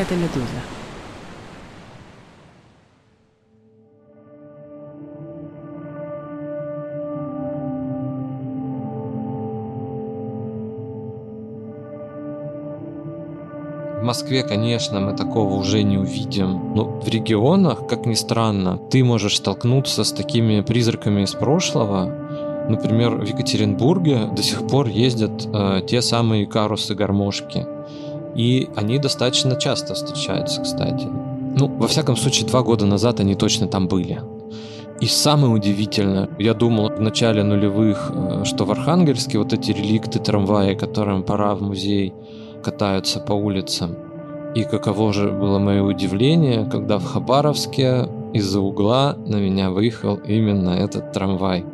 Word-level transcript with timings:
это 0.00 0.14
«Медуза». 0.14 0.46
В 14.00 14.02
Москве, 14.02 14.42
конечно, 14.42 14.98
мы 14.98 15.14
такого 15.14 15.54
уже 15.54 15.82
не 15.82 15.98
увидим. 15.98 16.74
Но 16.74 17.00
в 17.00 17.06
регионах, 17.06 17.86
как 17.86 18.06
ни 18.06 18.14
странно, 18.14 18.78
ты 18.90 19.04
можешь 19.04 19.36
столкнуться 19.36 20.04
с 20.04 20.12
такими 20.12 20.62
призраками 20.62 21.22
из 21.22 21.34
прошлого. 21.34 22.06
Например, 22.68 23.16
в 23.16 23.24
Екатеринбурге 23.24 24.30
до 24.34 24.42
сих 24.42 24.66
пор 24.66 24.88
ездят 24.88 25.46
э, 25.46 25.82
те 25.86 26.00
самые 26.00 26.46
карусы-гармошки. 26.46 27.66
И 28.34 28.68
они 28.76 28.98
достаточно 28.98 29.56
часто 29.56 29.94
встречаются, 29.94 30.62
кстати. 30.62 31.06
Ну, 31.58 31.66
во 31.66 31.88
всяком 31.88 32.16
случае, 32.16 32.48
два 32.48 32.62
года 32.62 32.86
назад 32.86 33.20
они 33.20 33.34
точно 33.34 33.66
там 33.66 33.88
были. 33.88 34.22
И 35.00 35.06
самое 35.06 35.52
удивительное, 35.52 36.28
я 36.38 36.52
думал 36.52 36.90
в 36.90 37.00
начале 37.00 37.42
нулевых, 37.42 38.12
э, 38.14 38.44
что 38.44 38.64
в 38.64 38.70
Архангельске 38.70 39.38
вот 39.38 39.52
эти 39.52 39.72
реликты 39.72 40.18
трамвая, 40.18 40.74
которым 40.74 41.22
пора 41.22 41.54
в 41.54 41.62
музей, 41.62 42.12
катаются 42.62 43.18
по 43.18 43.32
улицам. 43.32 43.96
И 44.54 44.64
каково 44.64 45.12
же 45.12 45.30
было 45.30 45.58
мое 45.58 45.82
удивление, 45.82 46.66
когда 46.70 46.98
в 46.98 47.04
Хабаровске 47.04 48.08
из-за 48.34 48.60
угла 48.60 49.16
на 49.26 49.36
меня 49.36 49.70
выехал 49.70 50.16
именно 50.16 50.70
этот 50.70 51.12
трамвай, 51.12 51.64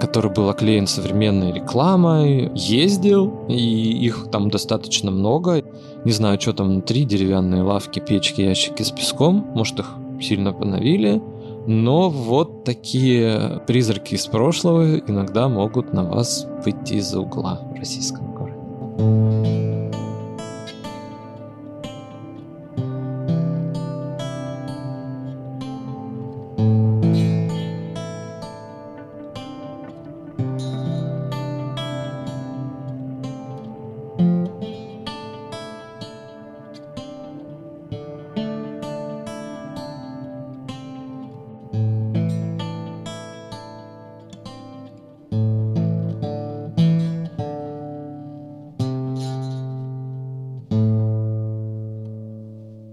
который 0.00 0.32
был 0.32 0.48
оклеен 0.48 0.86
современной 0.86 1.52
рекламой, 1.52 2.50
ездил, 2.54 3.46
и 3.48 3.54
их 3.54 4.28
там 4.32 4.50
достаточно 4.50 5.10
много. 5.10 5.62
Не 6.04 6.12
знаю, 6.12 6.40
что 6.40 6.52
там 6.52 6.68
внутри, 6.68 7.04
деревянные 7.04 7.62
лавки, 7.62 8.00
печки, 8.00 8.40
ящики 8.40 8.82
с 8.82 8.90
песком, 8.90 9.46
может 9.54 9.78
их 9.78 9.94
сильно 10.20 10.52
поновили, 10.52 11.22
но 11.66 12.10
вот 12.10 12.64
такие 12.64 13.62
призраки 13.66 14.14
из 14.14 14.26
прошлого 14.26 14.98
иногда 14.98 15.48
могут 15.48 15.92
на 15.92 16.04
вас 16.04 16.46
выйти 16.64 16.94
из-за 16.94 17.20
угла 17.20 17.60
в 17.72 17.78
российском 17.78 18.34
городе. 18.34 19.81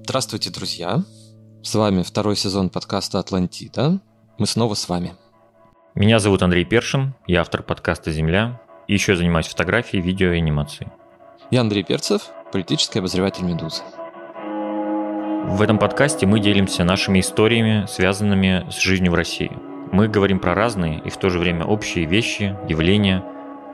Здравствуйте, 0.09 0.49
друзья! 0.49 1.03
С 1.61 1.75
вами 1.75 2.01
второй 2.01 2.35
сезон 2.35 2.71
подкаста 2.71 3.19
«Атлантида». 3.19 3.99
Мы 4.39 4.47
снова 4.47 4.73
с 4.73 4.89
вами. 4.89 5.13
Меня 5.93 6.17
зовут 6.17 6.41
Андрей 6.41 6.65
Першин, 6.65 7.13
я 7.27 7.41
автор 7.41 7.61
подкаста 7.61 8.11
«Земля» 8.11 8.59
и 8.87 8.93
еще 8.93 9.15
занимаюсь 9.15 9.45
фотографией, 9.45 10.01
видео 10.01 10.31
и 10.31 10.39
анимацией. 10.39 10.89
Я 11.51 11.61
Андрей 11.61 11.83
Перцев, 11.83 12.23
политический 12.51 12.97
обозреватель 12.97 13.43
«Медузы». 13.43 13.83
В 15.45 15.61
этом 15.61 15.77
подкасте 15.77 16.25
мы 16.25 16.39
делимся 16.39 16.83
нашими 16.83 17.19
историями, 17.19 17.85
связанными 17.85 18.67
с 18.71 18.79
жизнью 18.79 19.11
в 19.11 19.15
России. 19.15 19.51
Мы 19.91 20.07
говорим 20.07 20.39
про 20.39 20.55
разные 20.55 21.03
и 21.05 21.11
в 21.11 21.17
то 21.17 21.29
же 21.29 21.37
время 21.37 21.65
общие 21.65 22.05
вещи, 22.05 22.57
явления, 22.67 23.23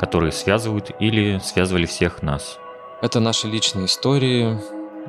которые 0.02 0.34
связывают 0.34 0.92
или 1.00 1.40
связывали 1.40 1.86
всех 1.86 2.22
нас. 2.22 2.60
Это 3.02 3.22
наши 3.22 3.48
личные 3.48 3.86
истории, 3.86 4.60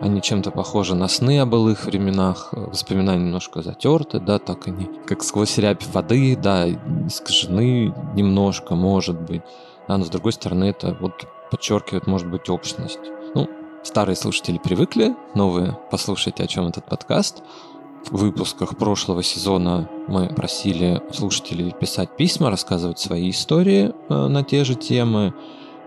они 0.00 0.20
чем-то 0.20 0.50
похожи 0.50 0.94
на 0.94 1.08
сны 1.08 1.40
о 1.40 1.46
былых 1.46 1.84
временах, 1.84 2.48
воспоминания 2.52 3.24
немножко 3.24 3.62
затерты, 3.62 4.20
да, 4.20 4.38
так 4.38 4.66
они, 4.68 4.88
как 5.06 5.22
сквозь 5.22 5.58
рябь 5.58 5.86
воды, 5.86 6.36
да, 6.36 6.68
искажены 6.68 7.94
немножко, 8.14 8.74
может 8.74 9.20
быть. 9.20 9.42
А 9.88 9.96
но 9.98 10.04
с 10.04 10.08
другой 10.08 10.32
стороны, 10.32 10.64
это 10.64 10.96
вот 11.00 11.26
подчеркивает, 11.50 12.06
может 12.06 12.28
быть, 12.28 12.48
общность. 12.48 12.98
Ну, 13.34 13.48
старые 13.82 14.16
слушатели 14.16 14.58
привыкли, 14.58 15.14
новые 15.34 15.78
послушайте, 15.90 16.44
о 16.44 16.46
чем 16.46 16.66
этот 16.66 16.84
подкаст. 16.86 17.42
В 18.10 18.18
выпусках 18.18 18.76
прошлого 18.76 19.22
сезона 19.22 19.88
мы 20.06 20.28
просили 20.28 21.02
слушателей 21.12 21.72
писать 21.72 22.16
письма, 22.16 22.50
рассказывать 22.50 22.98
свои 22.98 23.30
истории 23.30 23.92
э, 24.08 24.26
на 24.28 24.44
те 24.44 24.64
же 24.64 24.76
темы. 24.76 25.34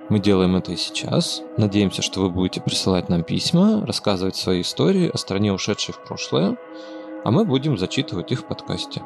Мы 0.09 0.19
делаем 0.19 0.55
это 0.55 0.71
и 0.71 0.75
сейчас. 0.75 1.43
Надеемся, 1.57 2.01
что 2.01 2.21
вы 2.21 2.29
будете 2.29 2.61
присылать 2.61 3.09
нам 3.09 3.23
письма, 3.23 3.85
рассказывать 3.85 4.35
свои 4.35 4.61
истории 4.61 5.11
о 5.13 5.17
стране, 5.17 5.53
ушедшей 5.53 5.93
в 5.93 6.03
прошлое, 6.03 6.57
а 7.23 7.31
мы 7.31 7.45
будем 7.45 7.77
зачитывать 7.77 8.31
их 8.31 8.39
в 8.39 8.45
подкасте. 8.45 9.03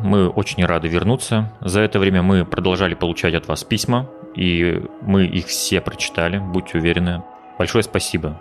Мы 0.00 0.28
очень 0.28 0.64
рады 0.64 0.88
вернуться. 0.88 1.52
За 1.60 1.80
это 1.80 1.98
время 1.98 2.22
мы 2.22 2.44
продолжали 2.44 2.94
получать 2.94 3.34
от 3.34 3.46
вас 3.46 3.62
письма, 3.62 4.08
и 4.34 4.82
мы 5.02 5.26
их 5.26 5.46
все 5.46 5.80
прочитали, 5.80 6.38
будьте 6.38 6.78
уверены. 6.78 7.22
Большое 7.58 7.84
спасибо. 7.84 8.40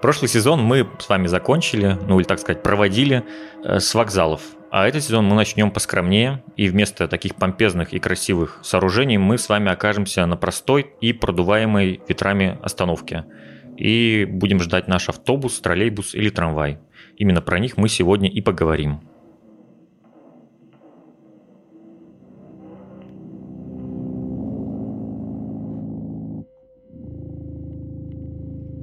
Прошлый 0.00 0.28
сезон 0.28 0.62
мы 0.62 0.88
с 0.98 1.08
вами 1.08 1.26
закончили, 1.26 1.98
ну 2.06 2.20
или 2.20 2.26
так 2.26 2.38
сказать, 2.38 2.62
проводили 2.62 3.22
э, 3.64 3.80
с 3.80 3.94
вокзалов. 3.94 4.40
А 4.70 4.86
этот 4.86 5.02
сезон 5.02 5.26
мы 5.26 5.34
начнем 5.34 5.70
поскромнее, 5.70 6.44
и 6.56 6.68
вместо 6.68 7.08
таких 7.08 7.34
помпезных 7.34 7.92
и 7.92 7.98
красивых 7.98 8.60
сооружений 8.62 9.18
мы 9.18 9.36
с 9.36 9.48
вами 9.48 9.70
окажемся 9.70 10.24
на 10.26 10.36
простой 10.36 10.92
и 11.00 11.12
продуваемой 11.12 12.00
ветрами 12.08 12.56
остановке. 12.62 13.24
И 13.76 14.26
будем 14.28 14.60
ждать 14.60 14.88
наш 14.88 15.08
автобус, 15.08 15.60
троллейбус 15.60 16.14
или 16.14 16.30
трамвай. 16.30 16.78
Именно 17.16 17.42
про 17.42 17.58
них 17.58 17.76
мы 17.76 17.88
сегодня 17.88 18.30
и 18.30 18.40
поговорим. 18.40 19.00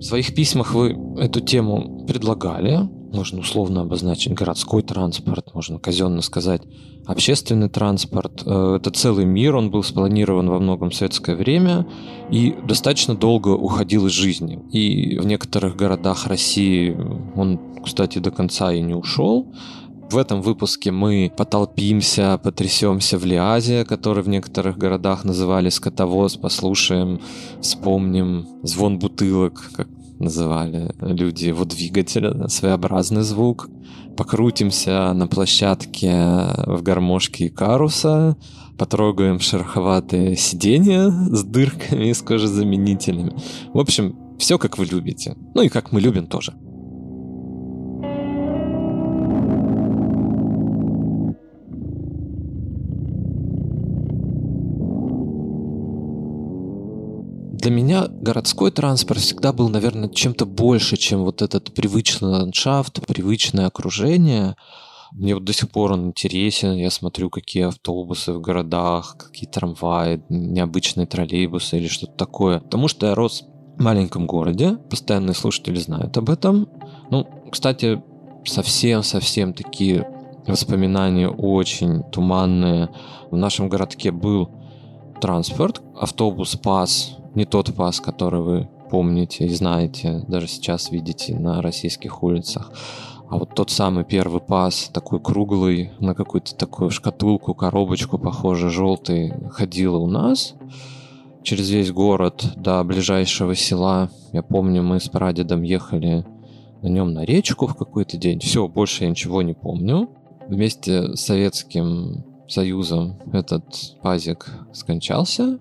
Своих 0.08 0.34
письмах 0.34 0.74
вы 0.74 0.98
эту 1.18 1.42
тему 1.42 2.06
предлагали, 2.08 2.90
можно 3.14 3.40
условно 3.40 3.82
обозначить 3.82 4.34
городской 4.34 4.82
транспорт, 4.82 5.54
можно 5.54 5.80
казенно 5.80 6.22
сказать 6.22 6.62
общественный 7.06 7.70
транспорт. 7.70 8.44
Э, 8.46 8.78
это 8.80 8.92
целый 8.92 9.26
мир, 9.26 9.56
он 9.56 9.72
был 9.72 9.84
спланирован 9.84 10.50
во 10.50 10.60
многом 10.60 10.90
в 10.90 10.96
советское 10.96 11.36
время 11.36 11.88
и 12.30 12.56
достаточно 12.68 13.16
долго 13.16 13.50
уходил 13.50 14.08
из 14.08 14.12
жизни. 14.12 14.60
И 14.72 15.18
в 15.18 15.26
некоторых 15.26 15.76
городах 15.76 16.28
России 16.28 16.96
он, 17.36 17.60
кстати, 17.84 18.20
до 18.20 18.32
конца 18.32 18.74
и 18.74 18.82
не 18.82 18.94
ушел. 18.94 19.54
В 20.10 20.18
этом 20.18 20.42
выпуске 20.42 20.92
мы 20.92 21.30
потолпимся, 21.36 22.40
потрясемся 22.42 23.18
в 23.18 23.26
Лиазе, 23.26 23.84
который 23.84 24.24
в 24.24 24.30
некоторых 24.30 24.78
городах 24.78 25.26
называли 25.26 25.68
скотовоз, 25.68 26.38
послушаем, 26.38 27.20
вспомним 27.60 28.48
звон 28.64 29.00
бутылок, 29.00 29.70
как 29.76 29.90
называли 30.20 30.92
люди 31.00 31.46
его 31.46 31.66
двигателя, 31.66 32.48
своеобразный 32.48 33.22
звук. 33.22 33.70
Покрутимся 34.16 35.14
на 35.14 35.28
площадке 35.28 36.12
в 36.66 36.82
гармошке 36.82 37.50
каруса, 37.50 38.36
потрогаем 38.78 39.40
шероховатые 39.40 40.36
сиденья 40.36 41.10
с 41.10 41.44
дырками 41.44 42.10
и 42.10 42.14
с 42.14 42.22
кожезаменителями. 42.22 43.36
В 43.74 43.80
общем, 43.80 44.16
все 44.40 44.58
как 44.58 44.78
вы 44.78 44.86
любите. 44.86 45.36
Ну 45.54 45.62
и 45.62 45.70
как 45.70 45.92
мы 45.92 46.02
любим 46.02 46.28
тоже. 46.28 46.54
Для 57.68 57.76
меня 57.76 58.08
городской 58.08 58.72
транспорт 58.72 59.20
всегда 59.20 59.52
был, 59.52 59.68
наверное, 59.68 60.08
чем-то 60.08 60.46
больше, 60.46 60.96
чем 60.96 61.26
вот 61.26 61.42
этот 61.42 61.74
привычный 61.74 62.30
ландшафт, 62.30 63.06
привычное 63.06 63.68
окружение. 63.68 64.56
Мне 65.12 65.34
вот 65.34 65.44
до 65.44 65.52
сих 65.52 65.70
пор 65.70 65.92
он 65.92 66.08
интересен. 66.08 66.78
Я 66.78 66.90
смотрю, 66.90 67.30
какие 67.30 67.64
автобусы 67.64 68.32
в 68.32 68.40
городах, 68.40 69.18
какие 69.18 69.50
трамваи, 69.50 70.24
необычные 70.30 71.08
троллейбусы 71.08 71.80
или 71.80 71.90
что-то 71.90 72.14
такое. 72.14 72.62
Потому 72.62 72.88
что 72.88 73.08
я 73.08 73.16
рос 73.16 73.44
в 73.78 73.84
маленьком 73.84 74.28
городе. 74.28 74.78
Постоянные 74.90 75.34
слушатели 75.34 75.76
знают 75.76 76.16
об 76.16 76.30
этом. 76.30 76.70
Ну, 77.12 77.28
кстати, 77.52 78.02
совсем-совсем 78.46 79.54
такие 79.54 80.10
воспоминания 80.48 81.28
очень 81.28 82.04
туманные. 82.14 82.88
В 83.30 83.36
нашем 83.36 83.68
городке 83.68 84.12
был 84.12 84.52
транспорт, 85.20 85.82
автобус, 86.00 86.56
пас, 86.56 87.18
не 87.38 87.46
тот 87.46 87.72
пас, 87.76 88.02
который 88.02 88.42
вы 88.42 88.68
помните 88.90 89.46
и 89.46 89.50
знаете, 89.50 90.26
даже 90.28 90.48
сейчас 90.48 90.90
видите 90.90 91.36
на 91.36 91.62
российских 91.62 92.24
улицах. 92.24 92.72
А 93.30 93.38
вот 93.38 93.54
тот 93.54 93.70
самый 93.70 94.06
первый 94.06 94.42
пас, 94.42 94.90
такой 94.92 95.20
круглый, 95.20 95.92
на 96.00 96.16
какую-то 96.16 96.56
такую 96.56 96.90
шкатулку, 96.90 97.54
коробочку, 97.54 98.18
похоже, 98.18 98.72
желтый, 98.72 99.34
ходил 99.52 100.02
у 100.02 100.08
нас 100.08 100.56
через 101.44 101.70
весь 101.70 101.92
город 101.92 102.54
до 102.56 102.84
ближайшего 102.84 103.54
села. 103.54 104.10
Я 104.34 104.42
помню, 104.42 104.82
мы 104.82 105.00
с 105.00 105.08
прадедом 105.08 105.62
ехали 105.62 106.26
на 106.82 106.88
нем 106.88 107.14
на 107.14 107.24
речку 107.24 107.68
в 107.68 107.76
какой-то 107.76 108.18
день. 108.18 108.40
Все, 108.40 108.68
больше 108.68 109.04
я 109.04 109.12
ничего 109.12 109.44
не 109.44 109.54
помню. 109.54 110.10
Вместе 110.48 111.16
с 111.16 111.22
Советским 111.22 112.26
Союзом 112.48 113.20
этот 113.32 113.96
пазик 114.02 114.48
скончался. 114.74 115.60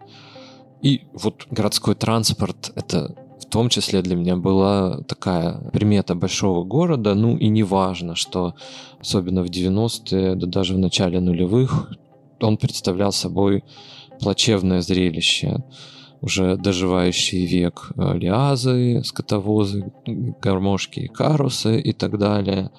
И 0.83 1.03
вот 1.13 1.47
городской 1.51 1.95
транспорт— 1.95 2.73
это 2.75 3.15
в 3.41 3.47
том 3.47 3.69
числе 3.69 4.03
для 4.03 4.17
меня 4.17 4.37
была 4.37 5.03
такая 5.03 5.59
примета 5.73 6.15
большого 6.15 6.65
города. 6.65 7.15
Ну 7.15 7.37
и 7.37 7.49
не 7.49 7.63
важно, 7.63 8.15
что 8.15 8.55
особенно 9.01 9.43
в 9.43 9.47
90-е, 9.47 10.35
да 10.35 10.47
даже 10.47 10.75
в 10.75 10.79
начале 10.79 11.21
нулевых, 11.21 11.93
он 12.41 12.57
представлял 12.57 13.13
собой 13.13 13.65
плачевное 14.21 14.81
зрелище 14.81 15.63
уже 16.21 16.57
доживающий 16.57 17.47
век 17.47 17.93
э, 17.97 18.19
лиазы, 18.19 19.03
скотовозы, 19.05 19.93
гармошки 20.41 21.07
карусы 21.07 21.81
и 21.81 21.93
так 21.93 22.19
далее. 22.19 22.71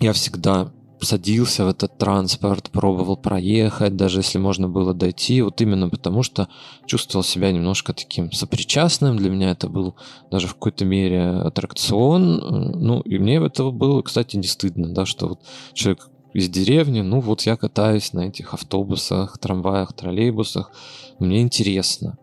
Я 0.00 0.12
всегда 0.12 0.72
садился 1.04 1.64
в 1.64 1.68
этот 1.68 1.98
транспорт, 1.98 2.70
пробовал 2.70 3.16
проехать, 3.16 3.96
даже 3.96 4.20
если 4.20 4.38
можно 4.38 4.68
было 4.68 4.94
дойти, 4.94 5.42
вот 5.42 5.60
именно 5.60 5.88
потому 5.88 6.22
что 6.22 6.48
чувствовал 6.86 7.24
себя 7.24 7.52
немножко 7.52 7.92
таким 7.92 8.32
сопричастным. 8.32 9.16
Для 9.16 9.30
меня 9.30 9.50
это 9.50 9.68
был 9.68 9.94
даже 10.30 10.48
в 10.48 10.54
какой-то 10.54 10.84
мере 10.84 11.22
аттракцион. 11.22 12.36
Ну, 12.80 13.00
и 13.00 13.18
мне 13.18 13.36
этого 13.36 13.70
было, 13.70 14.02
кстати, 14.02 14.36
не 14.36 14.46
стыдно, 14.46 14.88
да, 14.94 15.06
что 15.06 15.28
вот 15.28 15.40
человек 15.74 16.08
из 16.34 16.48
деревни, 16.48 17.02
ну 17.02 17.20
вот 17.20 17.42
я 17.42 17.56
катаюсь 17.56 18.12
на 18.12 18.28
этих 18.28 18.54
автобусах, 18.54 19.38
трамваях, 19.38 19.92
троллейбусах, 19.92 20.70
мне 21.18 21.42
интересно. 21.42 22.16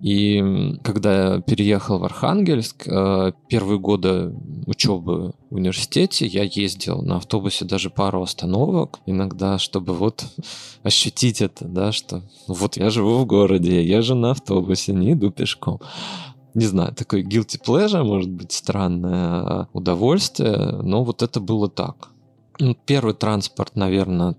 И 0.00 0.76
когда 0.84 1.34
я 1.34 1.40
переехал 1.40 1.98
в 1.98 2.04
Архангельск, 2.04 2.86
э, 2.86 3.32
первые 3.48 3.80
годы 3.80 4.32
учебы 4.66 5.32
в 5.50 5.56
университете 5.56 6.26
я 6.26 6.44
ездил 6.44 7.02
на 7.02 7.16
автобусе 7.16 7.64
даже 7.64 7.90
пару 7.90 8.22
остановок 8.22 9.00
иногда, 9.06 9.58
чтобы 9.58 9.94
вот 9.94 10.24
ощутить 10.84 11.42
это, 11.42 11.64
да, 11.64 11.90
что 11.90 12.22
вот 12.46 12.76
я 12.76 12.90
живу 12.90 13.18
в 13.18 13.26
городе, 13.26 13.82
я 13.82 13.98
езжу 13.98 14.14
на 14.14 14.30
автобусе, 14.30 14.92
не 14.92 15.14
иду 15.14 15.30
пешком. 15.30 15.80
Не 16.54 16.66
знаю, 16.66 16.94
такой 16.94 17.22
guilty 17.24 17.60
pleasure, 17.60 18.02
может 18.04 18.30
быть, 18.30 18.52
странное 18.52 19.68
удовольствие, 19.72 20.80
но 20.82 21.04
вот 21.04 21.22
это 21.22 21.40
было 21.40 21.68
так. 21.68 22.10
Ну, 22.60 22.76
первый 22.86 23.14
транспорт, 23.14 23.76
наверное, 23.76 24.36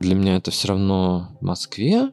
для 0.00 0.14
меня 0.14 0.36
это 0.36 0.50
все 0.50 0.68
равно 0.68 1.28
в 1.40 1.44
Москве, 1.44 2.10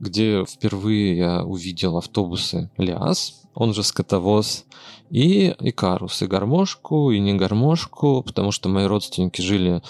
где 0.00 0.44
впервые 0.44 1.16
я 1.16 1.44
увидел 1.44 1.98
автобусы 1.98 2.70
Лиас, 2.78 3.42
он 3.54 3.74
же 3.74 3.82
скотовоз, 3.82 4.64
и 5.10 5.54
Икарус, 5.58 6.22
и 6.22 6.26
гармошку, 6.26 7.10
и 7.10 7.20
не 7.20 7.34
гармошку, 7.34 8.22
потому 8.22 8.50
что 8.50 8.68
мои 8.68 8.86
родственники 8.86 9.40
жили 9.40 9.82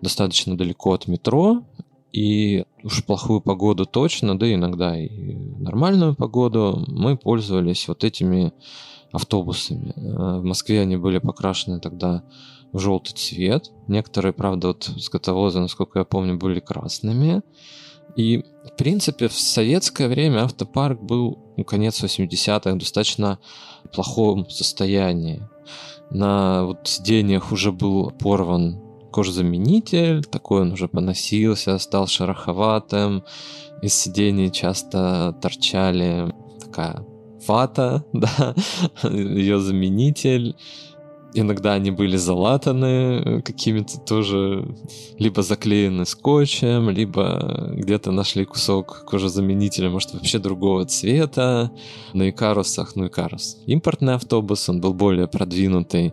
достаточно 0.00 0.56
далеко 0.56 0.92
от 0.92 1.06
метро, 1.06 1.62
и 2.12 2.64
уж 2.82 3.04
плохую 3.04 3.40
погоду 3.40 3.86
точно, 3.86 4.38
да 4.38 4.52
иногда 4.52 4.98
и 4.98 5.34
нормальную 5.58 6.14
погоду, 6.14 6.84
мы 6.88 7.16
пользовались 7.16 7.88
вот 7.88 8.04
этими 8.04 8.52
автобусами. 9.12 9.92
Э, 9.96 10.40
в 10.40 10.44
Москве 10.44 10.80
они 10.80 10.96
были 10.96 11.18
покрашены 11.18 11.80
тогда 11.80 12.24
в 12.72 12.78
желтый 12.78 13.14
цвет. 13.14 13.70
Некоторые, 13.88 14.32
правда, 14.32 14.68
вот 14.68 14.90
скотовозы, 14.98 15.60
насколько 15.60 15.98
я 16.00 16.04
помню, 16.04 16.36
были 16.36 16.60
красными. 16.60 17.42
И, 18.16 18.44
в 18.64 18.76
принципе, 18.76 19.28
в 19.28 19.32
советское 19.32 20.08
время 20.08 20.44
автопарк 20.44 21.00
был, 21.00 21.38
ну, 21.56 21.64
конец 21.64 22.02
80-х, 22.02 22.74
достаточно 22.74 23.38
плохом 23.92 24.48
состоянии. 24.48 25.42
На 26.10 26.64
вот 26.64 26.86
сиденьях 26.88 27.52
уже 27.52 27.72
был 27.72 28.10
порван 28.10 28.80
кожзаменитель, 29.12 30.24
такой 30.24 30.62
он 30.62 30.72
уже 30.72 30.88
поносился, 30.88 31.78
стал 31.78 32.06
шероховатым, 32.06 33.24
из 33.82 33.94
сидений 33.94 34.50
часто 34.50 35.36
торчали 35.40 36.34
такая 36.60 37.04
вата, 37.46 38.04
да, 38.12 38.54
ее 39.02 39.58
заменитель, 39.58 40.56
Иногда 41.34 41.72
они 41.72 41.90
были 41.90 42.16
залатаны 42.16 42.86
э, 43.24 43.42
какими-то 43.42 43.98
тоже, 43.98 44.66
либо 45.18 45.42
заклеены 45.42 46.04
скотчем, 46.04 46.90
либо 46.90 47.70
где-то 47.74 48.10
нашли 48.10 48.44
кусок 48.44 49.04
кожезаменителя, 49.06 49.88
может, 49.88 50.12
вообще 50.12 50.38
другого 50.38 50.84
цвета. 50.84 51.70
На 52.12 52.28
Икарусах, 52.28 52.96
ну 52.96 53.06
Икарус, 53.06 53.56
импортный 53.66 54.14
автобус, 54.14 54.68
он 54.68 54.80
был 54.80 54.92
более 54.92 55.26
продвинутый. 55.26 56.12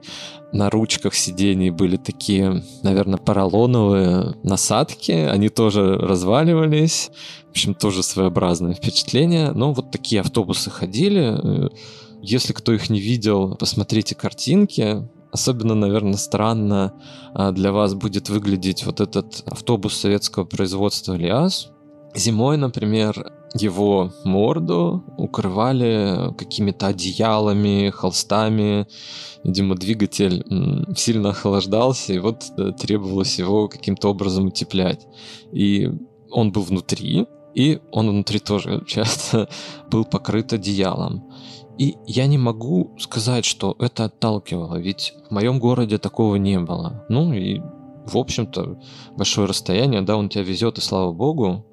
На 0.52 0.70
ручках 0.70 1.14
сидений 1.14 1.70
были 1.70 1.98
такие, 1.98 2.64
наверное, 2.82 3.20
поролоновые 3.20 4.36
насадки, 4.44 5.12
они 5.12 5.50
тоже 5.50 5.98
разваливались. 5.98 7.12
В 7.48 7.52
общем, 7.52 7.74
тоже 7.74 8.04
своеобразное 8.04 8.74
впечатление. 8.74 9.52
Но 9.52 9.74
вот 9.74 9.92
такие 9.92 10.22
автобусы 10.22 10.70
ходили, 10.70 11.70
если 12.22 12.54
кто 12.54 12.74
их 12.74 12.90
не 12.90 13.00
видел, 13.00 13.56
посмотрите 13.56 14.16
картинки. 14.16 15.08
Особенно, 15.32 15.76
наверное, 15.76 16.18
странно 16.18 16.94
а, 17.34 17.52
для 17.52 17.72
вас 17.72 17.94
будет 17.94 18.30
выглядеть 18.30 18.86
вот 18.86 19.00
этот 19.00 19.44
автобус 19.46 19.96
советского 19.96 20.44
производства 20.44 21.14
ЛиАЗ. 21.14 21.72
Зимой, 22.16 22.58
например, 22.58 23.32
его 23.54 24.12
морду 24.24 25.04
укрывали 25.18 26.34
какими-то 26.36 26.88
одеялами, 26.88 27.90
холстами. 27.90 28.88
Видимо, 29.44 29.76
двигатель 29.76 30.44
сильно 30.96 31.30
охлаждался, 31.30 32.14
и 32.14 32.20
вот 32.20 32.44
э, 32.58 32.72
требовалось 32.78 33.40
его 33.40 33.68
каким-то 33.68 34.10
образом 34.10 34.48
утеплять. 34.48 35.08
И 35.52 35.90
он 36.32 36.52
был 36.52 36.64
внутри, 36.64 37.28
и 37.56 37.80
он 37.92 38.10
внутри 38.10 38.40
тоже 38.40 38.84
часто 38.86 39.50
был 39.92 40.06
покрыт 40.06 40.54
одеялом. 40.54 41.24
И 41.80 41.96
я 42.06 42.28
не 42.28 42.38
могу 42.38 42.92
сказать, 43.00 43.46
что 43.46 43.76
это 43.80 44.06
отталкивало, 44.06 44.76
ведь 44.76 45.14
в 45.30 45.34
моем 45.34 45.60
городе 45.60 45.98
такого 45.98 46.36
не 46.36 46.60
было. 46.60 47.06
Ну 47.08 47.32
и, 47.32 47.62
в 48.06 48.18
общем-то, 48.18 48.82
большое 49.16 49.48
расстояние, 49.48 50.02
да, 50.02 50.18
он 50.18 50.28
тебя 50.28 50.44
везет, 50.44 50.78
и 50.78 50.82
слава 50.82 51.14
богу, 51.14 51.66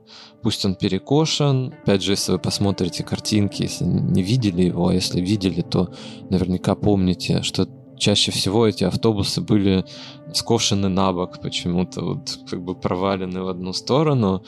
пусть 0.43 0.65
он 0.65 0.77
перекошен. 0.77 1.75
Опять 1.83 2.05
же, 2.05 2.13
если 2.13 2.33
вы 2.33 2.39
посмотрите 2.39 3.03
картинки, 3.03 3.63
если 3.63 3.85
не 3.85 4.23
видели 4.23 4.63
его, 4.63 4.87
а 4.87 4.95
если 4.95 5.21
видели, 5.21 5.63
то 5.63 5.93
наверняка 6.31 6.77
помните, 6.77 7.43
что 7.43 7.69
чаще 7.99 8.31
всего 8.31 8.67
эти 8.67 8.85
автобусы 8.85 9.41
были 9.41 9.85
скошены 10.33 10.89
на 10.89 11.13
бок 11.13 11.41
почему-то, 11.41 12.05
вот 12.05 12.39
как 12.49 12.63
бы 12.63 12.75
провалены 12.75 13.43
в 13.43 13.49
одну 13.49 13.73
сторону. 13.73 14.43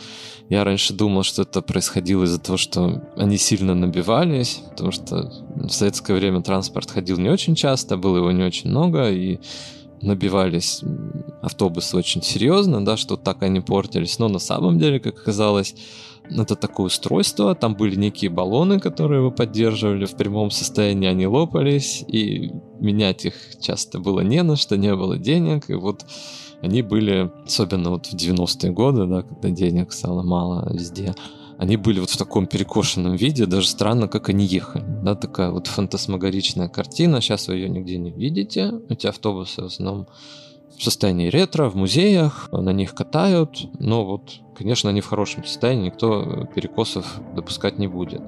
Я 0.49 0.65
раньше 0.65 0.95
думал, 0.95 1.23
что 1.23 1.43
это 1.43 1.63
происходило 1.63 2.25
из-за 2.25 2.41
того, 2.41 2.59
что 2.59 3.03
они 3.17 3.39
сильно 3.39 3.75
набивались, 3.75 4.63
потому 4.71 4.93
что 4.93 5.33
в 5.55 5.71
советское 5.71 6.15
время 6.15 6.43
транспорт 6.43 6.91
ходил 6.91 7.19
не 7.19 7.29
очень 7.29 7.55
часто, 7.55 7.97
было 7.97 8.19
его 8.19 8.33
не 8.33 8.45
очень 8.45 8.71
много, 8.71 9.11
и 9.11 9.39
набивались 10.03 10.83
автобусы 11.43 11.97
очень 11.97 12.23
серьезно, 12.23 12.85
да, 12.85 12.97
что 12.97 13.17
так 13.17 13.43
они 13.43 13.61
портились. 13.61 14.19
Но 14.19 14.29
на 14.29 14.39
самом 14.39 14.79
деле, 14.79 15.01
как 15.01 15.19
оказалось, 15.19 15.75
это 16.31 16.57
такое 16.57 16.87
устройство, 16.87 17.55
там 17.55 17.75
были 17.75 17.97
некие 17.97 18.31
баллоны, 18.31 18.81
которые 18.81 19.23
вы 19.23 19.31
поддерживали 19.31 20.05
в 20.05 20.17
прямом 20.17 20.51
состоянии, 20.51 21.09
они 21.09 21.27
лопались, 21.27 22.05
и 22.07 22.53
менять 22.81 23.25
их 23.25 23.35
часто 23.61 23.99
было 23.99 24.21
не 24.21 24.43
на 24.43 24.57
что, 24.57 24.77
не 24.77 24.95
было 24.95 25.19
денег, 25.19 25.71
и 25.71 25.75
вот 25.75 26.05
они 26.61 26.83
были, 26.83 27.31
особенно 27.45 27.91
вот 27.91 28.07
в 28.07 28.15
90-е 28.15 28.73
годы, 28.73 29.07
да, 29.07 29.23
когда 29.23 29.51
денег 29.51 29.93
стало 29.93 30.23
мало 30.23 30.69
везде, 30.73 31.15
они 31.59 31.77
были 31.77 31.99
вот 32.01 32.11
в 32.11 32.17
таком 32.17 32.47
перекошенном 32.47 33.17
виде, 33.17 33.47
даже 33.47 33.67
странно, 33.67 34.07
как 34.07 34.29
они 34.29 34.47
ехали. 34.47 34.85
Да, 35.03 35.17
такая 35.17 35.51
вот 35.51 35.67
фантасмагоричная 35.67 36.69
картина, 36.69 37.21
сейчас 37.21 37.49
вы 37.49 37.57
ее 37.57 37.69
нигде 37.69 37.99
не 37.99 38.13
видите, 38.13 38.75
эти 38.89 39.09
автобусы 39.09 39.63
в 39.63 39.67
основном 39.67 40.07
в 40.79 40.83
состоянии 40.83 41.29
ретро, 41.29 41.69
в 41.69 41.75
музеях, 41.75 42.49
на 42.53 42.73
них 42.73 42.95
катают, 42.95 43.67
но 43.81 44.05
вот, 44.05 44.41
конечно, 44.59 44.91
они 44.91 45.01
в 45.01 45.07
хорошем 45.07 45.45
состоянии, 45.45 45.87
никто 45.87 46.49
перекосов 46.55 47.21
допускать 47.35 47.79
не 47.79 47.87
будет. 47.87 48.21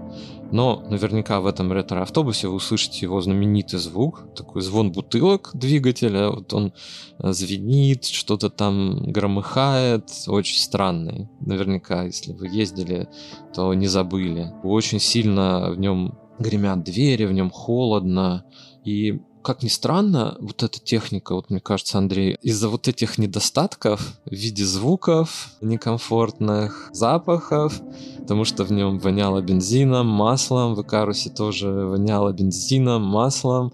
Но 0.52 0.82
наверняка 0.88 1.40
в 1.40 1.46
этом 1.46 1.72
ретро-автобусе 1.72 2.48
вы 2.48 2.54
услышите 2.54 3.00
его 3.02 3.20
знаменитый 3.20 3.78
звук, 3.78 4.26
такой 4.34 4.62
звон 4.62 4.92
бутылок 4.92 5.50
двигателя, 5.54 6.30
вот 6.30 6.52
он 6.54 6.72
э, 7.18 7.32
звенит, 7.32 8.04
что-то 8.04 8.48
там 8.48 9.10
громыхает, 9.12 10.10
очень 10.26 10.58
странный. 10.58 11.28
Наверняка, 11.40 12.04
если 12.04 12.32
вы 12.32 12.48
ездили, 12.48 13.08
то 13.52 13.74
не 13.74 13.86
забыли. 13.86 14.52
Очень 14.62 15.00
сильно 15.00 15.70
в 15.70 15.78
нем 15.78 16.18
гремят 16.38 16.82
двери, 16.84 17.26
в 17.26 17.32
нем 17.32 17.50
холодно. 17.50 18.44
И 18.84 19.20
как 19.42 19.62
ни 19.62 19.68
странно, 19.68 20.36
вот 20.40 20.62
эта 20.62 20.78
техника, 20.78 21.34
вот 21.34 21.50
мне 21.50 21.60
кажется, 21.60 21.98
Андрей, 21.98 22.36
из-за 22.42 22.68
вот 22.68 22.88
этих 22.88 23.18
недостатков 23.18 24.18
в 24.24 24.32
виде 24.32 24.64
звуков 24.64 25.50
некомфортных, 25.60 26.90
запахов, 26.92 27.80
потому 28.18 28.44
что 28.44 28.64
в 28.64 28.72
нем 28.72 28.98
воняло 28.98 29.40
бензином, 29.40 30.06
маслом, 30.06 30.74
в 30.74 30.82
Икарусе 30.82 31.30
тоже 31.30 31.68
воняло 31.68 32.32
бензином, 32.32 33.02
маслом, 33.02 33.72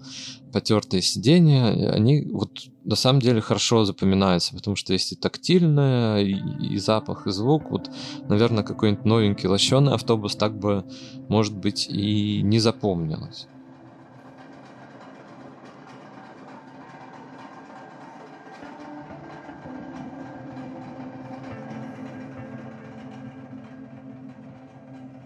потертые 0.53 1.01
сиденья, 1.01 1.91
они 1.91 2.25
вот 2.31 2.51
на 2.83 2.95
самом 2.95 3.19
деле 3.19 3.41
хорошо 3.41 3.83
запоминаются, 3.83 4.55
потому 4.55 4.77
что 4.77 4.93
есть 4.93 5.11
и 5.11 5.15
тактильное, 5.15 6.23
и, 6.23 6.35
и 6.61 6.77
запах, 6.77 7.27
и 7.27 7.31
звук. 7.31 7.69
Вот, 7.69 7.91
наверное, 8.29 8.63
какой-нибудь 8.63 9.03
новенький 9.03 9.49
лощеный 9.49 9.93
автобус 9.93 10.37
так 10.37 10.57
бы, 10.57 10.85
может 11.27 11.55
быть, 11.55 11.87
и 11.89 12.41
не 12.41 12.59
запомнилось. 12.59 13.47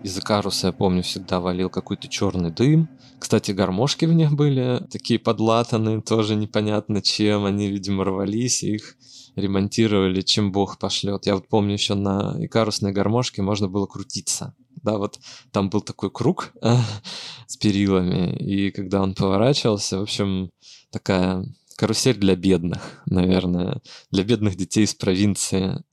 Из 0.04 0.18
Икаруса, 0.18 0.68
я 0.68 0.74
помню, 0.74 1.04
всегда 1.04 1.40
валил 1.40 1.70
какой-то 1.70 2.08
черный 2.08 2.50
дым. 2.50 2.90
Кстати, 3.20 3.52
гармошки 3.52 4.06
в 4.06 4.14
них 4.14 4.34
были 4.34 4.82
такие 4.92 5.20
подлатанные, 5.20 6.02
тоже 6.02 6.36
непонятно 6.36 7.04
чем. 7.04 7.46
Они, 7.46 7.68
видимо, 7.68 8.04
рвались, 8.04 8.64
их 8.64 8.98
ремонтировали, 9.36 10.22
чем 10.22 10.52
бог 10.52 10.80
пошлет. 10.80 11.28
Я 11.28 11.36
вот 11.36 11.48
помню 11.48 11.74
еще 11.74 11.94
на 11.94 12.36
икарусной 12.40 12.92
гармошке 12.94 13.44
можно 13.44 13.68
было 13.68 13.86
крутиться. 13.86 14.56
Да, 14.82 14.98
вот 14.98 15.20
там 15.52 15.70
был 15.70 15.82
такой 15.82 16.10
круг 16.10 16.52
с 17.48 17.58
перилами, 17.58 18.36
и 18.38 18.72
когда 18.72 19.04
он 19.04 19.14
поворачивался, 19.14 20.00
в 20.00 20.02
общем, 20.02 20.50
такая 20.90 21.46
карусель 21.78 22.18
для 22.18 22.36
бедных, 22.36 23.04
наверное, 23.06 23.82
для 24.10 24.24
бедных 24.24 24.56
детей 24.56 24.86
из 24.86 24.96
провинции 24.96 25.84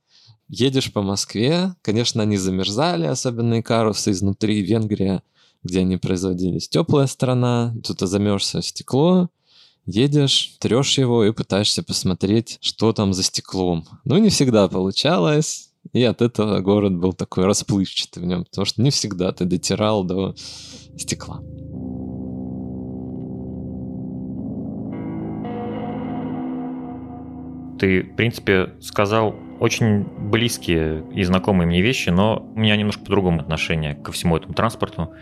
едешь 0.49 0.91
по 0.91 1.01
Москве, 1.01 1.75
конечно, 1.81 2.23
они 2.23 2.37
замерзали, 2.37 3.05
особенно 3.05 3.61
Икарусы 3.61 4.11
изнутри, 4.11 4.61
Венгрия, 4.61 5.23
где 5.63 5.79
они 5.79 5.97
производились. 5.97 6.67
Теплая 6.67 7.07
страна, 7.07 7.73
тут 7.85 7.99
замерзшее 7.99 8.63
стекло, 8.63 9.29
едешь, 9.85 10.55
трешь 10.59 10.97
его 10.97 11.23
и 11.23 11.31
пытаешься 11.31 11.83
посмотреть, 11.83 12.57
что 12.61 12.91
там 12.93 13.13
за 13.13 13.23
стеклом. 13.23 13.85
Ну, 14.03 14.17
не 14.17 14.29
всегда 14.29 14.67
получалось, 14.67 15.69
и 15.93 16.03
от 16.03 16.21
этого 16.21 16.59
город 16.59 16.97
был 16.97 17.13
такой 17.13 17.45
расплывчатый 17.45 18.23
в 18.23 18.25
нем, 18.25 18.45
потому 18.45 18.65
что 18.65 18.81
не 18.81 18.89
всегда 18.89 19.31
ты 19.31 19.45
дотирал 19.45 20.03
до 20.03 20.35
стекла. 20.97 21.41
Ты, 27.79 28.03
в 28.03 28.15
принципе, 28.17 28.73
сказал 28.81 29.33
очень 29.59 30.03
близкие 30.03 31.03
и 31.13 31.23
знакомые 31.23 31.67
мне 31.67 31.81
вещи, 31.81 32.09
но 32.09 32.51
у 32.55 32.59
меня 32.59 32.75
немножко 32.75 33.03
по-другому 33.03 33.41
отношение 33.41 33.95
ко 33.95 34.11
всему 34.11 34.37
этому 34.37 34.53
транспорту. 34.53 35.13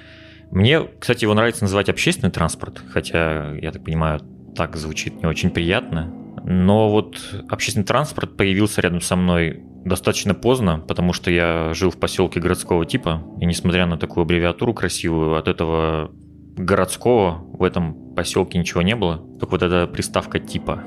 Мне, 0.52 0.82
кстати, 1.00 1.24
его 1.24 1.34
нравится 1.34 1.64
называть 1.64 1.90
общественный 1.90 2.32
транспорт, 2.32 2.82
хотя, 2.90 3.54
я 3.62 3.72
так 3.72 3.84
понимаю, 3.84 4.22
так 4.56 4.76
звучит 4.76 5.22
не 5.22 5.28
очень 5.28 5.50
приятно. 5.50 6.14
Но 6.44 6.90
вот 6.90 7.18
общественный 7.50 7.86
транспорт 7.86 8.38
появился 8.38 8.80
рядом 8.82 9.02
со 9.02 9.16
мной 9.16 9.62
достаточно 9.84 10.34
поздно, 10.34 10.80
потому 10.88 11.14
что 11.14 11.32
я 11.32 11.74
жил 11.74 11.90
в 11.92 11.98
поселке 11.98 12.40
городского 12.40 12.86
типа, 12.86 13.24
и 13.40 13.46
несмотря 13.46 13.86
на 13.86 13.98
такую 13.98 14.24
аббревиатуру 14.24 14.74
красивую, 14.74 15.36
от 15.36 15.48
этого 15.48 16.12
городского 16.56 17.44
в 17.54 17.64
этом 17.64 18.16
поселке 18.16 18.58
ничего 18.58 18.82
не 18.82 18.96
было, 18.96 19.18
только 19.40 19.52
вот 19.52 19.64
эта 19.64 19.88
приставка 19.88 20.40
типа. 20.40 20.84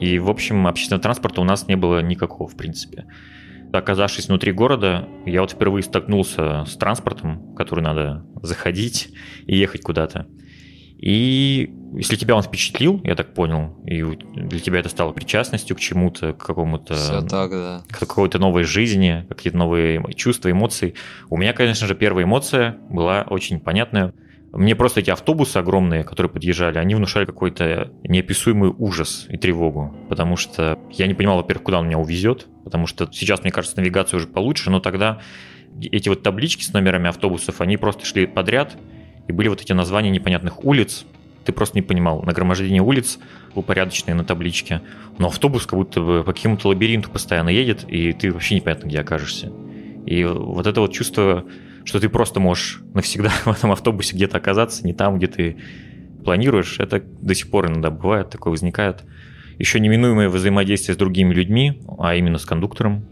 И, 0.00 0.18
в 0.18 0.28
общем, 0.28 0.66
общественного 0.66 1.02
транспорта 1.02 1.40
у 1.40 1.44
нас 1.44 1.68
не 1.68 1.76
было 1.76 2.00
никакого, 2.00 2.48
в 2.48 2.56
принципе. 2.56 3.06
Оказавшись 3.72 4.28
внутри 4.28 4.52
города, 4.52 5.08
я 5.26 5.40
вот 5.40 5.50
впервые 5.50 5.82
столкнулся 5.82 6.64
с 6.64 6.76
транспортом, 6.76 7.54
который 7.54 7.82
надо 7.82 8.24
заходить 8.42 9.10
и 9.46 9.56
ехать 9.56 9.82
куда-то. 9.82 10.26
И 10.96 11.74
если 11.94 12.16
тебя 12.16 12.34
он 12.36 12.42
впечатлил, 12.42 13.00
я 13.04 13.14
так 13.14 13.34
понял, 13.34 13.76
и 13.84 14.02
для 14.02 14.58
тебя 14.60 14.78
это 14.78 14.88
стало 14.88 15.12
причастностью 15.12 15.76
к 15.76 15.80
чему-то, 15.80 16.32
к 16.32 16.38
какому-то... 16.38 16.94
Так, 17.28 17.50
да. 17.50 17.82
К 17.90 17.98
какой-то 17.98 18.38
новой 18.38 18.62
жизни, 18.62 19.26
какие-то 19.28 19.58
новые 19.58 20.02
чувства, 20.14 20.50
эмоции. 20.50 20.94
У 21.28 21.36
меня, 21.36 21.52
конечно 21.52 21.86
же, 21.86 21.94
первая 21.94 22.24
эмоция 22.24 22.78
была 22.88 23.22
очень 23.28 23.60
понятная. 23.60 24.14
Мне 24.54 24.76
просто 24.76 25.00
эти 25.00 25.10
автобусы 25.10 25.56
огромные, 25.56 26.04
которые 26.04 26.30
подъезжали, 26.30 26.78
они 26.78 26.94
внушали 26.94 27.24
какой-то 27.24 27.90
неописуемый 28.04 28.72
ужас 28.78 29.26
и 29.28 29.36
тревогу, 29.36 29.94
потому 30.08 30.36
что 30.36 30.78
я 30.92 31.08
не 31.08 31.14
понимал, 31.14 31.38
во-первых, 31.38 31.64
куда 31.64 31.80
он 31.80 31.86
меня 31.86 31.98
увезет, 31.98 32.46
потому 32.62 32.86
что 32.86 33.08
сейчас, 33.10 33.42
мне 33.42 33.50
кажется, 33.50 33.78
навигация 33.78 34.18
уже 34.18 34.28
получше, 34.28 34.70
но 34.70 34.78
тогда 34.78 35.20
эти 35.80 36.08
вот 36.08 36.22
таблички 36.22 36.62
с 36.62 36.72
номерами 36.72 37.08
автобусов, 37.08 37.60
они 37.60 37.76
просто 37.76 38.04
шли 38.06 38.26
подряд, 38.26 38.76
и 39.26 39.32
были 39.32 39.48
вот 39.48 39.60
эти 39.60 39.72
названия 39.72 40.10
непонятных 40.10 40.64
улиц, 40.64 41.04
ты 41.44 41.52
просто 41.52 41.76
не 41.76 41.82
понимал, 41.82 42.22
нагромождение 42.22 42.80
улиц 42.80 43.18
упорядоченные 43.54 44.14
на 44.14 44.24
табличке, 44.24 44.82
но 45.18 45.26
автобус 45.26 45.66
как 45.66 45.78
будто 45.78 46.00
бы 46.00 46.22
по 46.22 46.32
какому-то 46.32 46.68
лабиринту 46.68 47.10
постоянно 47.10 47.48
едет, 47.48 47.84
и 47.88 48.12
ты 48.12 48.32
вообще 48.32 48.54
непонятно, 48.54 48.86
где 48.86 49.00
окажешься. 49.00 49.52
И 50.06 50.24
вот 50.24 50.66
это 50.66 50.80
вот 50.80 50.92
чувство 50.92 51.44
что 51.84 52.00
ты 52.00 52.08
просто 52.08 52.40
можешь 52.40 52.80
навсегда 52.94 53.30
в 53.44 53.48
этом 53.48 53.72
автобусе 53.72 54.16
где-то 54.16 54.38
оказаться, 54.38 54.84
не 54.86 54.92
там, 54.92 55.18
где 55.18 55.26
ты 55.26 55.56
планируешь. 56.24 56.80
Это 56.80 57.00
до 57.00 57.34
сих 57.34 57.50
пор 57.50 57.66
иногда 57.66 57.90
бывает, 57.90 58.30
такое 58.30 58.50
возникает. 58.50 59.04
Еще 59.58 59.78
неминуемое 59.78 60.28
взаимодействие 60.28 60.94
с 60.94 60.98
другими 60.98 61.32
людьми, 61.32 61.80
а 61.98 62.16
именно 62.16 62.38
с 62.38 62.44
кондуктором. 62.44 63.04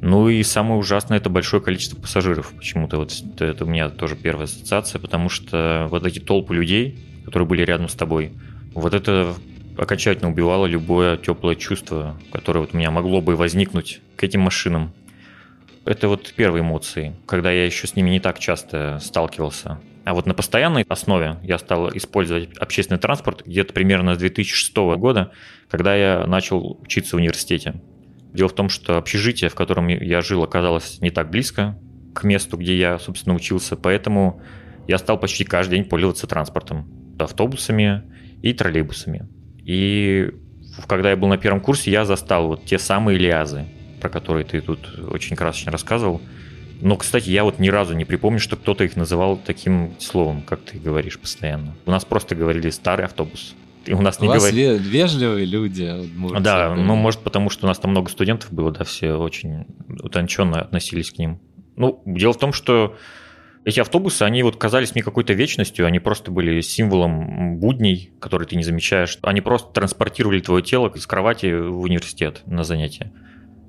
Ну 0.00 0.28
и 0.28 0.42
самое 0.42 0.78
ужасное 0.78 1.18
это 1.18 1.28
большое 1.28 1.62
количество 1.62 2.00
пассажиров. 2.00 2.52
Почему-то 2.56 2.98
вот 2.98 3.12
это 3.38 3.64
у 3.64 3.68
меня 3.68 3.90
тоже 3.90 4.16
первая 4.16 4.44
ассоциация, 4.44 4.98
потому 4.98 5.28
что 5.28 5.88
вот 5.90 6.06
эти 6.06 6.20
толпы 6.20 6.54
людей, 6.54 6.98
которые 7.24 7.46
были 7.46 7.62
рядом 7.62 7.88
с 7.88 7.94
тобой, 7.94 8.32
вот 8.74 8.94
это 8.94 9.34
окончательно 9.76 10.30
убивало 10.30 10.66
любое 10.66 11.16
теплое 11.16 11.54
чувство, 11.56 12.18
которое 12.32 12.60
вот 12.60 12.74
у 12.74 12.76
меня 12.76 12.90
могло 12.90 13.20
бы 13.20 13.36
возникнуть 13.36 14.00
к 14.16 14.24
этим 14.24 14.40
машинам. 14.42 14.92
Это 15.84 16.08
вот 16.08 16.32
первые 16.36 16.62
эмоции, 16.62 17.16
когда 17.26 17.50
я 17.50 17.64
еще 17.64 17.86
с 17.86 17.96
ними 17.96 18.10
не 18.10 18.20
так 18.20 18.38
часто 18.38 18.98
сталкивался. 19.00 19.80
А 20.04 20.14
вот 20.14 20.26
на 20.26 20.34
постоянной 20.34 20.84
основе 20.88 21.36
я 21.42 21.58
стал 21.58 21.90
использовать 21.96 22.56
общественный 22.58 23.00
транспорт 23.00 23.42
где-то 23.46 23.72
примерно 23.72 24.14
с 24.14 24.18
2006 24.18 24.76
года, 24.98 25.32
когда 25.68 25.94
я 25.94 26.26
начал 26.26 26.78
учиться 26.82 27.16
в 27.16 27.18
университете. 27.18 27.80
Дело 28.32 28.48
в 28.48 28.54
том, 28.54 28.68
что 28.68 28.96
общежитие, 28.96 29.50
в 29.50 29.54
котором 29.54 29.88
я 29.88 30.20
жил, 30.20 30.42
оказалось 30.42 31.00
не 31.00 31.10
так 31.10 31.30
близко 31.30 31.78
к 32.14 32.24
месту, 32.24 32.56
где 32.56 32.76
я, 32.78 32.98
собственно, 32.98 33.34
учился, 33.34 33.76
поэтому 33.76 34.42
я 34.86 34.98
стал 34.98 35.18
почти 35.18 35.44
каждый 35.44 35.76
день 35.76 35.84
пользоваться 35.84 36.26
транспортом, 36.26 36.88
автобусами 37.18 38.02
и 38.42 38.52
троллейбусами. 38.52 39.28
И 39.64 40.30
когда 40.86 41.10
я 41.10 41.16
был 41.16 41.28
на 41.28 41.38
первом 41.38 41.60
курсе, 41.60 41.90
я 41.90 42.04
застал 42.04 42.48
вот 42.48 42.64
те 42.64 42.78
самые 42.78 43.18
лиазы, 43.18 43.66
про 44.00 44.08
которые 44.08 44.44
ты 44.44 44.60
тут 44.60 44.98
очень 45.10 45.36
красочно 45.36 45.70
рассказывал. 45.70 46.20
Но, 46.80 46.96
кстати, 46.96 47.28
я 47.28 47.44
вот 47.44 47.58
ни 47.58 47.68
разу 47.68 47.94
не 47.94 48.04
припомню, 48.04 48.40
что 48.40 48.56
кто-то 48.56 48.84
их 48.84 48.96
называл 48.96 49.36
таким 49.36 49.94
словом, 49.98 50.42
как 50.42 50.60
ты 50.60 50.78
говоришь 50.78 51.18
постоянно. 51.18 51.74
У 51.84 51.90
нас 51.90 52.04
просто 52.04 52.34
говорили 52.34 52.70
«старый 52.70 53.04
автобус». 53.04 53.54
И 53.86 53.92
у 53.92 54.00
нас 54.00 54.18
у 54.20 54.22
не 54.22 54.28
говорили... 54.28 54.78
вежливые 54.78 55.46
люди. 55.46 55.90
Да, 56.40 56.74
ну, 56.74 56.96
может, 56.96 57.20
потому 57.20 57.50
что 57.50 57.66
у 57.66 57.68
нас 57.68 57.78
там 57.78 57.92
много 57.92 58.10
студентов 58.10 58.52
было, 58.52 58.70
да, 58.70 58.84
все 58.84 59.14
очень 59.14 59.66
утонченно 59.88 60.60
относились 60.60 61.10
к 61.10 61.18
ним. 61.18 61.40
Ну, 61.76 62.02
дело 62.04 62.32
в 62.32 62.38
том, 62.38 62.52
что 62.52 62.96
эти 63.64 63.80
автобусы, 63.80 64.22
они 64.22 64.42
вот 64.42 64.56
казались 64.56 64.94
мне 64.94 65.02
какой-то 65.02 65.32
вечностью, 65.32 65.86
они 65.86 65.98
просто 65.98 66.30
были 66.30 66.60
символом 66.60 67.58
будней, 67.58 68.12
который 68.20 68.46
ты 68.46 68.56
не 68.56 68.62
замечаешь. 68.62 69.18
Они 69.22 69.40
просто 69.40 69.72
транспортировали 69.72 70.40
твое 70.40 70.62
тело 70.62 70.90
из 70.94 71.06
кровати 71.06 71.52
в 71.52 71.80
университет 71.80 72.42
на 72.46 72.64
занятия. 72.64 73.12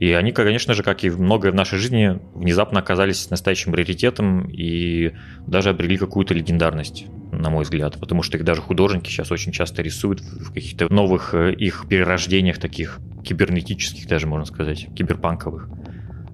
И 0.02 0.14
они, 0.14 0.32
конечно 0.32 0.74
же, 0.74 0.82
как 0.82 1.04
и 1.04 1.12
многое 1.12 1.52
в 1.52 1.56
нашей 1.56 1.78
жизни, 1.78 2.20
внезапно 2.34 2.80
оказались 2.80 3.30
настоящим 3.30 3.76
раритетом 3.76 4.50
и 4.50 5.14
даже 5.46 5.70
обрели 5.70 5.96
какую-то 5.96 6.34
легендарность, 6.34 7.06
на 7.32 7.52
мой 7.52 7.66
взгляд. 7.66 8.00
Потому 8.00 8.24
что 8.24 8.36
их 8.36 8.44
даже 8.44 8.64
художники 8.64 9.12
сейчас 9.12 9.32
очень 9.32 9.52
часто 9.52 9.84
рисуют 9.84 10.22
в 10.22 10.54
каких-то 10.54 10.92
новых 10.92 11.36
э, 11.36 11.54
их 11.54 11.86
перерождениях, 11.88 12.58
таких 12.58 13.00
кибернетических 13.24 14.08
даже, 14.08 14.26
можно 14.26 14.48
сказать, 14.48 14.88
киберпанковых. 14.96 15.70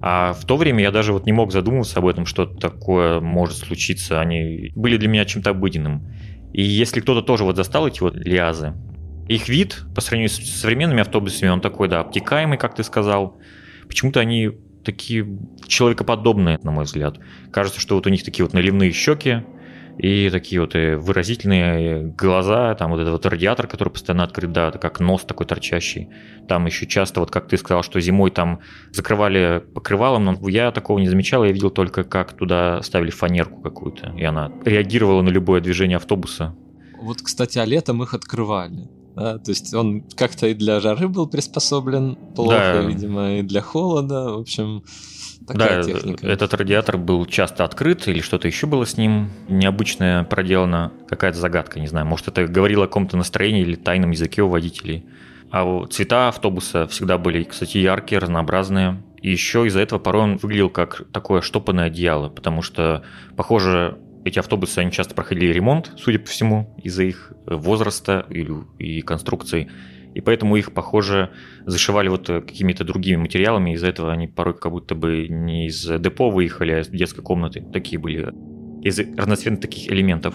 А 0.00 0.32
в 0.32 0.46
то 0.46 0.56
время 0.56 0.80
я 0.82 0.90
даже 0.90 1.12
вот 1.12 1.26
не 1.26 1.32
мог 1.32 1.52
задумываться 1.52 1.98
об 1.98 2.06
этом, 2.06 2.24
что 2.24 2.46
такое 2.46 3.20
может 3.20 3.58
случиться. 3.58 4.18
Они 4.18 4.72
были 4.76 4.96
для 4.96 5.08
меня 5.08 5.26
чем-то 5.26 5.50
обыденным. 5.50 6.10
И 6.54 6.62
если 6.62 7.00
кто-то 7.00 7.20
тоже 7.20 7.44
вот 7.44 7.56
застал 7.56 7.86
эти 7.86 8.00
вот 8.00 8.16
лиазы, 8.16 8.72
их 9.28 9.50
вид 9.50 9.84
по 9.94 10.00
сравнению 10.00 10.30
с 10.30 10.38
современными 10.38 11.02
автобусами, 11.02 11.50
он 11.50 11.60
такой, 11.60 11.88
да, 11.88 12.00
обтекаемый, 12.00 12.56
как 12.56 12.74
ты 12.74 12.82
сказал. 12.82 13.38
Почему-то 13.88 14.20
они 14.20 14.50
такие 14.84 15.26
человекоподобные, 15.66 16.58
на 16.62 16.70
мой 16.70 16.84
взгляд. 16.84 17.18
Кажется, 17.52 17.80
что 17.80 17.94
вот 17.94 18.06
у 18.06 18.10
них 18.10 18.22
такие 18.24 18.44
вот 18.44 18.54
наливные 18.54 18.92
щеки, 18.92 19.42
И 19.98 20.30
такие 20.30 20.60
вот 20.60 20.76
э, 20.76 20.96
выразительные 20.96 22.14
глаза, 22.16 22.74
там 22.76 22.92
вот 22.92 23.00
этот 23.00 23.12
вот 23.12 23.26
радиатор, 23.26 23.66
который 23.66 23.88
постоянно 23.88 24.22
открыт, 24.22 24.52
да, 24.52 24.70
как 24.70 25.00
нос 25.00 25.24
такой 25.24 25.44
торчащий. 25.44 26.08
Там 26.48 26.66
еще 26.66 26.86
часто, 26.86 27.18
вот 27.18 27.32
как 27.32 27.48
ты 27.48 27.56
сказал, 27.56 27.82
что 27.82 28.00
зимой 28.00 28.30
там 28.30 28.60
закрывали 28.92 29.60
покрывалом, 29.74 30.24
но 30.24 30.48
я 30.48 30.70
такого 30.70 31.00
не 31.00 31.08
замечал, 31.08 31.44
я 31.44 31.50
видел 31.50 31.70
только, 31.70 32.04
как 32.04 32.32
туда 32.34 32.80
ставили 32.82 33.10
фанерку 33.10 33.60
какую-то, 33.60 34.14
и 34.16 34.22
она 34.22 34.52
реагировала 34.64 35.22
на 35.22 35.30
любое 35.30 35.60
движение 35.60 35.96
автобуса. 35.96 36.54
Вот, 37.02 37.20
кстати, 37.20 37.58
а 37.58 37.64
летом 37.64 38.00
их 38.02 38.14
открывали. 38.14 38.88
Да, 39.18 39.38
то 39.38 39.50
есть 39.50 39.74
он 39.74 40.02
как-то 40.14 40.46
и 40.46 40.54
для 40.54 40.78
жары 40.78 41.08
был 41.08 41.26
приспособлен 41.26 42.16
плохо, 42.36 42.74
да. 42.74 42.80
видимо, 42.82 43.38
и 43.38 43.42
для 43.42 43.60
холода. 43.60 44.30
В 44.30 44.38
общем, 44.38 44.84
Такая 45.44 45.82
да, 45.82 45.82
техника. 45.82 46.26
этот 46.26 46.54
радиатор 46.54 46.98
был 46.98 47.26
часто 47.26 47.64
открыт 47.64 48.06
или 48.06 48.20
что-то 48.20 48.46
еще 48.46 48.68
было 48.68 48.86
с 48.86 48.96
ним 48.96 49.30
необычное 49.48 50.22
проделано, 50.22 50.92
какая-то 51.08 51.38
загадка, 51.38 51.80
не 51.80 51.88
знаю, 51.88 52.06
может 52.06 52.28
это 52.28 52.46
говорило 52.46 52.84
о 52.84 52.86
каком-то 52.86 53.16
настроении 53.16 53.62
или 53.62 53.74
тайном 53.74 54.12
языке 54.12 54.42
у 54.42 54.48
водителей. 54.48 55.04
А 55.50 55.86
цвета 55.86 56.28
автобуса 56.28 56.86
всегда 56.86 57.18
были, 57.18 57.42
кстати, 57.42 57.78
яркие, 57.78 58.20
разнообразные. 58.20 59.02
И 59.20 59.30
еще 59.30 59.66
из-за 59.66 59.80
этого 59.80 59.98
порой 59.98 60.22
он 60.22 60.36
выглядел 60.36 60.70
как 60.70 61.02
такое 61.10 61.40
штопанное 61.40 61.86
одеяло, 61.86 62.28
потому 62.28 62.62
что, 62.62 63.02
похоже, 63.36 63.98
эти 64.24 64.38
автобусы, 64.38 64.78
они 64.78 64.92
часто 64.92 65.14
проходили 65.14 65.52
ремонт, 65.52 65.92
судя 65.96 66.18
по 66.18 66.26
всему, 66.26 66.74
из-за 66.82 67.04
их 67.04 67.32
возраста 67.46 68.26
и, 68.78 69.00
конструкции 69.02 69.70
и 70.14 70.20
поэтому 70.20 70.56
их, 70.56 70.72
похоже, 70.72 71.30
зашивали 71.66 72.08
вот 72.08 72.28
э, 72.28 72.40
какими-то 72.40 72.82
другими 72.84 73.20
материалами, 73.20 73.74
из-за 73.74 73.88
этого 73.88 74.12
они 74.12 74.26
порой 74.26 74.58
как 74.58 74.72
будто 74.72 74.94
бы 74.94 75.28
не 75.28 75.66
из 75.66 75.86
депо 75.86 76.30
выехали, 76.30 76.72
а 76.72 76.80
из 76.80 76.88
детской 76.88 77.22
комнаты. 77.22 77.64
Такие 77.72 78.00
были, 78.00 78.32
из 78.82 78.98
разноцветных 78.98 79.60
таких 79.60 79.92
элементов. 79.92 80.34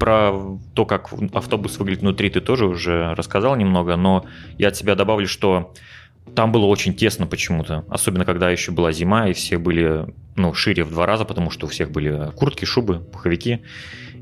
Про 0.00 0.51
то, 0.74 0.86
как 0.86 1.10
автобус 1.32 1.78
выглядит 1.78 2.02
внутри, 2.02 2.30
ты 2.30 2.40
тоже 2.40 2.66
уже 2.66 3.14
рассказал 3.14 3.56
немного, 3.56 3.96
но 3.96 4.24
я 4.58 4.68
от 4.68 4.76
себя 4.76 4.94
добавлю, 4.94 5.26
что 5.26 5.72
там 6.34 6.52
было 6.52 6.66
очень 6.66 6.94
тесно 6.94 7.26
почему-то, 7.26 7.84
особенно 7.88 8.24
когда 8.24 8.50
еще 8.50 8.72
была 8.72 8.92
зима, 8.92 9.28
и 9.28 9.32
все 9.32 9.58
были 9.58 10.06
ну, 10.36 10.54
шире 10.54 10.84
в 10.84 10.90
два 10.90 11.04
раза, 11.04 11.24
потому 11.24 11.50
что 11.50 11.66
у 11.66 11.68
всех 11.68 11.90
были 11.90 12.30
куртки, 12.34 12.64
шубы, 12.64 13.00
пуховики. 13.00 13.60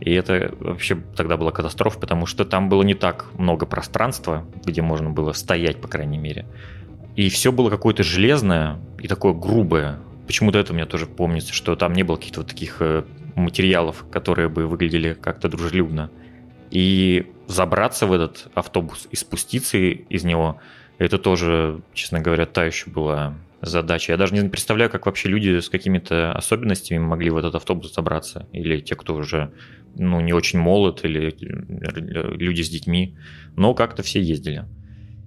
И 0.00 0.12
это 0.12 0.52
вообще 0.58 0.96
тогда 1.14 1.36
была 1.36 1.52
катастрофа, 1.52 2.00
потому 2.00 2.26
что 2.26 2.44
там 2.44 2.68
было 2.68 2.82
не 2.82 2.94
так 2.94 3.26
много 3.38 3.66
пространства, 3.66 4.46
где 4.64 4.82
можно 4.82 5.10
было 5.10 5.32
стоять, 5.32 5.80
по 5.80 5.88
крайней 5.88 6.18
мере. 6.18 6.46
И 7.16 7.28
все 7.28 7.52
было 7.52 7.70
какое-то 7.70 8.02
железное 8.02 8.78
и 8.98 9.06
такое 9.06 9.34
грубое. 9.34 9.98
Почему-то 10.26 10.58
это 10.58 10.72
меня 10.72 10.86
тоже 10.86 11.06
помнится, 11.06 11.52
что 11.52 11.76
там 11.76 11.92
не 11.92 12.02
было 12.02 12.16
каких-то 12.16 12.40
вот 12.40 12.48
таких 12.48 12.76
э, 12.80 13.04
материалов, 13.34 14.06
которые 14.10 14.48
бы 14.48 14.66
выглядели 14.66 15.14
как-то 15.14 15.48
дружелюбно. 15.48 16.10
И 16.70 17.26
забраться 17.46 18.06
в 18.06 18.12
этот 18.12 18.48
автобус 18.54 19.08
и 19.10 19.16
спуститься 19.16 19.78
из 19.78 20.24
него– 20.24 20.60
это 21.00 21.16
тоже, 21.16 21.80
честно 21.94 22.20
говоря, 22.20 22.44
та 22.44 22.66
еще 22.66 22.90
была 22.90 23.34
задача. 23.62 24.12
Я 24.12 24.18
даже 24.18 24.34
не 24.34 24.46
представляю, 24.50 24.90
как 24.90 25.06
вообще 25.06 25.30
люди 25.30 25.58
с 25.58 25.70
какими-то 25.70 26.32
особенностями 26.32 26.98
могли 26.98 27.30
в 27.30 27.38
этот 27.38 27.54
автобус 27.54 27.94
забраться. 27.94 28.46
Или 28.52 28.80
те, 28.80 28.96
кто 28.96 29.14
уже 29.14 29.50
ну, 29.96 30.20
не 30.20 30.34
очень 30.34 30.58
молод, 30.58 31.02
или 31.02 31.34
люди 31.40 32.60
с 32.60 32.68
детьми. 32.68 33.16
Но 33.56 33.72
как-то 33.72 34.02
все 34.02 34.20
ездили. 34.20 34.66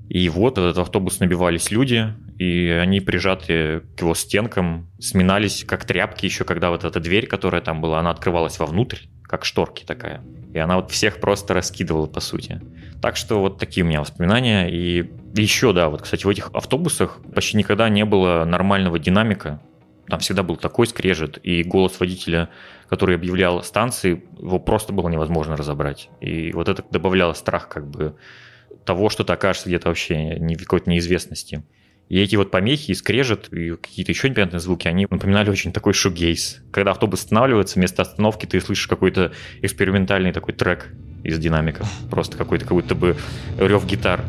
И 0.09 0.29
вот 0.29 0.59
этот 0.59 0.77
автобус 0.77 1.19
набивались 1.19 1.71
люди, 1.71 2.13
и 2.37 2.67
они 2.69 2.99
прижаты 2.99 3.81
к 3.97 4.01
его 4.01 4.13
стенкам, 4.13 4.91
сминались 4.99 5.63
как 5.63 5.85
тряпки 5.85 6.25
еще, 6.25 6.43
когда 6.43 6.69
вот 6.69 6.83
эта 6.83 6.99
дверь, 6.99 7.25
которая 7.25 7.63
там 7.63 7.81
была, 7.81 7.99
она 7.99 8.11
открывалась 8.11 8.59
вовнутрь, 8.59 8.99
как 9.23 9.43
шторки 9.43 9.85
такая. 9.85 10.21
И 10.53 10.59
она 10.59 10.75
вот 10.75 10.91
всех 10.91 11.19
просто 11.19 11.53
раскидывала, 11.53 12.05
по 12.05 12.19
сути. 12.19 12.61
Так 13.01 13.17
что 13.17 13.41
вот 13.41 13.57
такие 13.57 13.83
у 13.83 13.87
меня 13.87 14.01
воспоминания. 14.01 14.69
И 14.69 15.09
еще, 15.35 15.73
да, 15.73 15.89
вот, 15.89 16.03
кстати, 16.03 16.25
в 16.25 16.29
этих 16.29 16.51
автобусах 16.53 17.19
почти 17.33 17.57
никогда 17.57 17.89
не 17.89 18.05
было 18.05 18.45
нормального 18.45 18.99
динамика. 18.99 19.61
Там 20.07 20.19
всегда 20.19 20.43
был 20.43 20.57
такой 20.57 20.85
скрежет, 20.85 21.39
и 21.43 21.63
голос 21.63 21.99
водителя, 21.99 22.49
который 22.89 23.15
объявлял 23.15 23.63
станции, 23.63 24.23
его 24.37 24.59
просто 24.59 24.93
было 24.93 25.09
невозможно 25.09 25.55
разобрать. 25.55 26.09
И 26.19 26.51
вот 26.51 26.69
это 26.69 26.83
добавляло 26.91 27.33
страх 27.33 27.69
как 27.69 27.89
бы 27.89 28.15
того, 28.85 29.09
что 29.09 29.23
ты 29.23 29.33
окажешься 29.33 29.69
где-то 29.69 29.87
вообще 29.87 30.37
не 30.39 30.55
в 30.55 30.59
какой-то 30.59 30.89
неизвестности. 30.89 31.63
И 32.09 32.19
эти 32.19 32.35
вот 32.35 32.51
помехи 32.51 32.91
и 32.91 32.95
скрежет, 32.95 33.51
и 33.51 33.71
какие-то 33.71 34.11
еще 34.11 34.29
непонятные 34.29 34.59
звуки, 34.59 34.87
они 34.87 35.07
напоминали 35.09 35.49
очень 35.49 35.71
такой 35.71 35.93
шугейс. 35.93 36.61
Когда 36.71 36.91
автобус 36.91 37.21
останавливается, 37.21 37.79
вместо 37.79 38.01
остановки 38.01 38.45
ты 38.45 38.59
слышишь 38.61 38.87
какой-то 38.87 39.31
экспериментальный 39.61 40.31
такой 40.31 40.53
трек 40.53 40.89
из 41.23 41.39
динамиков. 41.39 41.89
Просто 42.09 42.37
какой-то 42.37 42.65
как 42.65 42.73
будто 42.73 42.95
бы 42.95 43.15
рев 43.57 43.85
гитар. 43.85 44.21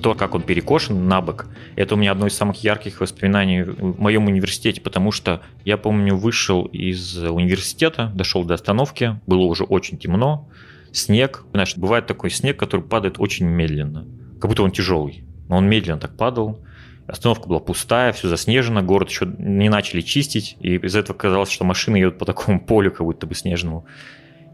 То, 0.00 0.14
как 0.14 0.34
он 0.34 0.42
перекошен 0.42 1.08
на 1.08 1.20
бок, 1.20 1.46
это 1.76 1.94
у 1.94 1.98
меня 1.98 2.12
одно 2.12 2.26
из 2.26 2.34
самых 2.34 2.62
ярких 2.64 3.00
воспоминаний 3.00 3.62
в 3.62 4.00
моем 4.00 4.26
университете, 4.26 4.80
потому 4.80 5.12
что 5.12 5.42
я 5.64 5.76
помню, 5.76 6.16
вышел 6.16 6.64
из 6.66 7.16
университета, 7.16 8.10
дошел 8.14 8.44
до 8.44 8.54
остановки, 8.54 9.20
было 9.26 9.42
уже 9.42 9.64
очень 9.64 9.98
темно, 9.98 10.48
снег. 10.92 11.44
Значит, 11.52 11.78
бывает 11.78 12.06
такой 12.06 12.30
снег, 12.30 12.58
который 12.58 12.82
падает 12.82 13.16
очень 13.18 13.46
медленно, 13.46 14.06
как 14.40 14.48
будто 14.48 14.62
он 14.62 14.72
тяжелый. 14.72 15.24
Но 15.48 15.56
он 15.56 15.68
медленно 15.68 15.98
так 15.98 16.16
падал. 16.16 16.60
Остановка 17.06 17.48
была 17.48 17.58
пустая, 17.58 18.12
все 18.12 18.28
заснежено, 18.28 18.82
город 18.82 19.10
еще 19.10 19.26
не 19.38 19.68
начали 19.68 20.00
чистить, 20.00 20.56
и 20.60 20.76
из 20.76 20.94
этого 20.94 21.16
казалось, 21.16 21.50
что 21.50 21.64
машины 21.64 21.96
едут 21.96 22.18
по 22.18 22.24
такому 22.24 22.60
полю, 22.66 22.92
как 22.92 23.04
будто 23.04 23.26
бы 23.26 23.34
снежному. 23.34 23.84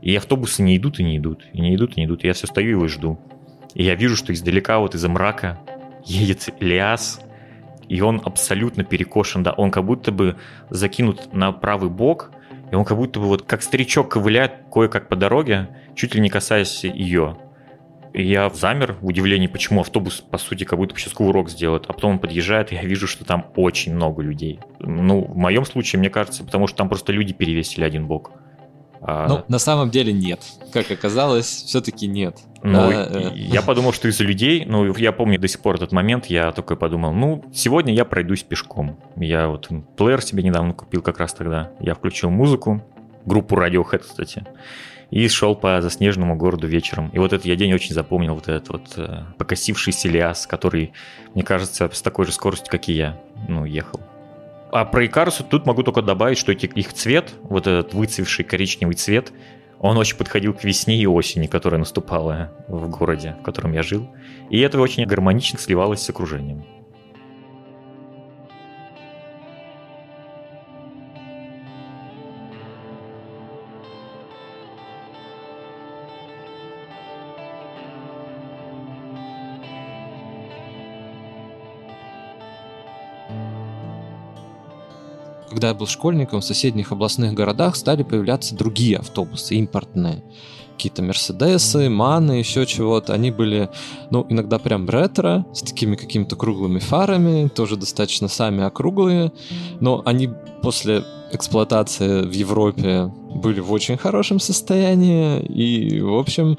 И 0.01 0.15
автобусы 0.17 0.63
не 0.63 0.77
идут 0.77 1.01
и 1.01 1.05
не 1.05 1.19
идут, 1.19 1.45
и 1.53 1.61
не 1.61 1.75
идут 1.75 1.97
и 1.97 2.01
не 2.01 2.07
идут. 2.07 2.25
И 2.25 2.27
я 2.27 2.33
все 2.33 2.47
стою 2.47 2.85
и 2.85 2.89
жду. 2.89 3.19
И 3.77 3.85
я 3.85 3.95
вижу, 3.95 4.17
что 4.17 4.33
издалека, 4.33 4.79
вот 4.79 4.95
из-за 4.95 5.11
мрака, 5.11 5.59
едет 6.03 6.49
Лиас, 6.61 7.21
и 7.91 8.01
он 8.01 8.23
абсолютно 8.25 8.85
перекошен, 8.85 9.43
да, 9.43 9.53
он 9.53 9.71
как 9.71 9.85
будто 9.85 10.13
бы 10.13 10.37
закинут 10.71 11.35
на 11.35 11.53
правый 11.53 11.91
бок, 11.91 12.31
и 12.73 12.75
он 12.75 12.87
как 12.87 12.97
будто 12.97 13.21
бы 13.21 13.27
вот 13.27 13.43
как 13.43 13.61
старичок 13.61 14.11
ковыляет 14.11 14.65
кое-как 14.73 15.11
по 15.11 15.15
дороге, 15.15 15.69
чуть 15.95 16.15
ли 16.15 16.23
не 16.23 16.31
касаясь 16.31 16.85
ее. 16.85 17.37
И 18.15 18.23
я 18.23 18.49
замер 18.49 18.97
в 19.03 19.07
удивлении, 19.07 19.47
почему 19.47 19.83
автобус, 19.83 20.23
по 20.23 20.39
сути, 20.39 20.65
как 20.65 20.79
будто 20.79 20.95
бы 20.95 21.01
сейчас 21.01 21.13
кувырок 21.13 21.51
сделает. 21.51 21.85
А 21.87 21.93
потом 21.93 22.13
он 22.13 22.19
подъезжает, 22.19 22.73
и 22.73 22.77
я 22.77 22.83
вижу, 22.83 23.07
что 23.07 23.27
там 23.27 23.45
очень 23.57 23.95
много 23.95 24.23
людей. 24.23 24.59
Ну, 24.81 25.21
в 25.21 25.37
моем 25.37 25.67
случае, 25.67 26.01
мне 26.01 26.09
кажется, 26.09 26.45
потому 26.45 26.67
что 26.67 26.79
там 26.79 26.89
просто 26.89 27.13
люди 27.13 27.35
перевесили 27.35 27.85
один 27.85 28.07
бок. 28.07 28.33
А... 29.01 29.29
Ну, 29.29 29.45
на 29.49 29.59
самом 29.59 29.91
деле 29.91 30.13
нет. 30.13 30.41
Как 30.73 30.91
оказалось, 30.91 31.47
все-таки 31.47 32.07
нет. 32.07 32.39
Ну, 32.63 32.73
да, 32.73 33.09
э. 33.11 33.33
я 33.35 33.63
подумал, 33.63 33.93
что 33.93 34.09
из-за 34.09 34.25
людей, 34.25 34.65
ну, 34.67 34.93
я 34.97 35.13
помню 35.13 35.39
до 35.39 35.49
сих 35.49 35.61
пор 35.61 35.77
этот 35.77 35.93
момент, 35.93 36.27
я 36.27 36.53
такой 36.53 36.77
подумал, 36.77 37.13
ну, 37.13 37.45
сегодня 37.55 37.95
я 37.95 38.05
пройдусь 38.05 38.43
пешком. 38.43 38.99
Я 39.17 39.49
вот 39.49 39.69
плеер 39.97 40.21
себе 40.23 40.43
недавно 40.43 40.75
купил 40.75 41.03
как 41.03 41.19
раз 41.19 41.35
тогда. 41.35 41.71
Я 41.81 41.95
включил 41.95 42.31
музыку, 42.31 42.83
группу 43.25 43.57
Radiohead, 43.57 43.99
кстати, 43.99 44.45
и 45.11 45.29
шел 45.29 45.55
по 45.55 45.81
заснеженному 45.81 46.37
городу 46.37 46.67
вечером. 46.67 47.11
И 47.11 47.19
вот 47.19 47.33
этот 47.33 47.47
я 47.47 47.57
день 47.57 47.73
очень 47.73 47.95
запомнил, 47.95 48.35
вот 48.35 48.49
этот 48.49 48.69
вот 48.69 48.93
э, 48.97 49.23
покосившийся 49.39 50.09
лиас, 50.09 50.47
который, 50.47 50.93
мне 51.35 51.45
кажется, 51.45 51.89
с 51.93 52.03
такой 52.03 52.27
же 52.27 52.33
скоростью, 52.33 52.71
как 52.71 52.89
и 52.89 52.93
я, 52.93 53.21
ну, 53.49 53.65
ехал. 53.65 54.01
А 54.71 54.85
про 54.85 55.07
Икарусу 55.07 55.45
тут 55.45 55.67
могу 55.67 55.83
только 55.83 56.03
добавить, 56.03 56.39
что 56.39 56.53
их 56.53 56.93
цвет, 56.93 57.35
вот 57.43 57.67
этот 57.67 57.95
выцвевший 57.95 58.45
коричневый 58.45 58.95
цвет, 58.95 59.33
он 59.79 59.97
очень 59.99 60.17
подходил 60.17 60.55
к 60.55 60.65
весне 60.65 60.97
и 60.97 61.07
осени, 61.07 61.47
которая 61.47 61.79
наступала 61.79 62.53
в 62.69 62.89
городе, 62.89 63.37
в 63.41 63.43
котором 63.45 63.73
я 63.73 63.83
жил. 63.83 64.09
И 64.51 64.59
это 64.61 64.81
очень 64.81 65.05
гармонично 65.05 65.59
сливалось 65.59 66.01
с 66.03 66.11
окружением. 66.11 66.65
Когда 85.57 85.69
я 85.69 85.75
был 85.75 85.87
школьником, 85.87 86.43
в 86.43 86.45
соседних 86.45 86.93
областных 86.93 87.33
городах 87.33 87.77
стали 87.77 88.03
появляться 88.03 88.55
другие 88.55 88.99
автобусы, 88.99 89.55
импортные. 89.55 90.23
какие-то 90.75 91.03
Мерседесы, 91.03 91.89
Маны, 91.89 92.33
еще 92.33 92.67
чего-то. 92.67 93.15
Они 93.15 93.31
были, 93.31 93.71
ну, 94.11 94.27
иногда 94.29 94.59
прям 94.59 94.87
ретро, 94.87 95.47
с 95.55 95.63
такими 95.63 95.97
какими-то 95.97 96.37
круглыми 96.37 96.79
фарами, 96.79 97.49
тоже 97.49 97.77
достаточно 97.77 98.29
сами 98.29 98.65
округлые, 98.65 99.33
но 99.81 100.03
они 100.05 100.29
после 100.61 101.05
эксплуатации 101.33 102.21
в 102.21 102.33
Европе 102.33 103.11
были 103.35 103.61
в 103.61 103.73
очень 103.73 103.97
хорошем 103.97 104.41
состоянии 104.41 105.41
и, 105.41 106.03
в 106.03 106.17
общем, 106.17 106.59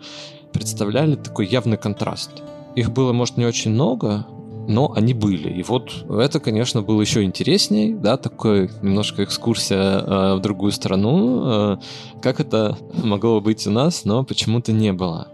представляли 0.52 1.14
такой 1.14 1.46
явный 1.46 1.78
контраст. 1.78 2.32
Их 2.76 2.92
было, 2.92 3.14
может, 3.14 3.38
не 3.38 3.46
очень 3.46 3.70
много, 3.70 4.26
но 4.68 4.92
они 4.94 5.14
были. 5.14 5.50
И 5.50 5.64
вот 5.64 6.06
это, 6.10 6.40
конечно, 6.40 6.82
было 6.82 7.02
еще 7.02 7.24
интересней, 7.24 7.94
да, 7.94 8.18
такой 8.18 8.70
немножко 8.82 9.24
экскурсия 9.24 10.00
э, 10.00 10.36
в 10.36 10.42
другую 10.42 10.74
страну, 10.74 11.44
э, 11.46 11.78
как 12.22 12.40
это 12.40 12.78
могло 13.04 13.40
быть 13.40 13.66
у 13.66 13.72
нас, 13.72 14.04
но 14.06 14.24
почему-то 14.24 14.74
не 14.74 14.92
было. 14.92 15.30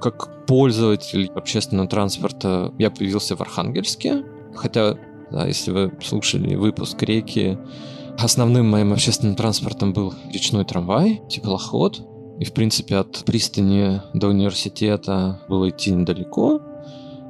Как 0.00 0.46
пользователь 0.46 1.30
общественного 1.34 1.88
транспорта 1.88 2.72
я 2.78 2.90
появился 2.90 3.34
в 3.34 3.40
Архангельске, 3.40 4.24
хотя, 4.54 4.98
да, 5.30 5.46
если 5.46 5.70
вы 5.70 5.92
слушали 6.02 6.54
выпуск 6.54 7.02
«Реки», 7.02 7.58
основным 8.18 8.68
моим 8.68 8.92
общественным 8.92 9.36
транспортом 9.36 9.94
был 9.94 10.12
речной 10.30 10.66
трамвай, 10.66 11.22
теплоход, 11.30 12.06
и, 12.38 12.44
в 12.44 12.52
принципе, 12.52 12.96
от 12.96 13.24
пристани 13.24 14.02
до 14.12 14.28
университета 14.28 15.40
было 15.48 15.70
идти 15.70 15.92
недалеко, 15.92 16.60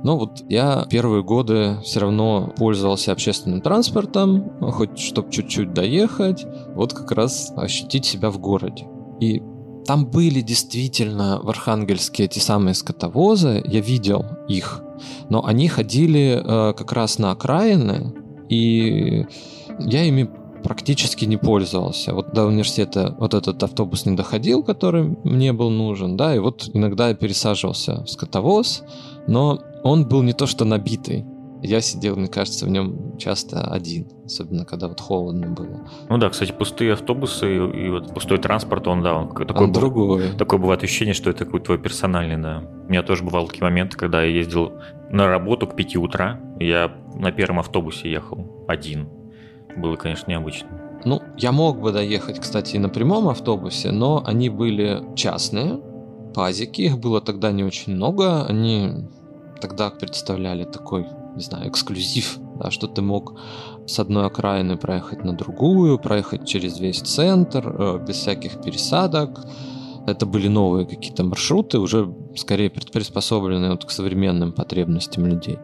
но 0.02 0.18
вот 0.18 0.42
я 0.48 0.86
первые 0.90 1.22
годы 1.22 1.78
все 1.84 2.00
равно 2.00 2.52
пользовался 2.56 3.12
общественным 3.12 3.60
транспортом, 3.60 4.52
хоть 4.72 4.98
чтобы 4.98 5.30
чуть-чуть 5.30 5.72
доехать, 5.72 6.44
вот 6.74 6.92
как 6.92 7.12
раз 7.12 7.52
ощутить 7.56 8.04
себя 8.04 8.30
в 8.30 8.38
городе. 8.38 8.86
И 9.20 9.42
там 9.86 10.06
были 10.06 10.40
действительно 10.40 11.40
в 11.42 11.48
Архангельске 11.48 12.24
эти 12.24 12.38
самые 12.38 12.74
скотовозы, 12.74 13.62
я 13.66 13.80
видел 13.80 14.24
их, 14.48 14.82
но 15.28 15.44
они 15.44 15.68
ходили 15.68 16.40
э, 16.42 16.72
как 16.74 16.92
раз 16.92 17.18
на 17.18 17.32
окраины, 17.32 18.14
и 18.48 19.26
я 19.80 20.04
ими 20.04 20.28
практически 20.62 21.24
не 21.24 21.36
пользовался. 21.36 22.14
Вот 22.14 22.32
до 22.32 22.46
университета 22.46 23.14
вот 23.18 23.34
этот 23.34 23.62
автобус 23.62 24.06
не 24.06 24.16
доходил, 24.16 24.62
который 24.62 25.16
мне 25.24 25.52
был 25.52 25.70
нужен, 25.70 26.16
да, 26.16 26.34
и 26.34 26.38
вот 26.38 26.70
иногда 26.72 27.08
я 27.08 27.14
пересаживался 27.14 28.04
в 28.04 28.08
скотовоз, 28.08 28.84
но 29.26 29.60
он 29.82 30.08
был 30.08 30.22
не 30.22 30.32
то 30.32 30.46
что 30.46 30.64
набитый. 30.64 31.24
Я 31.62 31.80
сидел, 31.80 32.16
мне 32.16 32.26
кажется, 32.26 32.66
в 32.66 32.70
нем 32.70 33.16
часто 33.18 33.70
один, 33.70 34.08
особенно 34.24 34.64
когда 34.64 34.88
вот 34.88 35.00
холодно 35.00 35.46
было. 35.46 35.86
Ну 36.08 36.18
да, 36.18 36.28
кстати, 36.28 36.50
пустые 36.50 36.94
автобусы 36.94 37.54
и, 37.54 37.86
и 37.86 37.88
вот 37.88 38.12
пустой 38.12 38.38
транспорт, 38.38 38.88
он, 38.88 39.02
да, 39.02 39.14
он 39.14 39.28
такой, 39.28 39.66
он 39.66 39.72
другой. 39.72 40.32
такое 40.36 40.58
бывает 40.58 40.82
ощущение, 40.82 41.14
что 41.14 41.30
это 41.30 41.44
какой-то 41.44 41.66
твой 41.66 41.78
персональный, 41.78 42.36
да. 42.36 42.64
У 42.88 42.90
меня 42.90 43.04
тоже 43.04 43.22
бывал 43.22 43.46
такие 43.46 43.62
моменты, 43.62 43.96
когда 43.96 44.24
я 44.24 44.30
ездил 44.32 44.72
на 45.10 45.28
работу 45.28 45.68
к 45.68 45.76
5 45.76 45.96
утра, 45.96 46.40
я 46.58 46.92
на 47.14 47.30
первом 47.30 47.60
автобусе 47.60 48.10
ехал 48.10 48.64
один. 48.66 49.08
Было, 49.76 49.94
конечно, 49.94 50.28
необычно. 50.30 50.68
Ну, 51.04 51.20
я 51.36 51.52
мог 51.52 51.80
бы 51.80 51.92
доехать, 51.92 52.40
кстати, 52.40 52.76
и 52.76 52.78
на 52.80 52.88
прямом 52.88 53.28
автобусе, 53.28 53.92
но 53.92 54.22
они 54.24 54.48
были 54.48 55.02
частные, 55.14 55.80
пазики, 56.32 56.82
их 56.82 56.98
было 56.98 57.20
тогда 57.20 57.52
не 57.52 57.64
очень 57.64 57.94
много, 57.94 58.46
они 58.46 58.90
тогда 59.60 59.90
представляли 59.90 60.64
такой, 60.64 61.06
не 61.36 61.42
знаю, 61.42 61.68
эксклюзив, 61.68 62.38
да, 62.58 62.70
что 62.70 62.86
ты 62.86 63.02
мог 63.02 63.38
с 63.86 63.98
одной 63.98 64.26
окраины 64.26 64.76
проехать 64.76 65.24
на 65.24 65.32
другую, 65.32 65.98
проехать 65.98 66.46
через 66.46 66.80
весь 66.80 67.00
центр, 67.00 67.74
э, 67.78 68.04
без 68.06 68.16
всяких 68.16 68.60
пересадок. 68.60 69.40
Это 70.06 70.26
были 70.26 70.48
новые 70.48 70.84
какие-то 70.84 71.24
маршруты, 71.24 71.78
уже 71.78 72.12
скорее 72.36 72.70
приспособленные 72.70 73.70
вот 73.70 73.84
к 73.84 73.90
современным 73.90 74.52
потребностям 74.52 75.26
людей. 75.26 75.58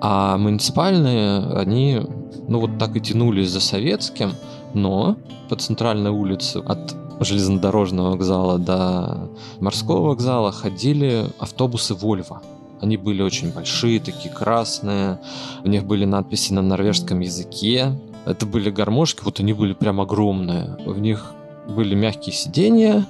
А 0.00 0.36
муниципальные, 0.38 1.40
они, 1.58 2.00
ну 2.48 2.60
вот 2.60 2.78
так 2.78 2.96
и 2.96 3.00
тянулись 3.00 3.50
за 3.50 3.60
советским, 3.60 4.32
но 4.74 5.16
по 5.48 5.56
центральной 5.56 6.10
улице 6.10 6.58
от 6.58 6.94
железнодорожного 7.20 8.10
вокзала 8.10 8.58
до 8.58 9.28
морского 9.60 10.08
вокзала 10.08 10.52
ходили 10.52 11.26
автобусы 11.38 11.94
Вольво. 11.94 12.42
Они 12.80 12.96
были 12.96 13.22
очень 13.22 13.52
большие, 13.52 14.00
такие 14.00 14.32
красные. 14.32 15.18
У 15.64 15.68
них 15.68 15.86
были 15.86 16.04
надписи 16.04 16.52
на 16.52 16.62
норвежском 16.62 17.20
языке. 17.20 17.98
Это 18.26 18.44
были 18.44 18.70
гармошки, 18.70 19.22
вот 19.24 19.40
они 19.40 19.52
были 19.52 19.72
прям 19.72 20.00
огромные. 20.00 20.76
В 20.84 20.98
них 20.98 21.32
были 21.68 21.94
мягкие 21.94 22.34
сиденья. 22.34 23.06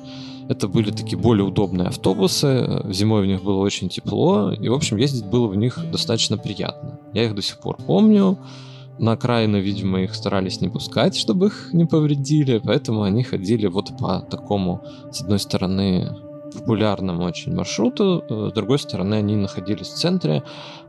Это 0.48 0.68
были 0.68 0.92
такие 0.92 1.18
более 1.18 1.44
удобные 1.44 1.88
автобусы. 1.88 2.82
Зимой 2.90 3.22
в 3.22 3.26
них 3.26 3.42
было 3.42 3.58
очень 3.58 3.88
тепло. 3.88 4.52
И, 4.52 4.68
в 4.68 4.74
общем, 4.74 4.96
ездить 4.96 5.26
было 5.26 5.48
в 5.48 5.56
них 5.56 5.78
достаточно 5.90 6.38
приятно. 6.38 7.00
Я 7.12 7.24
их 7.24 7.34
до 7.34 7.42
сих 7.42 7.58
пор 7.58 7.76
помню. 7.76 8.38
На 8.98 9.12
окраины, 9.12 9.56
видимо, 9.56 10.02
их 10.02 10.14
старались 10.14 10.60
не 10.60 10.68
пускать, 10.68 11.16
чтобы 11.16 11.46
их 11.46 11.70
не 11.72 11.84
повредили, 11.84 12.60
поэтому 12.64 13.02
они 13.02 13.22
ходили 13.22 13.66
вот 13.66 13.96
по 13.98 14.20
такому, 14.20 14.82
с 15.12 15.20
одной 15.20 15.38
стороны, 15.38 16.16
популярному 16.54 17.24
очень 17.24 17.54
маршруту. 17.54 18.24
Э, 18.28 18.48
с 18.50 18.54
другой 18.54 18.78
стороны, 18.78 19.14
они 19.16 19.36
находились 19.36 19.88
в 19.88 19.94
центре. 19.94 20.42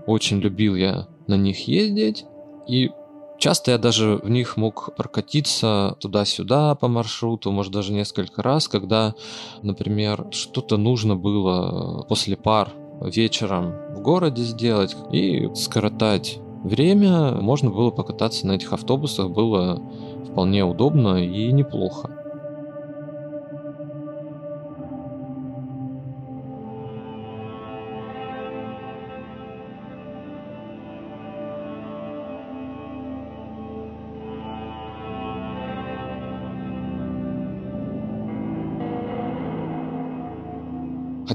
Очень 0.06 0.40
любил 0.40 0.76
я 0.76 1.08
на 1.28 1.36
них 1.36 1.68
ездить. 1.68 2.26
И 2.68 2.92
часто 3.38 3.72
я 3.72 3.78
даже 3.78 4.18
в 4.18 4.30
них 4.30 4.58
мог 4.58 4.96
прокатиться 4.96 5.98
туда-сюда 6.00 6.76
по 6.76 6.88
маршруту, 6.88 7.52
может 7.52 7.74
даже 7.74 7.94
несколько 7.94 8.42
раз, 8.42 8.68
когда, 8.68 9.16
например, 9.62 10.28
что-то 10.32 10.78
нужно 10.78 11.16
было 11.16 12.04
после 12.08 12.36
пар 12.36 12.72
вечером 13.02 13.74
в 13.96 14.02
городе 14.02 14.44
сделать 14.44 14.96
и 15.12 15.50
скоротать 15.56 16.40
время, 16.68 17.32
можно 17.42 17.70
было 17.70 17.92
покататься 17.92 18.46
на 18.48 18.54
этих 18.54 18.74
автобусах, 18.74 19.30
было 19.30 19.82
вполне 20.30 20.64
удобно 20.64 21.24
и 21.24 21.52
неплохо. 21.52 22.18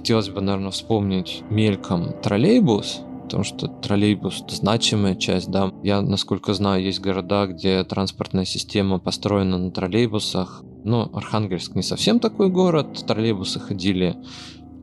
хотелось 0.02 0.30
бы, 0.30 0.40
наверное, 0.40 0.72
вспомнить 0.72 1.44
мельком 1.48 2.12
троллейбус, 2.22 3.02
потому 3.32 3.44
что 3.44 3.66
троллейбус— 3.66 4.44
значимая 4.50 5.14
часть, 5.14 5.50
да. 5.50 5.72
Я, 5.82 6.02
насколько 6.02 6.52
знаю, 6.52 6.82
есть 6.82 7.00
города, 7.00 7.46
где 7.46 7.82
транспортная 7.82 8.44
система 8.44 8.98
построена 8.98 9.56
на 9.56 9.70
троллейбусах. 9.70 10.62
Но 10.84 11.08
Архангельск 11.14 11.74
не 11.74 11.82
совсем 11.82 12.20
такой 12.20 12.50
город. 12.50 13.06
Троллейбусы 13.06 13.58
ходили 13.58 14.16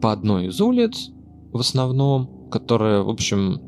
по 0.01 0.11
одной 0.11 0.47
из 0.47 0.59
улиц 0.61 1.11
в 1.51 1.59
основном, 1.59 2.49
которая, 2.49 3.03
в 3.03 3.09
общем, 3.09 3.61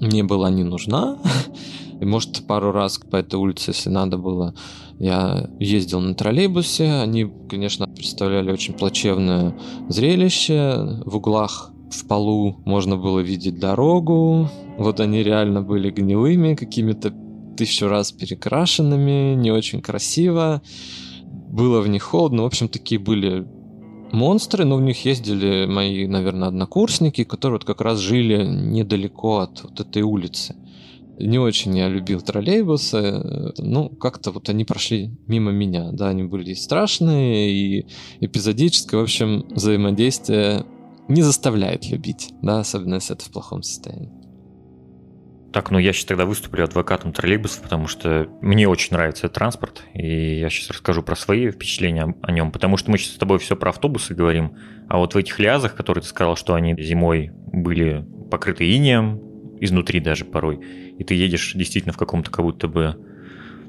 мне 0.00 0.24
была 0.24 0.50
не 0.50 0.64
нужна. 0.64 1.16
И 2.00 2.04
может 2.04 2.44
пару 2.48 2.72
раз 2.72 2.98
по 2.98 3.14
этой 3.14 3.36
улице, 3.36 3.70
если 3.70 3.88
надо 3.88 4.18
было, 4.18 4.52
я 4.98 5.48
ездил 5.60 6.00
на 6.00 6.16
троллейбусе. 6.16 6.90
Они, 6.90 7.30
конечно, 7.48 7.86
представляли 7.86 8.50
очень 8.50 8.74
плачевное 8.74 9.54
зрелище. 9.88 11.02
В 11.06 11.18
углах 11.18 11.70
в 11.90 12.06
полу 12.06 12.60
можно 12.64 12.96
было 12.96 13.20
видеть 13.20 13.58
дорогу. 13.58 14.48
Вот 14.78 15.00
они 15.00 15.22
реально 15.22 15.62
были 15.62 15.90
гнилыми, 15.90 16.54
какими-то 16.54 17.12
тысячу 17.56 17.88
раз 17.88 18.12
перекрашенными, 18.12 19.34
не 19.34 19.50
очень 19.50 19.80
красиво. 19.80 20.62
Было 21.50 21.80
в 21.80 21.88
них 21.88 22.02
холодно. 22.02 22.42
В 22.42 22.46
общем, 22.46 22.68
такие 22.68 23.00
были 23.00 23.46
монстры, 24.12 24.64
но 24.64 24.76
в 24.76 24.82
них 24.82 25.04
ездили 25.04 25.66
мои, 25.66 26.06
наверное, 26.06 26.48
однокурсники, 26.48 27.24
которые 27.24 27.58
вот 27.58 27.64
как 27.64 27.80
раз 27.80 27.98
жили 27.98 28.44
недалеко 28.44 29.38
от 29.38 29.62
вот 29.62 29.80
этой 29.80 30.02
улицы. 30.02 30.56
Не 31.18 31.38
очень 31.38 31.76
я 31.78 31.88
любил 31.88 32.20
троллейбусы. 32.20 33.52
Ну, 33.58 33.88
как-то 33.88 34.32
вот 34.32 34.48
они 34.48 34.64
прошли 34.64 35.12
мимо 35.28 35.52
меня. 35.52 35.92
Да, 35.92 36.08
они 36.08 36.24
были 36.24 36.54
страшные, 36.54 37.52
и 37.52 37.86
эпизодическое, 38.20 39.00
в 39.00 39.04
общем, 39.04 39.46
взаимодействие 39.50 40.66
не 41.08 41.22
заставляет 41.22 41.88
любить, 41.88 42.32
да, 42.42 42.60
особенно 42.60 42.94
если 42.94 43.14
это 43.14 43.24
в 43.24 43.30
плохом 43.30 43.62
состоянии. 43.62 44.10
Так, 45.54 45.70
ну 45.70 45.78
я 45.78 45.92
сейчас 45.92 46.06
тогда 46.06 46.26
выступлю 46.26 46.64
адвокатом 46.64 47.12
троллейбусов, 47.12 47.62
потому 47.62 47.86
что 47.86 48.28
мне 48.40 48.66
очень 48.66 48.92
нравится 48.92 49.26
этот 49.26 49.36
транспорт, 49.36 49.84
и 49.94 50.40
я 50.40 50.50
сейчас 50.50 50.70
расскажу 50.70 51.00
про 51.02 51.14
свои 51.14 51.48
впечатления 51.48 52.12
о 52.22 52.32
нем, 52.32 52.50
потому 52.50 52.76
что 52.76 52.90
мы 52.90 52.98
сейчас 52.98 53.14
с 53.14 53.18
тобой 53.18 53.38
все 53.38 53.54
про 53.54 53.70
автобусы 53.70 54.14
говорим, 54.14 54.56
а 54.88 54.98
вот 54.98 55.14
в 55.14 55.16
этих 55.16 55.38
лязах, 55.38 55.76
которые 55.76 56.02
ты 56.02 56.08
сказал, 56.08 56.34
что 56.34 56.54
они 56.54 56.74
зимой 56.82 57.30
были 57.52 58.04
покрыты 58.32 58.68
инеем, 58.76 59.20
изнутри 59.60 60.00
даже 60.00 60.24
порой, 60.24 60.58
и 60.98 61.04
ты 61.04 61.14
едешь 61.14 61.52
действительно 61.54 61.92
в 61.92 61.98
каком-то 61.98 62.32
как 62.32 62.44
будто 62.44 62.66
бы 62.66 62.96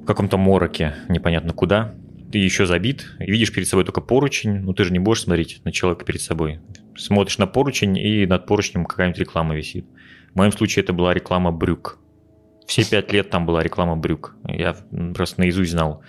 в 0.01 0.05
каком-то 0.05 0.37
мороке, 0.37 0.95
непонятно 1.07 1.53
куда, 1.53 1.93
ты 2.31 2.39
еще 2.39 2.65
забит, 2.65 3.05
видишь 3.19 3.53
перед 3.53 3.67
собой 3.67 3.85
только 3.85 4.01
поручень, 4.01 4.59
ну 4.61 4.73
ты 4.73 4.85
же 4.85 4.91
не 4.91 4.99
будешь 4.99 5.21
смотреть 5.21 5.61
на 5.63 5.71
человека 5.71 6.03
перед 6.03 6.21
собой. 6.21 6.61
Смотришь 6.97 7.37
на 7.37 7.47
поручень, 7.47 7.97
и 7.97 8.25
над 8.25 8.45
поручнем 8.45 8.85
какая-нибудь 8.85 9.19
реклама 9.19 9.55
висит. 9.55 9.85
В 10.33 10.37
моем 10.37 10.51
случае 10.51 10.83
это 10.83 10.93
была 10.93 11.13
реклама 11.13 11.51
брюк. 11.51 11.99
Все 12.67 12.83
пять 12.83 13.11
лет 13.11 13.29
там 13.29 13.45
была 13.45 13.63
реклама 13.63 13.95
брюк. 13.95 14.35
Я 14.47 14.75
просто 15.13 15.39
наизусть 15.41 15.71
знал 15.71 16.01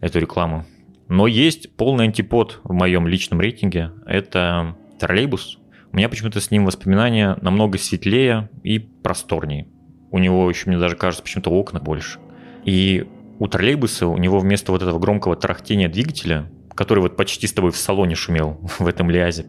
эту 0.00 0.18
рекламу. 0.20 0.66
Но 1.08 1.26
есть 1.26 1.74
полный 1.76 2.04
антипод 2.04 2.60
в 2.64 2.72
моем 2.72 3.06
личном 3.06 3.40
рейтинге. 3.40 3.92
Это 4.06 4.76
троллейбус. 4.98 5.58
У 5.92 5.96
меня 5.96 6.08
почему-то 6.08 6.40
с 6.40 6.50
ним 6.50 6.64
воспоминания 6.64 7.36
намного 7.40 7.78
светлее 7.78 8.50
и 8.62 8.78
просторнее. 8.78 9.68
У 10.10 10.18
него 10.18 10.48
еще, 10.48 10.70
мне 10.70 10.78
даже 10.78 10.96
кажется, 10.96 11.22
почему-то 11.22 11.50
окна 11.50 11.80
больше. 11.80 12.18
И 12.64 13.06
у 13.38 13.46
троллейбуса, 13.46 14.06
у 14.06 14.16
него 14.16 14.38
вместо 14.38 14.72
вот 14.72 14.82
этого 14.82 14.98
громкого 14.98 15.36
тарахтения 15.36 15.88
двигателя, 15.88 16.50
который 16.74 17.00
вот 17.00 17.16
почти 17.16 17.46
с 17.46 17.52
тобой 17.52 17.72
в 17.72 17.76
салоне 17.76 18.14
шумел 18.14 18.60
в 18.78 18.86
этом 18.86 19.10
лязе, 19.10 19.46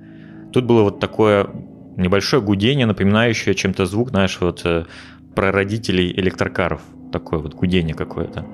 тут 0.54 0.66
было 0.66 0.84
вот 0.84 1.00
такое 1.00 1.48
небольшое 1.98 2.42
гудение, 2.42 2.86
напоминающее 2.86 3.56
чем-то 3.56 3.86
звук, 3.86 4.10
знаешь, 4.10 4.38
вот 4.40 4.62
э, 4.66 4.86
про 5.36 5.52
родителей 5.52 6.12
электрокаров. 6.12 6.82
Такое 7.12 7.40
вот 7.40 7.54
гудение 7.54 7.96
какое-то. 7.96 8.46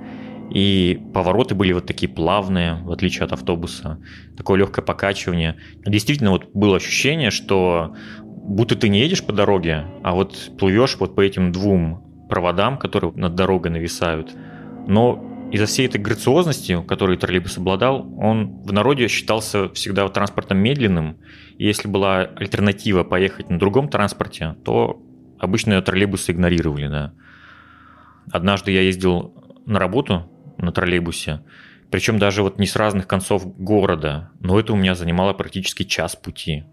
И 0.49 0.99
повороты 1.13 1.55
были 1.55 1.73
вот 1.73 1.85
такие 1.85 2.11
плавные, 2.11 2.81
в 2.83 2.91
отличие 2.91 3.23
от 3.25 3.33
автобуса. 3.33 3.99
Такое 4.35 4.59
легкое 4.59 4.83
покачивание. 4.83 5.57
Действительно, 5.85 6.31
вот 6.31 6.49
было 6.53 6.77
ощущение, 6.77 7.29
что 7.29 7.95
будто 8.23 8.75
ты 8.75 8.89
не 8.89 8.99
едешь 8.99 9.23
по 9.23 9.31
дороге, 9.31 9.85
а 10.03 10.13
вот 10.15 10.51
плывешь 10.57 10.97
вот 10.99 11.15
по 11.15 11.21
этим 11.21 11.51
двум 11.51 12.27
проводам, 12.29 12.77
которые 12.77 13.13
над 13.13 13.35
дорогой 13.35 13.71
нависают. 13.71 14.35
Но 14.87 15.28
из-за 15.51 15.65
всей 15.65 15.87
этой 15.87 15.99
грациозности, 15.99 16.83
которой 16.87 17.17
троллейбус 17.17 17.57
обладал, 17.57 18.11
он 18.17 18.61
в 18.61 18.71
народе 18.71 19.07
считался 19.07 19.69
всегда 19.69 20.07
транспортом 20.09 20.59
медленным. 20.59 21.17
И 21.57 21.65
если 21.65 21.87
была 21.87 22.21
альтернатива 22.21 23.03
поехать 23.03 23.49
на 23.49 23.59
другом 23.59 23.89
транспорте, 23.89 24.55
то 24.63 25.01
обычно 25.39 25.81
троллейбусы 25.81 26.31
игнорировали. 26.31 26.87
Да. 26.87 27.13
Однажды 28.31 28.71
я 28.71 28.81
ездил 28.81 29.33
на 29.65 29.79
работу 29.79 30.29
на 30.57 30.71
троллейбусе, 30.71 31.41
причем 31.89 32.19
даже 32.19 32.43
вот 32.43 32.59
не 32.59 32.67
с 32.67 32.75
разных 32.75 33.07
концов 33.07 33.57
города, 33.57 34.31
но 34.39 34.59
это 34.59 34.73
у 34.73 34.75
меня 34.75 34.93
занимало 34.93 35.33
практически 35.33 35.83
час 35.83 36.15
пути. 36.15 36.65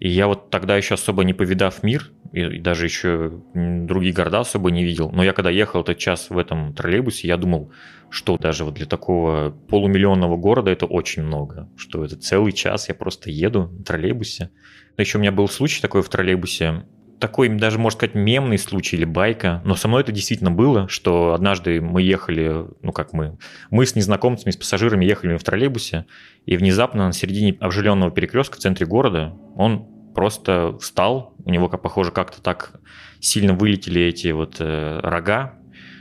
И 0.00 0.08
я 0.08 0.26
вот 0.26 0.50
тогда 0.50 0.76
еще 0.76 0.94
особо 0.94 1.24
не 1.24 1.34
повидав 1.34 1.82
мир, 1.82 2.10
и 2.34 2.58
даже 2.58 2.86
еще 2.86 3.40
другие 3.54 4.12
города 4.12 4.40
особо 4.40 4.72
не 4.72 4.82
видел, 4.82 5.10
но 5.12 5.22
я 5.22 5.32
когда 5.32 5.50
ехал 5.50 5.82
этот 5.82 5.98
час 5.98 6.30
в 6.30 6.36
этом 6.38 6.74
троллейбусе, 6.74 7.28
я 7.28 7.36
думал, 7.36 7.70
что 8.10 8.36
даже 8.36 8.64
вот 8.64 8.74
для 8.74 8.86
такого 8.86 9.50
полумиллионного 9.68 10.36
города 10.36 10.70
это 10.72 10.86
очень 10.86 11.22
много, 11.22 11.68
что 11.76 12.04
это 12.04 12.16
целый 12.16 12.52
час 12.52 12.88
я 12.88 12.94
просто 12.96 13.30
еду 13.30 13.68
на 13.68 13.84
троллейбусе. 13.84 14.50
Но 14.96 15.02
еще 15.02 15.18
у 15.18 15.20
меня 15.20 15.30
был 15.30 15.48
случай 15.48 15.80
такой 15.80 16.02
в 16.02 16.08
троллейбусе, 16.08 16.84
такой 17.20 17.48
даже, 17.48 17.78
можно 17.78 17.98
сказать, 17.98 18.16
мемный 18.16 18.58
случай 18.58 18.96
или 18.96 19.04
байка, 19.04 19.62
но 19.64 19.76
со 19.76 19.86
мной 19.86 20.02
это 20.02 20.10
действительно 20.10 20.50
было, 20.50 20.88
что 20.88 21.34
однажды 21.34 21.80
мы 21.80 22.02
ехали, 22.02 22.66
ну 22.82 22.90
как 22.90 23.12
мы, 23.12 23.38
мы 23.70 23.86
с 23.86 23.94
незнакомцами, 23.94 24.50
с 24.50 24.56
пассажирами 24.56 25.04
ехали 25.04 25.36
в 25.36 25.44
троллейбусе, 25.44 26.06
и 26.46 26.56
внезапно 26.56 27.06
на 27.06 27.12
середине 27.12 27.56
обжеленного 27.60 28.10
перекрестка 28.10 28.56
в 28.56 28.60
центре 28.60 28.86
города 28.86 29.34
он 29.54 29.86
просто 30.14 30.76
встал, 30.80 31.34
у 31.44 31.50
него, 31.50 31.68
похоже, 31.68 32.10
как-то 32.10 32.40
так 32.40 32.80
сильно 33.20 33.54
вылетели 33.54 34.02
эти 34.02 34.28
вот 34.32 34.56
э, 34.60 35.00
рога, 35.02 35.54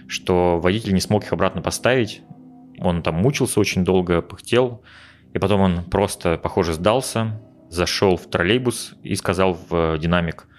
что 0.07 0.59
водитель 0.59 0.93
не 0.93 1.01
смог 1.01 1.23
их 1.23 1.33
обратно 1.33 1.61
поставить, 1.61 2.21
он 2.79 3.01
там 3.01 3.15
мучился 3.15 3.59
очень 3.59 3.83
долго, 3.83 4.21
пыхтел, 4.21 4.83
и 5.33 5.39
потом 5.39 5.61
он 5.61 5.83
просто, 5.85 6.37
похоже, 6.37 6.73
сдался, 6.73 7.41
зашел 7.69 8.17
в 8.17 8.27
троллейбус 8.27 8.95
и 9.03 9.15
сказал 9.15 9.57
в 9.69 9.97
динамик– 9.97 10.47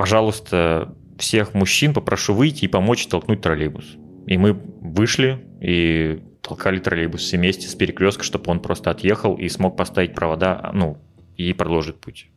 пожалуйста, 0.00 0.96
всех 1.18 1.52
мужчин 1.52 1.92
попрошу 1.92 2.32
выйти 2.32 2.64
и 2.64 2.68
помочь 2.68 3.06
толкнуть 3.06 3.42
троллейбус. 3.42 3.84
И 4.26 4.38
мы 4.38 4.54
вышли 4.54 5.44
и 5.60 6.22
толкали 6.40 6.78
троллейбус 6.78 7.20
все 7.20 7.36
вместе 7.36 7.68
с 7.68 7.74
перекрестка, 7.74 8.24
чтобы 8.24 8.50
он 8.50 8.60
просто 8.60 8.90
отъехал 8.90 9.34
и 9.34 9.46
смог 9.50 9.76
поставить 9.76 10.14
провода, 10.14 10.70
ну, 10.72 10.96
и 11.36 11.52
продолжить 11.52 11.96
путь. 12.00 12.30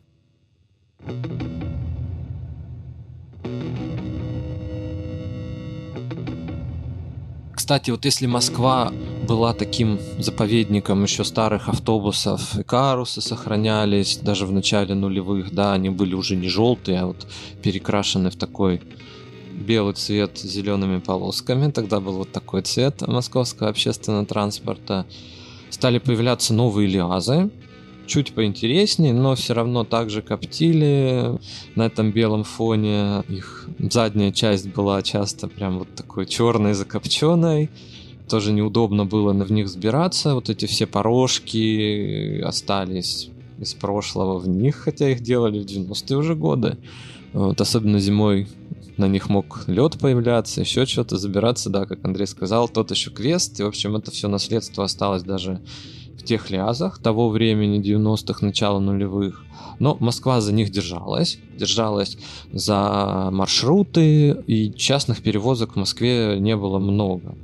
Кстати, 7.64 7.92
вот 7.92 8.04
если 8.04 8.26
Москва 8.26 8.92
была 9.26 9.54
таким 9.54 9.98
заповедником 10.20 11.02
еще 11.04 11.24
старых 11.24 11.70
автобусов, 11.70 12.60
и 12.60 12.64
карусы 12.64 13.22
сохранялись 13.22 14.18
даже 14.18 14.46
в 14.46 14.52
начале 14.52 14.96
нулевых, 14.96 15.54
да, 15.54 15.72
они 15.72 15.90
были 15.90 16.14
уже 16.14 16.36
не 16.36 16.50
желтые, 16.50 17.00
а 17.00 17.06
вот 17.06 17.26
перекрашены 17.62 18.32
в 18.32 18.36
такой 18.36 18.82
белый 19.54 19.94
цвет 19.94 20.38
с 20.38 20.44
зелеными 20.44 21.00
полосками. 21.00 21.72
Тогда 21.72 22.02
был 22.02 22.18
вот 22.18 22.34
такой 22.34 22.64
цвет 22.64 23.02
московского 23.08 23.70
общественного 23.70 24.26
транспорта. 24.26 25.06
Стали 25.70 26.00
появляться 26.00 26.54
новые 26.54 26.90
лиазы, 26.90 27.50
чуть 28.06 28.34
поинтереснее, 28.34 29.14
но 29.14 29.36
все 29.36 29.54
равно 29.54 29.84
также 29.84 30.22
коптили 30.22 31.40
на 31.76 31.86
этом 31.86 32.12
белом 32.12 32.44
фоне. 32.44 33.24
Их 33.30 33.68
задняя 33.80 34.32
часть 34.32 34.68
была 34.70 35.02
часто 35.02 35.48
прям 35.48 35.80
вот 35.80 35.94
такой 35.96 36.26
черной, 36.26 36.74
закопченной. 36.74 37.70
Тоже 38.30 38.54
неудобно 38.54 39.06
было 39.06 39.34
в 39.34 39.52
них 39.52 39.66
взбираться. 39.66 40.36
Вот 40.36 40.50
эти 40.50 40.66
все 40.66 40.86
порожки 40.86 42.40
остались 42.42 43.30
из 43.60 43.74
прошлого 43.74 44.40
в 44.40 44.48
них, 44.48 44.76
хотя 44.76 45.10
их 45.10 45.22
делали 45.22 45.60
в 45.60 45.66
90-е 45.66 46.18
уже 46.18 46.36
годы. 46.36 46.78
Вот, 47.34 47.60
особенно 47.62 48.00
зимой 48.00 48.48
на 48.98 49.08
них 49.08 49.30
мог 49.30 49.64
лед 49.68 49.98
появляться, 50.00 50.62
еще 50.62 50.86
что-то 50.86 51.18
забираться, 51.18 51.70
да, 51.70 51.86
как 51.86 52.06
Андрей 52.06 52.28
сказал, 52.28 52.70
тот 52.70 52.92
еще 52.92 53.10
квест, 53.10 53.60
и, 53.60 53.64
в 53.64 53.68
общем, 53.68 53.96
это 53.96 54.12
все 54.12 54.28
наследство 54.28 54.84
осталось 54.84 55.24
даже 55.24 55.60
тех 56.24 56.50
лязах 56.50 57.00
того 57.00 57.30
времени, 57.30 57.82
90-х, 57.82 58.46
начала 58.46 58.80
нулевых. 58.80 59.44
Но 59.80 59.98
Москва 60.00 60.42
за 60.42 60.54
них 60.54 60.72
держалась, 60.72 61.40
держалась 61.58 62.18
за 62.52 63.30
маршруты, 63.32 64.32
и 64.48 64.74
частных 64.74 65.22
перевозок 65.22 65.74
в 65.74 65.76
Москве 65.76 66.38
не 66.40 66.56
было 66.56 66.80
много. 66.80 67.36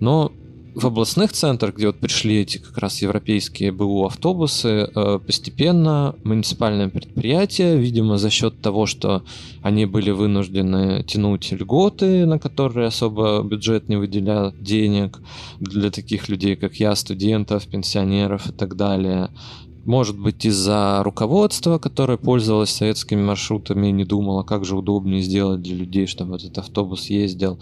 Но 0.00 0.32
в 0.78 0.86
областных 0.86 1.32
центрах, 1.32 1.74
где 1.74 1.88
вот 1.88 1.96
пришли 1.96 2.40
эти 2.40 2.58
как 2.58 2.78
раз 2.78 3.02
европейские 3.02 3.72
БУ 3.72 4.06
автобусы, 4.06 4.88
э, 4.94 5.18
постепенно 5.18 6.14
муниципальные 6.22 6.88
предприятия, 6.88 7.76
видимо, 7.76 8.16
за 8.16 8.30
счет 8.30 8.60
того, 8.60 8.86
что 8.86 9.24
они 9.62 9.86
были 9.86 10.12
вынуждены 10.12 11.02
тянуть 11.02 11.50
льготы, 11.50 12.26
на 12.26 12.38
которые 12.38 12.86
особо 12.86 13.42
бюджет 13.42 13.88
не 13.88 13.96
выделял 13.96 14.52
денег 14.60 15.20
для 15.58 15.90
таких 15.90 16.28
людей, 16.28 16.54
как 16.54 16.76
я, 16.76 16.94
студентов, 16.94 17.66
пенсионеров 17.66 18.48
и 18.48 18.52
так 18.52 18.76
далее, 18.76 19.30
может 19.84 20.18
быть, 20.18 20.44
из-за 20.44 21.02
руководства, 21.02 21.78
которое 21.78 22.18
пользовалось 22.18 22.70
советскими 22.70 23.22
маршрутами 23.22 23.88
и 23.88 23.92
не 23.92 24.04
думало, 24.04 24.44
как 24.44 24.64
же 24.64 24.76
удобнее 24.76 25.22
сделать 25.22 25.62
для 25.62 25.74
людей, 25.74 26.06
чтобы 26.06 26.36
этот 26.36 26.58
автобус 26.58 27.06
ездил, 27.06 27.58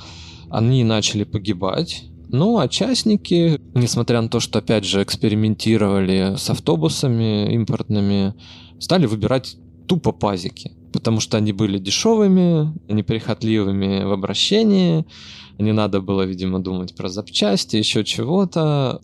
они 0.50 0.84
начали 0.84 1.24
погибать 1.24 2.04
ну, 2.28 2.58
а 2.58 2.68
частники, 2.68 3.60
несмотря 3.74 4.20
на 4.20 4.28
то, 4.28 4.40
что, 4.40 4.58
опять 4.58 4.84
же, 4.84 5.02
экспериментировали 5.02 6.34
с 6.36 6.50
автобусами 6.50 7.52
импортными, 7.54 8.34
стали 8.78 9.06
выбирать 9.06 9.56
тупо 9.86 10.12
пазики, 10.12 10.72
потому 10.92 11.20
что 11.20 11.36
они 11.36 11.52
были 11.52 11.78
дешевыми, 11.78 12.72
неприхотливыми 12.92 14.04
в 14.04 14.12
обращении, 14.12 15.04
не 15.58 15.72
надо 15.72 16.00
было, 16.00 16.22
видимо, 16.22 16.58
думать 16.58 16.94
про 16.94 17.08
запчасти, 17.08 17.76
еще 17.76 18.04
чего-то. 18.04 19.00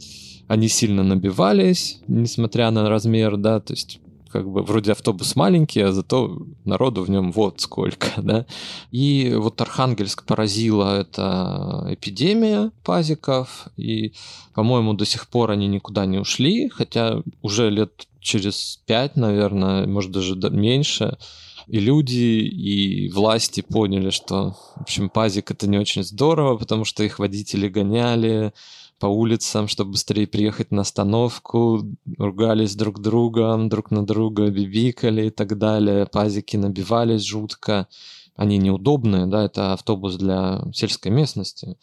Они 0.48 0.68
сильно 0.68 1.02
набивались, 1.02 2.00
несмотря 2.08 2.70
на 2.70 2.88
размер, 2.90 3.38
да, 3.38 3.60
то 3.60 3.72
есть 3.72 4.01
как 4.32 4.50
бы 4.50 4.62
вроде 4.62 4.92
автобус 4.92 5.36
маленький, 5.36 5.80
а 5.80 5.92
зато 5.92 6.46
народу 6.64 7.02
в 7.02 7.10
нем 7.10 7.32
вот 7.32 7.60
сколько, 7.60 8.08
да. 8.16 8.46
И 8.90 9.32
вот 9.36 9.60
Архангельск 9.60 10.24
поразила 10.24 11.00
эта 11.00 11.86
эпидемия 11.90 12.72
пазиков, 12.82 13.68
и, 13.76 14.14
по-моему, 14.54 14.94
до 14.94 15.04
сих 15.04 15.28
пор 15.28 15.50
они 15.50 15.68
никуда 15.68 16.06
не 16.06 16.18
ушли, 16.18 16.68
хотя 16.68 17.22
уже 17.42 17.70
лет 17.70 18.08
через 18.20 18.80
пять, 18.86 19.16
наверное, 19.16 19.86
может 19.86 20.10
даже 20.12 20.36
меньше, 20.50 21.18
и 21.68 21.78
люди, 21.78 22.14
и 22.14 23.08
власти 23.10 23.60
поняли, 23.60 24.10
что, 24.10 24.56
в 24.76 24.82
общем, 24.82 25.08
пазик 25.08 25.50
это 25.50 25.68
не 25.68 25.78
очень 25.78 26.02
здорово, 26.02 26.56
потому 26.56 26.84
что 26.84 27.04
их 27.04 27.18
водители 27.18 27.68
гоняли, 27.68 28.52
по 29.02 29.06
улицам, 29.06 29.66
чтобы 29.66 29.90
быстрее 29.90 30.28
приехать 30.28 30.70
на 30.70 30.82
остановку, 30.82 31.82
ругались 32.18 32.76
друг 32.76 33.00
другом, 33.00 33.68
друг 33.68 33.90
на 33.90 34.06
друга 34.06 34.48
бибикали 34.48 35.26
и 35.26 35.30
так 35.30 35.58
далее, 35.58 36.06
пазики 36.06 36.56
набивались 36.56 37.22
жутко. 37.22 37.88
Они 38.36 38.58
неудобные, 38.58 39.26
да, 39.26 39.44
это 39.44 39.72
автобус 39.72 40.14
для 40.14 40.62
сельской 40.72 41.10
местности. 41.10 41.76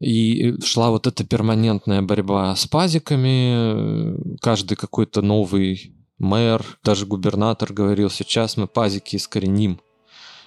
И 0.00 0.60
шла 0.60 0.90
вот 0.90 1.06
эта 1.06 1.22
перманентная 1.22 2.02
борьба 2.02 2.56
с 2.56 2.66
пазиками, 2.66 4.36
каждый 4.40 4.74
какой-то 4.74 5.22
новый 5.22 5.92
мэр, 6.18 6.64
даже 6.82 7.06
губернатор 7.06 7.72
говорил, 7.72 8.10
сейчас 8.10 8.56
мы 8.56 8.66
пазики 8.66 9.14
искореним. 9.14 9.80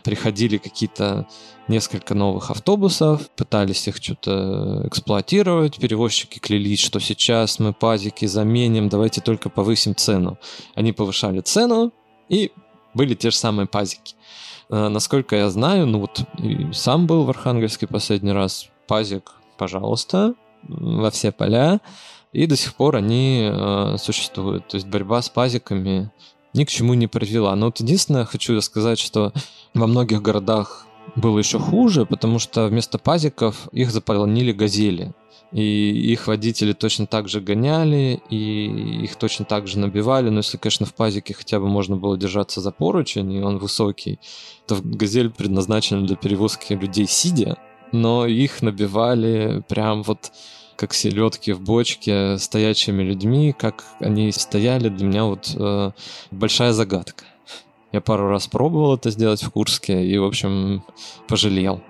Приходили 0.03 0.57
какие-то 0.57 1.27
несколько 1.67 2.15
новых 2.15 2.51
автобусов, 2.51 3.29
пытались 3.31 3.87
их 3.87 3.97
что-то 3.97 4.83
эксплуатировать, 4.87 5.77
перевозчики 5.77 6.39
клялись, 6.39 6.79
что 6.79 6.99
сейчас 6.99 7.59
мы 7.59 7.73
пазики 7.73 8.25
заменим, 8.25 8.89
давайте 8.89 9.21
только 9.21 9.49
повысим 9.49 9.95
цену. 9.95 10.37
Они 10.75 10.91
повышали 10.91 11.41
цену, 11.41 11.93
и 12.29 12.51
были 12.93 13.13
те 13.15 13.31
же 13.31 13.37
самые 13.37 13.67
пазики. 13.67 14.15
Э, 14.69 14.87
насколько 14.87 15.35
я 15.35 15.49
знаю, 15.49 15.87
ну 15.87 15.99
вот 15.99 16.23
сам 16.73 17.07
был 17.07 17.23
в 17.25 17.29
Архангельске 17.29 17.87
последний 17.87 18.31
раз, 18.31 18.69
пазик, 18.87 19.33
пожалуйста, 19.57 20.33
во 20.63 21.11
все 21.11 21.31
поля, 21.31 21.79
и 22.31 22.45
до 22.47 22.55
сих 22.55 22.75
пор 22.75 22.95
они 22.95 23.49
э, 23.51 23.95
существуют. 23.97 24.67
То 24.67 24.75
есть 24.75 24.87
борьба 24.87 25.21
с 25.21 25.29
пазиками 25.29 26.11
ни 26.53 26.63
к 26.63 26.69
чему 26.69 26.93
не 26.93 27.07
привела. 27.07 27.55
Но 27.55 27.67
вот 27.67 27.79
единственное, 27.79 28.25
хочу 28.25 28.59
сказать, 28.61 28.99
что 28.99 29.33
во 29.73 29.87
многих 29.87 30.21
городах 30.21 30.85
было 31.15 31.39
еще 31.39 31.59
хуже, 31.59 32.05
потому 32.05 32.39
что 32.39 32.67
вместо 32.67 32.97
пазиков 32.97 33.67
их 33.71 33.91
заполонили 33.91 34.51
газели. 34.51 35.13
И 35.51 36.11
их 36.13 36.27
водители 36.27 36.71
точно 36.71 37.07
так 37.07 37.27
же 37.27 37.41
гоняли, 37.41 38.21
и 38.29 39.03
их 39.03 39.17
точно 39.17 39.43
так 39.43 39.67
же 39.67 39.79
набивали. 39.79 40.29
Но 40.29 40.37
если, 40.37 40.57
конечно, 40.57 40.85
в 40.85 40.93
пазике 40.93 41.33
хотя 41.33 41.59
бы 41.59 41.67
можно 41.67 41.97
было 41.97 42.17
держаться 42.17 42.61
за 42.61 42.71
поручень, 42.71 43.33
и 43.33 43.41
он 43.41 43.57
высокий, 43.57 44.19
то 44.65 44.77
газель 44.81 45.29
предназначена 45.29 46.07
для 46.07 46.15
перевозки 46.15 46.73
людей 46.73 47.05
сидя, 47.05 47.57
но 47.91 48.25
их 48.25 48.61
набивали 48.61 49.61
прям 49.67 50.03
вот 50.03 50.31
как 50.81 50.95
селедки 50.95 51.51
в 51.51 51.61
бочке 51.61 52.39
стоячими 52.39 53.03
людьми, 53.03 53.53
как 53.55 53.83
они 53.99 54.31
стояли, 54.31 54.89
для 54.89 55.05
меня 55.05 55.25
вот 55.25 55.53
э, 55.55 55.91
большая 56.31 56.71
загадка. 56.71 57.23
Я 57.91 58.01
пару 58.01 58.29
раз 58.29 58.47
пробовал 58.47 58.95
это 58.95 59.11
сделать 59.11 59.43
в 59.43 59.51
Курске 59.51 60.03
и, 60.03 60.17
в 60.17 60.23
общем, 60.23 60.83
пожалел. 61.27 61.83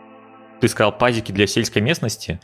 Ты 0.60 0.68
сказал 0.68 0.92
пазики 0.92 1.32
для 1.32 1.48
сельской 1.48 1.82
местности? 1.82 2.42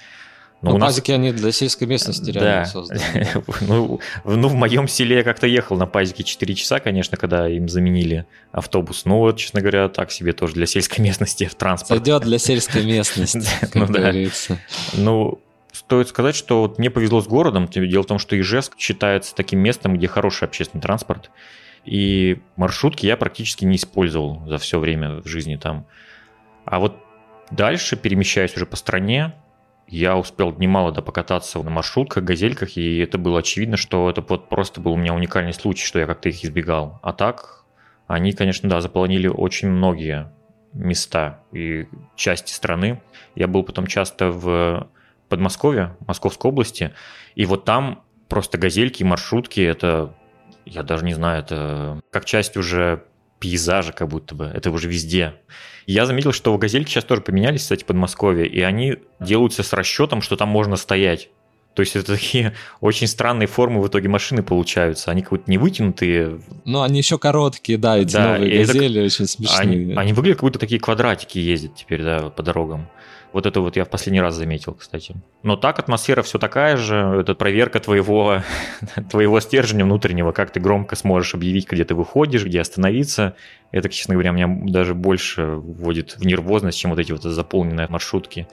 Но 0.61 0.71
ну, 0.71 0.77
ну 0.77 0.85
пазики 0.85 1.11
нас... 1.11 1.19
они 1.19 1.33
для 1.33 1.51
сельской 1.51 1.85
местности 1.85 2.31
реально 2.31 2.63
да. 2.63 2.65
созданы. 2.71 3.27
ну, 3.67 3.99
ну, 4.23 4.47
в 4.47 4.53
моем 4.53 4.87
селе 4.87 5.17
я 5.17 5.23
как-то 5.23 5.47
ехал 5.47 5.75
на 5.75 5.85
пазике 5.85 6.23
4 6.23 6.55
часа, 6.55 6.79
конечно, 6.79 7.17
когда 7.17 7.49
им 7.49 7.67
заменили 7.67 8.25
автобус. 8.53 9.03
Ну, 9.03 9.17
вот, 9.17 9.37
честно 9.37 9.59
говоря, 9.59 9.89
так 9.89 10.11
себе 10.11 10.31
тоже 10.31 10.53
для 10.53 10.65
сельской 10.65 11.03
местности 11.03 11.43
в 11.43 11.55
транспорт. 11.55 11.99
Сойдет 11.99 12.23
для 12.23 12.39
сельской 12.39 12.85
местности, 12.85 13.49
ну, 13.73 13.85
да. 13.87 14.13
Ну, 14.93 15.41
Стоит 15.77 16.07
сказать, 16.07 16.35
что 16.35 16.61
вот 16.61 16.79
мне 16.79 16.89
повезло 16.89 17.21
с 17.21 17.27
городом. 17.27 17.67
Дело 17.67 18.01
в 18.01 18.07
том, 18.07 18.17
что 18.17 18.37
Ижевск 18.37 18.73
считается 18.79 19.35
таким 19.35 19.59
местом, 19.59 19.95
где 19.95 20.07
хороший 20.07 20.45
общественный 20.45 20.81
транспорт. 20.81 21.29
И 21.85 22.41
маршрутки 22.55 23.05
я 23.05 23.15
практически 23.15 23.63
не 23.63 23.75
использовал 23.75 24.43
за 24.47 24.57
все 24.57 24.79
время 24.79 25.21
в 25.21 25.27
жизни 25.27 25.55
там. 25.55 25.85
А 26.65 26.79
вот 26.79 26.97
дальше, 27.51 27.95
перемещаясь 27.95 28.55
уже 28.55 28.65
по 28.65 28.75
стране, 28.75 29.35
я 29.87 30.17
успел 30.17 30.51
немало 30.57 30.91
да 30.91 31.03
покататься 31.03 31.61
на 31.61 31.69
маршрутках, 31.69 32.23
газельках, 32.23 32.75
и 32.75 32.97
это 32.97 33.19
было 33.19 33.39
очевидно, 33.39 33.77
что 33.77 34.09
это 34.09 34.25
вот 34.27 34.49
просто 34.49 34.81
был 34.81 34.93
у 34.93 34.97
меня 34.97 35.13
уникальный 35.13 35.53
случай, 35.53 35.85
что 35.85 35.99
я 35.99 36.07
как-то 36.07 36.27
их 36.29 36.43
избегал. 36.43 36.99
А 37.03 37.13
так, 37.13 37.65
они, 38.07 38.33
конечно, 38.33 38.67
да, 38.67 38.81
заполонили 38.81 39.27
очень 39.27 39.69
многие 39.69 40.33
места 40.73 41.43
и 41.51 41.85
части 42.15 42.51
страны. 42.51 42.99
Я 43.35 43.47
был 43.47 43.61
потом 43.61 43.85
часто 43.85 44.31
в 44.31 44.89
Подмосковье, 45.29 45.95
Московской 46.05 46.49
области, 46.49 46.93
и 47.35 47.45
вот 47.45 47.65
там 47.65 48.03
просто 48.29 48.57
газельки, 48.57 49.03
маршрутки, 49.03 49.61
это, 49.61 50.13
я 50.65 50.83
даже 50.83 51.05
не 51.05 51.13
знаю, 51.13 51.43
это 51.43 52.01
как 52.11 52.25
часть 52.25 52.57
уже 52.57 53.03
пейзажа 53.39 53.93
как 53.93 54.07
будто 54.07 54.35
бы, 54.35 54.45
это 54.45 54.71
уже 54.71 54.87
везде. 54.87 55.35
Я 55.85 56.05
заметил, 56.05 56.33
что 56.33 56.57
газельки 56.57 56.89
сейчас 56.89 57.05
тоже 57.05 57.21
поменялись, 57.21 57.61
кстати, 57.61 57.83
Подмосковье, 57.83 58.47
и 58.47 58.61
они 58.61 58.97
делаются 59.19 59.63
с 59.63 59.71
расчетом, 59.73 60.21
что 60.21 60.35
там 60.35 60.49
можно 60.49 60.75
стоять. 60.75 61.29
То 61.77 61.81
есть 61.81 61.95
это 61.95 62.15
такие 62.15 62.55
очень 62.81 63.05
странные 63.05 63.45
формы 63.45 63.81
в 63.81 63.87
итоге 63.87 64.09
машины 64.09 64.41
получаются. 64.41 65.11
Они 65.11 65.21
как 65.21 65.31
будто 65.31 65.51
не 65.51 65.59
вытянутые. 65.59 66.41
Ну, 66.65 66.81
они 66.81 66.97
еще 66.97 67.19
короткие, 67.19 67.77
да, 67.77 67.99
эти 67.99 68.13
да, 68.13 68.33
новые 68.33 68.65
газели 68.65 68.99
это... 68.99 69.05
очень 69.05 69.27
смешные. 69.27 69.59
Они, 69.59 69.93
они 69.93 70.13
выглядят 70.13 70.39
как 70.39 70.43
будто 70.43 70.59
такие 70.59 70.81
квадратики 70.81 71.37
ездят 71.37 71.75
теперь, 71.75 72.01
да, 72.01 72.31
по 72.31 72.41
дорогам. 72.41 72.89
Вот 73.33 73.45
это 73.45 73.61
вот 73.61 73.75
я 73.75 73.85
в 73.85 73.89
последний 73.89 74.21
раз 74.21 74.35
заметил, 74.35 74.73
кстати. 74.73 75.15
Но 75.43 75.55
так 75.57 75.79
атмосфера 75.79 76.21
все 76.23 76.39
такая 76.39 76.77
же. 76.77 76.95
Это 77.21 77.35
проверка 77.35 77.79
твоего, 77.79 78.41
твоего 79.09 79.39
стержня 79.39 79.85
внутреннего, 79.85 80.31
как 80.31 80.51
ты 80.51 80.59
громко 80.59 80.95
сможешь 80.95 81.35
объявить, 81.35 81.69
где 81.69 81.83
ты 81.83 81.93
выходишь, 81.93 82.45
где 82.45 82.61
остановиться. 82.61 83.35
Это, 83.71 83.89
честно 83.89 84.13
говоря, 84.15 84.31
меня 84.31 84.47
даже 84.71 84.93
больше 84.93 85.43
вводит 85.43 86.17
в 86.17 86.25
нервозность, 86.25 86.79
чем 86.79 86.91
вот 86.91 86.99
эти 86.99 87.11
вот 87.11 87.23
заполненные 87.23 87.87
маршрутки. 87.89 88.47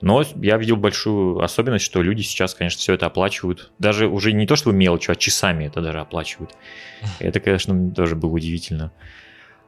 Но 0.00 0.22
я 0.36 0.56
видел 0.56 0.76
большую 0.76 1.40
особенность, 1.40 1.84
что 1.84 2.00
люди 2.02 2.22
сейчас, 2.22 2.54
конечно, 2.54 2.78
все 2.78 2.94
это 2.94 3.06
оплачивают. 3.06 3.70
Даже 3.78 4.06
уже 4.06 4.32
не 4.32 4.46
то 4.46 4.56
чтобы 4.56 4.74
мелочью, 4.76 5.12
а 5.12 5.16
часами 5.16 5.66
это 5.66 5.82
даже 5.82 6.00
оплачивают. 6.00 6.56
Это, 7.18 7.40
конечно, 7.40 7.90
тоже 7.90 8.16
было 8.16 8.30
удивительно. 8.30 8.92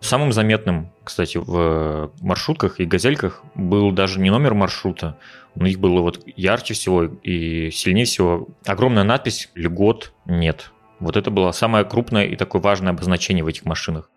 Самым 0.03 0.33
заметным, 0.33 0.91
кстати, 1.05 1.39
в 1.39 2.11
маршрутках 2.21 2.81
и 2.81 2.85
газельках 2.85 3.45
был 3.55 3.93
даже 3.93 4.19
не 4.19 4.31
номер 4.31 4.53
маршрута, 4.53 5.17
но 5.55 5.67
их 5.67 5.79
было 5.79 6.01
вот 6.01 6.25
ярче 6.37 6.75
всего 6.75 7.05
и 7.05 7.71
сильнее 7.71 8.05
всего 8.05 8.49
огромная 8.67 9.05
надпись 9.05 9.49
«Льгот 9.55 10.13
нет». 10.27 10.73
Вот 10.99 11.17
это 11.17 11.31
было 11.31 11.53
самое 11.53 11.85
крупное 11.85 12.27
и 12.27 12.35
такое 12.35 12.61
важное 12.61 12.91
обозначение 12.93 13.45
в 13.45 13.47
этих 13.47 13.65
машинах. 13.65 14.11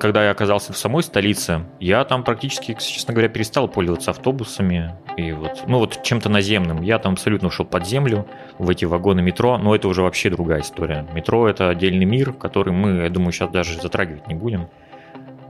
Когда 0.00 0.24
я 0.24 0.30
оказался 0.30 0.72
в 0.72 0.78
самой 0.78 1.02
столице, 1.02 1.66
я 1.78 2.04
там 2.04 2.24
практически, 2.24 2.74
честно 2.80 3.12
говоря, 3.12 3.28
перестал 3.28 3.68
пользоваться 3.68 4.10
автобусами 4.10 4.94
и 5.16 5.32
вот, 5.32 5.64
ну 5.68 5.78
вот 5.78 6.02
чем-то 6.02 6.30
наземным. 6.30 6.82
Я 6.82 6.98
там 6.98 7.12
абсолютно 7.12 7.48
ушел 7.48 7.66
под 7.66 7.86
землю 7.86 8.26
в 8.58 8.70
эти 8.70 8.86
вагоны 8.86 9.20
метро, 9.20 9.58
но 9.58 9.74
это 9.74 9.88
уже 9.88 10.02
вообще 10.02 10.30
другая 10.30 10.62
история. 10.62 11.06
Метро 11.12 11.46
это 11.46 11.68
отдельный 11.68 12.06
мир, 12.06 12.32
который 12.32 12.72
мы, 12.72 13.02
я 13.02 13.10
думаю, 13.10 13.32
сейчас 13.32 13.50
даже 13.50 13.80
затрагивать 13.80 14.26
не 14.26 14.34
будем. 14.34 14.68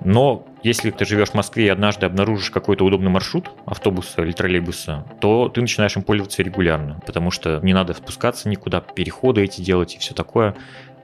Но 0.03 0.47
если 0.63 0.91
ты 0.91 1.05
живешь 1.05 1.31
в 1.31 1.35
Москве 1.35 1.67
и 1.67 1.69
однажды 1.69 2.07
обнаружишь 2.07 2.51
какой-то 2.51 2.85
удобный 2.85 3.11
маршрут 3.11 3.51
автобуса 3.67 4.23
или 4.23 4.33
троллейбуса, 4.33 5.05
то 5.21 5.49
ты 5.49 5.61
начинаешь 5.61 5.97
им 5.97 6.03
пользоваться 6.03 6.43
регулярно, 6.43 7.01
потому 7.05 7.31
что 7.31 7.61
не 7.63 7.75
надо 7.75 7.95
спускаться 7.95 8.49
никуда, 8.49 8.81
переходы 8.81 9.43
эти 9.43 9.61
делать 9.61 9.95
и 9.95 9.99
все 9.99 10.15
такое. 10.15 10.57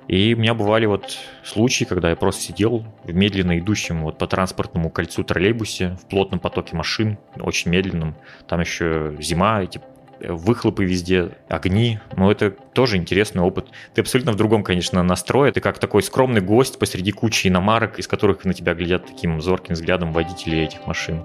И 0.08 0.34
у 0.34 0.38
меня 0.38 0.54
бывали 0.54 0.86
вот 0.86 1.18
случаи, 1.42 1.84
когда 1.84 2.10
я 2.10 2.16
просто 2.16 2.42
сидел 2.42 2.84
в 3.04 3.12
медленно 3.12 3.58
идущем 3.58 4.02
вот 4.02 4.18
по 4.18 4.26
транспортному 4.26 4.90
кольцу 4.90 5.24
троллейбусе, 5.24 5.96
в 6.02 6.08
плотном 6.08 6.38
потоке 6.38 6.76
машин, 6.76 7.18
очень 7.40 7.70
медленном. 7.70 8.14
Там 8.46 8.60
еще 8.60 9.16
зима, 9.18 9.62
эти 9.62 9.80
выхлопы 10.20 10.84
везде, 10.84 11.32
огни. 11.48 11.98
Но 12.16 12.30
это 12.30 12.50
тоже 12.50 12.96
интересный 12.96 13.42
опыт. 13.42 13.68
Ты 13.94 14.00
абсолютно 14.00 14.32
в 14.32 14.36
другом, 14.36 14.62
конечно, 14.62 15.02
настрое. 15.02 15.52
Ты 15.52 15.60
как 15.60 15.78
такой 15.78 16.02
скромный 16.02 16.40
гость 16.40 16.78
посреди 16.78 17.12
кучи 17.12 17.48
иномарок, 17.48 17.98
из 17.98 18.08
которых 18.08 18.44
на 18.44 18.54
тебя 18.54 18.74
глядят 18.74 19.06
таким 19.06 19.40
зорким 19.40 19.74
взглядом 19.74 20.12
водители 20.12 20.58
этих 20.58 20.86
машин. 20.86 21.24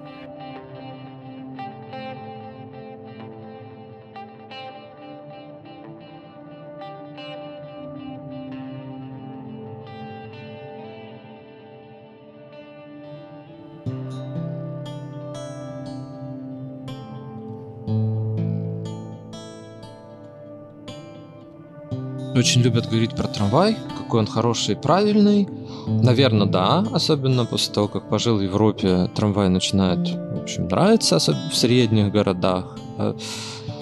Очень 22.42 22.62
любят 22.62 22.88
говорить 22.88 23.14
про 23.14 23.28
трамвай, 23.28 23.76
какой 23.98 24.18
он 24.18 24.26
хороший 24.26 24.74
и 24.74 24.76
правильный. 24.76 25.48
Наверное, 25.86 26.48
да, 26.48 26.84
особенно 26.92 27.44
после 27.44 27.72
того, 27.72 27.86
как 27.86 28.08
пожил 28.08 28.38
в 28.38 28.42
Европе, 28.42 29.08
трамвай 29.14 29.48
начинает, 29.48 30.08
в 30.08 30.42
общем, 30.42 30.64
нравиться, 30.64 31.16
особенно 31.16 31.50
в 31.50 31.54
средних 31.54 32.10
городах. 32.10 32.76
Э, 32.98 33.14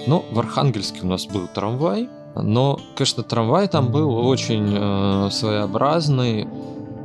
но 0.07 0.23
в 0.31 0.39
Архангельске 0.39 1.01
у 1.05 1.07
нас 1.07 1.27
был 1.27 1.49
трамвай, 1.55 2.11
но, 2.37 2.79
конечно, 2.97 3.23
трамвай 3.23 3.67
там 3.67 3.91
был 3.91 4.15
очень 4.15 4.75
э, 4.77 5.31
своеобразный. 5.31 6.47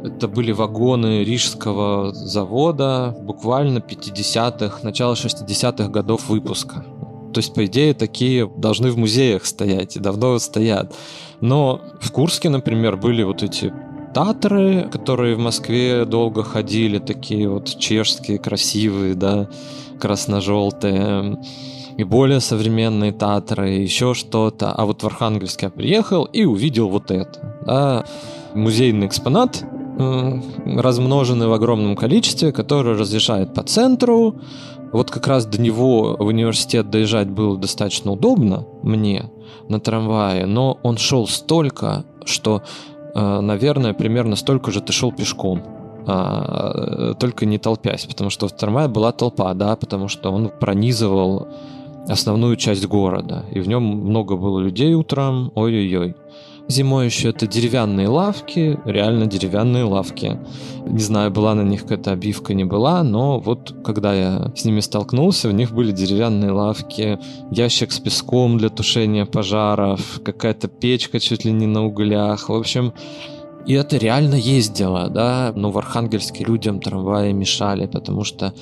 Это 0.04 0.28
были 0.28 0.52
вагоны 0.52 1.24
Рижского 1.24 2.14
завода, 2.14 3.16
буквально 3.22 3.80
50-х, 3.80 4.80
начало 4.84 5.14
60-х 5.14 5.88
годов 5.88 6.28
выпуска. 6.28 6.84
То 7.36 7.40
есть, 7.40 7.54
по 7.54 7.66
идее, 7.66 7.94
такие 7.94 8.48
должны 8.48 8.90
в 8.92 8.98
музеях 8.98 9.46
стоять, 9.46 9.98
и 9.98 10.00
давно 10.00 10.40
стоят. 10.40 10.96
Но 11.42 11.82
в 12.00 12.10
Курске, 12.14 12.48
например, 12.48 12.96
были 12.96 13.24
вот 13.24 13.44
эти 13.44 13.74
Татры, 14.14 14.88
которые 14.90 15.36
в 15.36 15.40
Москве 15.40 16.06
долго 16.06 16.44
ходили, 16.44 16.98
такие 16.98 17.50
вот 17.50 17.78
чешские, 17.78 18.38
красивые, 18.38 19.16
да, 19.16 19.50
красно-желтые 20.00 21.40
и 21.98 22.06
более 22.06 22.40
современные 22.40 23.12
Татры, 23.12 23.72
еще 23.72 24.14
что-то. 24.14 24.72
А 24.72 24.86
вот 24.86 25.04
в 25.04 25.06
Архангельск 25.06 25.64
я 25.64 25.70
приехал 25.70 26.24
и 26.24 26.46
увидел 26.46 26.88
вот 26.88 27.12
это. 27.12 27.58
Да, 27.66 28.06
музейный 28.54 29.08
экспонат, 29.08 29.62
размноженный 29.98 31.48
в 31.48 31.54
огромном 31.54 31.98
количестве, 31.98 32.54
который 32.54 32.98
разъезжает 32.98 33.54
по 33.54 33.64
центру. 33.64 34.36
Вот 34.96 35.12
как 35.12 35.28
раз 35.28 35.46
до 35.46 35.60
него 35.62 36.16
в 36.18 36.26
университет 36.26 36.90
доезжать 36.90 37.30
было 37.30 37.58
достаточно 37.58 38.14
удобно 38.14 38.66
мне 38.82 39.30
на 39.68 39.82
трамвае, 39.82 40.46
но 40.46 40.80
он 40.84 40.96
шел 40.96 41.28
столько, 41.28 42.06
что, 42.24 42.62
э, 43.14 43.40
наверное, 43.42 43.94
примерно 43.94 44.38
столько 44.38 44.72
же 44.72 44.80
ты 44.80 44.94
шел 44.94 45.12
пешком 45.12 45.62
а, 46.08 47.14
только 47.16 47.46
не 47.46 47.58
толпясь, 47.58 48.06
потому 48.06 48.30
что 48.30 48.48
в 48.48 48.54
трамвае 48.54 48.88
была 48.88 49.12
толпа, 49.12 49.54
да, 49.54 49.76
потому 49.76 50.08
что 50.08 50.32
он 50.32 50.50
пронизывал 50.62 51.50
основную 52.08 52.56
часть 52.56 52.88
города, 52.88 53.44
и 53.52 53.60
в 53.60 53.68
нем 53.68 53.84
много 53.84 54.38
было 54.38 54.62
людей 54.62 54.94
утром, 54.94 55.52
ой-ой-ой. 55.56 56.16
Зимой 56.68 57.06
еще 57.06 57.30
это 57.30 57.46
деревянные 57.46 58.08
лавки, 58.08 58.80
реально 58.86 59.28
деревянные 59.28 59.84
лавки. 59.84 60.40
Не 60.88 61.00
знаю, 61.00 61.30
была 61.30 61.54
на 61.54 61.62
них 61.62 61.84
какая-то 61.84 62.12
обивка, 62.12 62.56
не 62.56 62.64
была, 62.64 63.04
но 63.04 63.40
вот 63.40 63.76
когда 63.84 64.14
я 64.16 64.52
с 64.56 64.66
ними 64.66 64.80
столкнулся, 64.80 65.48
в 65.48 65.54
них 65.54 65.72
были 65.74 65.92
деревянные 65.92 66.52
лавки, 66.52 67.20
ящик 67.52 67.92
с 67.92 68.00
песком 68.00 68.58
для 68.58 68.70
тушения 68.70 69.26
пожаров, 69.26 70.22
какая-то 70.26 70.68
печка 70.68 71.20
чуть 71.20 71.46
ли 71.46 71.52
не 71.52 71.68
на 71.68 71.86
углях. 71.86 72.50
В 72.50 72.54
общем, 72.54 72.94
и 73.68 73.74
это 73.74 73.98
реально 73.98 74.36
ездило, 74.36 75.10
да, 75.10 75.54
но 75.56 75.70
в 75.70 75.78
Архангельске 75.78 76.46
людям 76.46 76.80
трамваи 76.80 77.32
мешали, 77.32 77.86
потому 77.86 78.24
что 78.24 78.54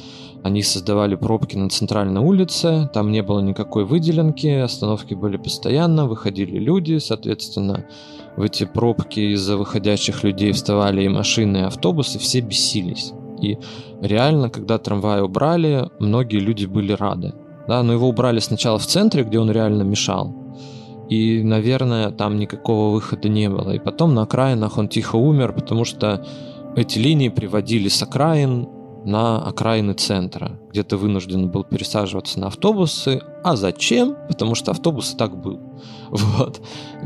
они 0.43 0.61
создавали 0.61 1.15
пробки 1.15 1.55
на 1.55 1.69
центральной 1.69 2.19
улице, 2.19 2.89
там 2.93 3.11
не 3.11 3.23
было 3.23 3.39
никакой 3.39 3.85
выделенки, 3.85 4.47
остановки 4.47 5.13
были 5.13 5.37
постоянно, 5.37 6.05
выходили 6.05 6.59
люди, 6.59 6.97
соответственно, 6.97 7.85
в 8.35 8.41
эти 8.41 8.65
пробки 8.65 9.33
из-за 9.33 9.55
выходящих 9.55 10.23
людей 10.23 10.51
вставали 10.51 11.03
и 11.03 11.09
машины, 11.09 11.57
и 11.57 11.61
автобусы, 11.61 12.19
все 12.19 12.41
бесились. 12.41 13.13
И 13.41 13.57
реально, 14.01 14.49
когда 14.49 14.77
трамвай 14.77 15.21
убрали, 15.21 15.89
многие 15.99 16.39
люди 16.39 16.65
были 16.65 16.91
рады. 16.91 17.33
Да, 17.67 17.81
но 17.81 17.93
его 17.93 18.09
убрали 18.09 18.39
сначала 18.39 18.77
в 18.77 18.85
центре, 18.85 19.23
где 19.23 19.39
он 19.39 19.49
реально 19.49 19.83
мешал. 19.83 20.35
И, 21.09 21.41
наверное, 21.41 22.11
там 22.11 22.37
никакого 22.37 22.93
выхода 22.93 23.29
не 23.29 23.49
было. 23.49 23.71
И 23.71 23.79
потом 23.79 24.13
на 24.13 24.23
окраинах 24.23 24.77
он 24.77 24.89
тихо 24.89 25.15
умер, 25.15 25.53
потому 25.53 25.85
что 25.85 26.25
эти 26.75 26.99
линии 26.99 27.29
приводили 27.29 27.87
с 27.87 28.01
окраин 28.03 28.67
на 29.05 29.41
окраины 29.43 29.93
центра, 29.93 30.59
где 30.69 30.83
ты 30.83 30.97
вынужден 30.97 31.49
был 31.49 31.63
пересаживаться 31.63 32.39
на 32.39 32.47
автобусы. 32.47 33.21
А 33.43 33.55
зачем? 33.55 34.15
Потому 34.27 34.55
что 34.55 34.71
автобус 34.71 35.13
и 35.13 35.17
так 35.17 35.39
был. 35.41 35.59
Вот. 36.09 36.61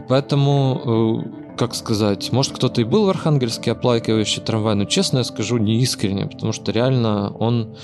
Поэтому, 0.10 1.24
э, 1.26 1.56
как 1.58 1.76
сказать, 1.76 2.32
может 2.32 2.54
кто-то 2.54 2.82
и 2.82 2.84
был 2.84 3.06
в 3.06 3.10
Архангельске 3.10 3.72
оплакивающий 3.72 4.42
трамвай, 4.42 4.76
но 4.76 4.86
честно 4.86 5.20
я 5.20 5.24
скажу, 5.24 5.58
не 5.58 5.80
искренне, 5.80 6.28
потому 6.28 6.52
что 6.52 6.72
реально 6.72 7.34
он 7.38 7.76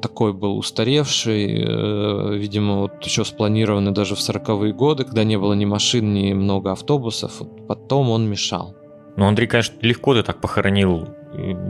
такой 0.00 0.32
был 0.32 0.58
устаревший, 0.58 1.64
э, 1.64 2.36
видимо, 2.36 2.80
вот 2.80 3.04
еще 3.04 3.24
спланированный 3.24 3.92
даже 3.92 4.14
в 4.14 4.18
40-е 4.18 4.72
годы, 4.72 5.04
когда 5.04 5.24
не 5.24 5.38
было 5.38 5.54
ни 5.54 5.64
машин, 5.64 6.14
ни 6.14 6.32
много 6.32 6.72
автобусов. 6.72 7.42
Потом 7.68 8.10
он 8.10 8.28
мешал. 8.28 8.74
Ну, 9.20 9.26
Андрей, 9.26 9.46
конечно, 9.46 9.74
легко 9.82 10.14
ты 10.14 10.22
так 10.22 10.40
похоронил 10.40 11.06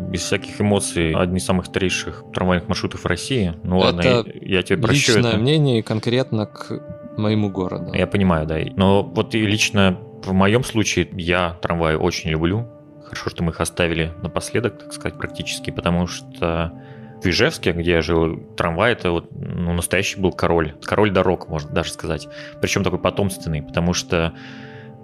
без 0.09 0.23
всяких 0.23 0.61
эмоций 0.61 1.13
одни 1.17 1.39
из 1.39 1.45
самых 1.45 1.67
старейших 1.67 2.23
трамвайных 2.33 2.69
маршрутов 2.69 3.05
России. 3.07 3.55
Ну 3.65 3.79
ладно, 3.79 4.03
это 4.03 4.31
я, 4.41 4.59
я 4.59 4.63
тебе 4.63 4.79
прощу 4.79 5.15
личное 5.15 5.33
это. 5.33 5.39
мнение 5.41 5.83
конкретно 5.83 6.47
к 6.47 6.81
моему 7.17 7.51
городу. 7.51 7.93
Я 7.93 8.07
понимаю, 8.07 8.47
да. 8.47 8.57
Но 8.77 9.03
вот 9.03 9.35
и 9.35 9.45
лично 9.45 9.99
в 10.23 10.33
моем 10.33 10.63
случае 10.63 11.09
я 11.15 11.59
трамваи 11.61 11.97
очень 11.97 12.31
люблю. 12.31 12.69
Хорошо, 13.03 13.31
что 13.31 13.43
мы 13.43 13.51
их 13.51 13.61
оставили 13.61 14.13
напоследок, 14.23 14.79
так 14.79 14.93
сказать, 14.93 15.19
практически, 15.19 15.71
потому 15.73 16.07
что 16.07 16.73
в 17.21 17.27
Ижевске, 17.27 17.73
где 17.73 17.95
я 17.95 18.01
жил, 18.01 18.39
трамвай 18.57 18.93
это 18.93 19.11
вот 19.11 19.33
ну, 19.33 19.73
настоящий 19.73 20.21
был 20.21 20.31
король. 20.31 20.77
Король 20.85 21.11
дорог, 21.11 21.49
можно 21.49 21.73
даже 21.73 21.91
сказать. 21.91 22.29
Причем 22.61 22.85
такой 22.85 23.01
потомственный, 23.01 23.61
потому 23.61 23.93
что 23.93 24.35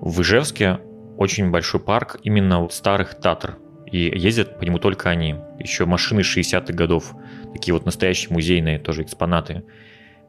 в 0.01 0.20
Ижевске 0.20 0.78
очень 1.16 1.50
большой 1.50 1.80
парк 1.80 2.18
именно 2.22 2.60
вот 2.60 2.72
старых 2.72 3.14
Татр. 3.14 3.58
И 3.90 3.98
ездят 3.98 4.58
по 4.58 4.64
нему 4.64 4.78
только 4.78 5.10
они. 5.10 5.36
Еще 5.58 5.86
машины 5.86 6.20
60-х 6.20 6.72
годов. 6.72 7.14
Такие 7.52 7.72
вот 7.72 7.86
настоящие 7.86 8.32
музейные 8.32 8.78
тоже 8.78 9.02
экспонаты. 9.02 9.64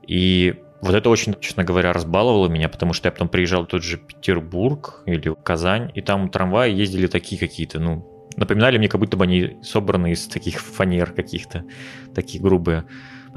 И 0.07 0.55
вот 0.81 0.93
это 0.93 1.09
очень, 1.09 1.35
честно 1.39 1.63
говоря, 1.63 1.91
разбаловало 1.91 2.47
меня, 2.47 2.69
потому 2.69 2.93
что 2.93 3.07
я 3.07 3.11
потом 3.11 3.29
приезжал 3.29 3.63
в 3.63 3.67
тот 3.67 3.83
же 3.83 3.97
Петербург 3.97 5.01
или 5.05 5.35
Казань, 5.43 5.91
и 5.95 6.01
там 6.01 6.29
трамваи 6.29 6.71
ездили 6.71 7.07
такие 7.07 7.39
какие-то, 7.39 7.79
ну, 7.79 8.29
напоминали 8.35 8.77
мне, 8.77 8.88
как 8.88 9.01
будто 9.01 9.17
бы 9.17 9.23
они 9.23 9.57
собраны 9.63 10.11
из 10.11 10.27
таких 10.27 10.61
фанер 10.61 11.13
каких-то, 11.13 11.65
такие 12.13 12.41
грубые. 12.41 12.85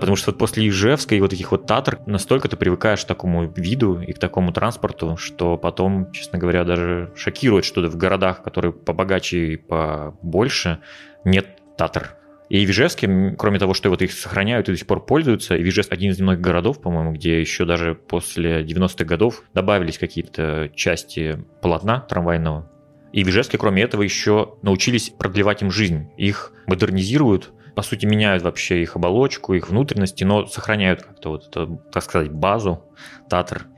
Потому 0.01 0.16
что 0.16 0.30
вот 0.30 0.38
после 0.38 0.68
Ижевска 0.68 1.14
и 1.14 1.20
вот 1.20 1.32
этих 1.32 1.51
вот 1.53 1.66
Татр 1.66 1.98
настолько 2.07 2.48
ты 2.48 2.57
привыкаешь 2.57 3.05
к 3.05 3.07
такому 3.07 3.46
виду 3.46 4.01
и 4.01 4.12
к 4.12 4.18
такому 4.18 4.53
транспорту, 4.53 5.16
что 5.16 5.57
потом, 5.57 6.11
честно 6.12 6.38
говоря, 6.38 6.64
даже 6.64 7.12
шокирует, 7.14 7.64
что 7.64 7.82
в 7.82 7.96
городах, 7.96 8.42
которые 8.42 8.72
побогаче 8.72 9.38
и 9.53 9.57
побольше, 9.57 10.80
нет 11.24 11.46
Татр. 11.76 12.16
И 12.48 12.66
в 12.66 12.70
Ижевске, 12.70 13.36
кроме 13.38 13.61
того, 13.61 13.74
что 13.74 13.90
вот 13.90 14.03
их 14.03 14.12
сохраняют 14.12 14.68
и 14.68 14.72
до 14.72 14.78
сих 14.78 14.86
пор 14.86 15.05
пользуются, 15.07 15.55
и 15.55 15.62
Ижевск 15.62 15.92
один 15.92 16.11
из 16.11 16.18
немногих 16.18 16.40
городов, 16.40 16.80
по-моему, 16.80 17.12
где 17.12 17.40
еще 17.40 17.64
даже 17.64 17.94
после 17.94 18.62
90-х 18.62 19.05
годов 19.05 19.44
добавились 19.55 19.98
какие-то 19.98 20.70
части 20.74 21.44
полотна 21.62 22.01
трамвайного, 22.01 22.68
и 23.12 23.24
в 23.24 23.28
Ижевске, 23.28 23.59
кроме 23.59 23.82
этого, 23.82 24.03
еще 24.03 24.55
научились 24.62 25.11
продлевать 25.11 25.62
им 25.62 25.70
жизнь. 25.70 26.09
Их 26.16 26.53
модернизируют, 26.66 27.53
по 27.81 27.83
сути, 27.83 28.05
меняют 28.05 28.43
вообще 28.43 28.83
их 28.83 28.95
оболочку, 28.97 29.55
их 29.55 29.70
внутренности, 29.70 30.22
но 30.22 30.45
сохраняют 30.45 31.01
как-то 31.01 31.31
вот, 31.31 31.47
это, 31.49 31.66
так 31.91 32.03
сказать, 32.03 32.31
базу 32.31 32.85
Татар. 33.31 33.68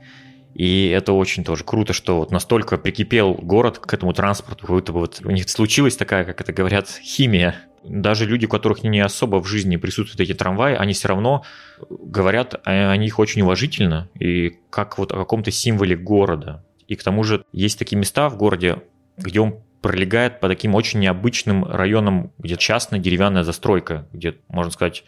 И 0.53 0.89
это 0.89 1.13
очень 1.13 1.45
тоже 1.45 1.63
круто, 1.63 1.93
что 1.93 2.17
вот 2.17 2.29
настолько 2.29 2.77
прикипел 2.77 3.33
город 3.33 3.79
к 3.79 3.93
этому 3.93 4.11
транспорту, 4.11 4.67
как 4.67 4.75
будто 4.75 4.91
бы 4.91 4.99
вот 4.99 5.21
у 5.23 5.31
них 5.31 5.49
случилась 5.49 5.95
такая, 5.95 6.25
как 6.25 6.41
это 6.41 6.51
говорят, 6.51 6.89
химия. 6.89 7.55
Даже 7.85 8.25
люди, 8.25 8.45
у 8.45 8.49
которых 8.49 8.83
не 8.83 8.99
особо 8.99 9.41
в 9.41 9.47
жизни 9.47 9.77
присутствуют 9.77 10.19
эти 10.19 10.37
трамваи, 10.37 10.75
они 10.75 10.91
все 10.91 11.07
равно 11.07 11.45
говорят 11.89 12.59
о 12.65 12.97
них 12.97 13.19
очень 13.19 13.43
уважительно 13.43 14.09
и 14.19 14.57
как 14.69 14.97
вот 14.97 15.13
о 15.13 15.15
каком-то 15.15 15.49
символе 15.49 15.95
города. 15.95 16.65
И 16.89 16.97
к 16.97 17.03
тому 17.03 17.23
же 17.23 17.45
есть 17.53 17.79
такие 17.79 17.97
места 17.97 18.27
в 18.27 18.35
городе, 18.35 18.83
где 19.15 19.39
он 19.39 19.63
пролегает 19.83 20.39
по 20.39 20.47
таким 20.47 20.75
очень 20.75 21.01
необычным 21.01 21.65
районам, 21.65 22.31
где 22.39 22.55
частная 22.55 22.99
деревянная 22.99 23.43
застройка, 23.43 24.07
где, 24.13 24.37
можно 24.47 24.71
сказать, 24.71 25.03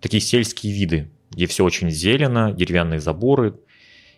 такие 0.00 0.20
сельские 0.20 0.72
виды, 0.72 1.10
где 1.32 1.46
все 1.46 1.64
очень 1.64 1.90
зелено, 1.90 2.52
деревянные 2.52 3.00
заборы. 3.00 3.56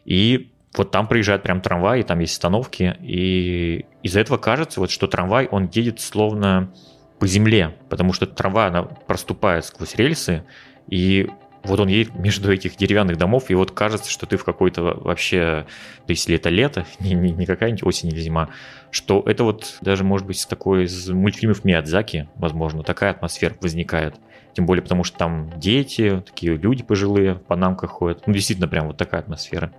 И 0.05 0.53
вот 0.77 0.91
там 0.91 1.09
приезжает 1.09 1.43
прям 1.43 1.63
трамвай, 1.63 2.01
и 2.01 2.03
там 2.03 2.19
есть 2.19 2.35
остановки, 2.35 2.95
и 3.01 3.87
из-за 4.03 4.21
этого 4.21 4.37
кажется, 4.37 4.81
вот, 4.81 4.91
что 4.91 5.07
трамвай, 5.07 5.47
он 5.47 5.71
едет 5.73 5.99
словно 5.99 6.75
по 7.19 7.27
земле, 7.27 7.75
потому 7.89 8.13
что 8.13 8.27
трамвай, 8.27 8.69
она 8.69 8.83
проступает 8.83 9.65
сквозь 9.65 9.95
рельсы, 9.95 10.45
и 10.89 11.31
вот 11.65 11.81
он 11.81 11.89
едет 11.89 12.15
между 12.15 12.53
этих 12.53 12.77
деревянных 12.77 13.17
домов, 13.19 13.45
и 13.49 13.55
вот 13.55 13.71
кажется, 13.71 14.11
что 14.11 14.27
ты 14.27 14.37
в 14.37 14.45
какой-то 14.45 14.83
вообще, 14.83 15.67
если 16.09 16.37
это 16.37 16.49
лето, 16.49 16.87
не, 17.01 17.15
не, 17.15 17.33
не 17.33 17.47
какая-нибудь 17.47 17.85
осень 17.85 18.09
или 18.09 18.21
зима, 18.21 18.49
что 18.91 19.23
это 19.27 19.45
вот 19.45 19.79
даже, 19.81 20.05
может 20.05 20.27
быть, 20.27 20.47
такой 20.49 20.85
из 20.85 21.09
мультфильмов 21.09 21.65
Миядзаки, 21.65 22.29
возможно, 22.37 22.83
такая 22.83 23.11
атмосфера 23.11 23.55
возникает. 23.61 24.17
Тем 24.55 24.67
более, 24.67 24.83
потому 24.83 25.03
что 25.03 25.17
там 25.17 25.51
дети, 25.57 26.23
такие 26.27 26.57
люди 26.57 26.83
пожилые, 26.83 27.37
по 27.37 27.57
намках 27.57 27.91
ходят. 27.91 28.27
Ну, 28.27 28.35
действительно, 28.35 28.69
прям 28.69 28.89
вот 28.89 28.99
такая 28.99 29.23
атмосфера. 29.23 29.73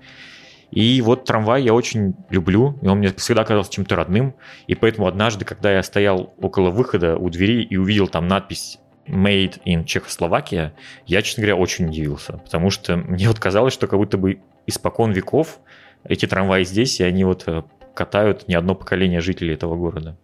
И 0.72 1.00
вот 1.02 1.26
трамвай 1.26 1.62
я 1.62 1.74
очень 1.76 2.16
люблю, 2.32 2.80
и 2.82 2.88
он 2.88 2.98
мне 2.98 3.14
всегда 3.14 3.44
казался 3.44 3.72
чем-то 3.72 3.96
родным. 3.96 4.34
И 4.66 4.74
поэтому 4.74 5.06
однажды, 5.06 5.46
когда 5.46 5.72
я 5.72 5.84
стоял 5.84 6.34
около 6.42 6.72
выхода 6.72 7.16
у 7.16 7.30
двери 7.30 7.62
и 7.62 7.78
увидел 7.78 8.08
там 8.08 8.28
надпись 8.28 8.80
Made 9.08 9.62
in 9.66 9.86
Чехословакия, 9.86 10.74
я, 11.06 11.22
честно 11.22 11.42
говоря, 11.42 11.58
очень 11.58 11.88
удивился, 11.88 12.38
потому 12.38 12.70
что 12.70 12.96
мне 12.98 13.28
вот 13.28 13.40
казалось, 13.40 13.74
что 13.74 13.88
как 13.88 14.00
будто 14.00 14.18
бы 14.18 14.40
испокон 14.66 15.12
веков 15.12 15.60
эти 16.04 16.26
трамваи 16.26 16.64
здесь, 16.64 17.00
и 17.00 17.04
они 17.04 17.24
вот 17.24 17.44
э, 17.48 17.64
катают 17.94 18.48
не 18.48 18.56
одно 18.56 18.76
поколение 18.76 19.22
жителей 19.22 19.54
этого 19.54 19.76
города. 19.76 20.18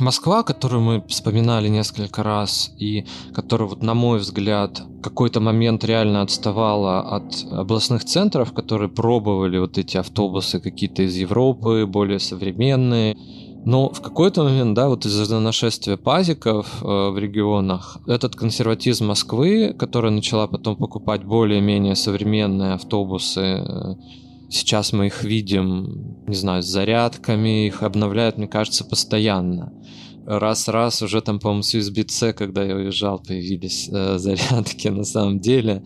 Москва, 0.00 0.42
которую 0.42 0.82
мы 0.82 1.04
вспоминали 1.08 1.68
несколько 1.68 2.22
раз, 2.22 2.72
и 2.78 3.04
которая, 3.34 3.68
вот, 3.68 3.82
на 3.82 3.94
мой 3.94 4.18
взгляд, 4.18 4.82
какой-то 5.02 5.40
момент 5.40 5.84
реально 5.84 6.22
отставала 6.22 7.00
от 7.00 7.46
областных 7.50 8.04
центров, 8.04 8.52
которые 8.52 8.88
пробовали 8.88 9.58
вот 9.58 9.78
эти 9.78 9.96
автобусы 9.96 10.60
какие-то 10.60 11.02
из 11.02 11.16
Европы, 11.16 11.86
более 11.86 12.18
современные. 12.18 13.16
Но 13.64 13.90
в 13.90 14.00
какой-то 14.00 14.44
момент, 14.44 14.74
да, 14.74 14.88
вот 14.88 15.04
из-за 15.04 15.38
нашествия 15.38 15.96
пазиков 15.96 16.82
э, 16.82 16.86
в 16.86 17.18
регионах, 17.18 17.98
этот 18.06 18.34
консерватизм 18.34 19.06
Москвы, 19.08 19.74
которая 19.78 20.12
начала 20.12 20.46
потом 20.46 20.76
покупать 20.76 21.24
более-менее 21.24 21.94
современные 21.94 22.72
автобусы, 22.72 23.40
э, 23.40 23.94
Сейчас 24.50 24.92
мы 24.92 25.06
их 25.06 25.22
видим, 25.22 26.24
не 26.26 26.34
знаю, 26.34 26.62
с 26.62 26.66
зарядками, 26.66 27.66
их 27.66 27.84
обновляют, 27.84 28.36
мне 28.36 28.48
кажется, 28.48 28.84
постоянно. 28.84 29.72
Раз-раз 30.26 31.02
уже 31.02 31.20
там, 31.20 31.38
по-моему, 31.38 31.62
с 31.62 31.74
USB-C, 31.74 32.32
когда 32.32 32.64
я 32.64 32.74
уезжал, 32.74 33.20
появились 33.20 33.88
э, 33.92 34.18
зарядки 34.18 34.88
на 34.88 35.04
самом 35.04 35.38
деле. 35.38 35.84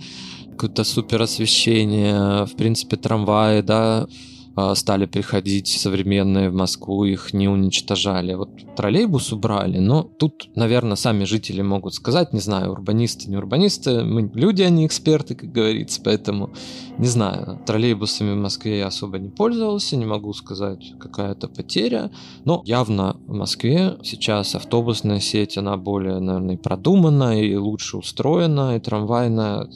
Какое-то 0.53 0.85
супер 0.85 1.21
освещение, 1.21 2.47
в 2.47 2.57
принципе, 2.57 2.97
трамваи, 2.97 3.61
да, 3.61 4.07
стали 4.75 5.07
приходить 5.07 5.69
современные 5.69 6.51
в 6.51 6.55
Москву, 6.55 7.05
их 7.05 7.33
не 7.33 7.49
уничтожали. 7.49 8.35
Вот 8.35 8.51
троллейбус 8.77 9.33
убрали, 9.33 9.79
но 9.79 10.03
тут, 10.03 10.49
наверное, 10.55 10.97
сами 10.97 11.25
жители 11.25 11.61
могут 11.63 11.95
сказать, 11.95 12.33
не 12.33 12.41
знаю, 12.41 12.73
урбанисты, 12.73 13.29
не 13.29 13.37
урбанисты, 13.37 14.05
мы 14.05 14.31
люди, 14.35 14.63
а 14.63 14.71
не 14.71 14.87
эксперты, 14.87 15.35
как 15.35 15.51
говорится, 15.51 16.01
поэтому 16.05 16.51
не 16.99 17.07
знаю, 17.07 17.59
троллейбусами 17.67 18.33
в 18.33 18.41
Москве 18.41 18.79
я 18.79 18.87
особо 18.87 19.19
не 19.19 19.29
пользовался, 19.29 19.97
не 19.97 20.07
могу 20.07 20.33
сказать, 20.33 20.95
какая-то 21.01 21.49
потеря, 21.49 22.11
но 22.45 22.63
явно 22.65 23.17
в 23.27 23.35
Москве 23.35 23.97
сейчас 24.03 24.55
автобусная 24.55 25.19
сеть, 25.21 25.59
она 25.59 25.77
более, 25.77 26.21
наверное, 26.21 26.57
продумана 26.57 27.41
и 27.41 27.57
лучше 27.57 27.97
устроена, 27.97 28.77
и 28.77 28.81
трамвайная, 28.81 29.69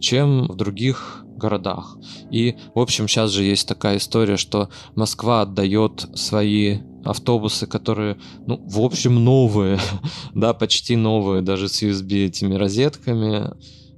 чем 0.00 0.48
в 0.48 0.56
других 0.56 1.24
городах. 1.38 1.96
И, 2.30 2.56
в 2.74 2.78
общем, 2.80 3.08
сейчас 3.08 3.30
же 3.30 3.44
есть 3.44 3.66
такая 3.66 3.98
история, 3.98 4.36
что 4.36 4.68
Москва 4.94 5.42
отдает 5.42 6.06
свои 6.14 6.78
автобусы, 7.04 7.66
которые, 7.66 8.18
ну, 8.46 8.60
в 8.66 8.80
общем, 8.80 9.24
новые, 9.24 9.78
да, 10.34 10.52
почти 10.52 10.96
новые, 10.96 11.42
даже 11.42 11.68
с 11.68 11.82
USB 11.82 12.26
этими 12.26 12.54
розетками, 12.54 13.50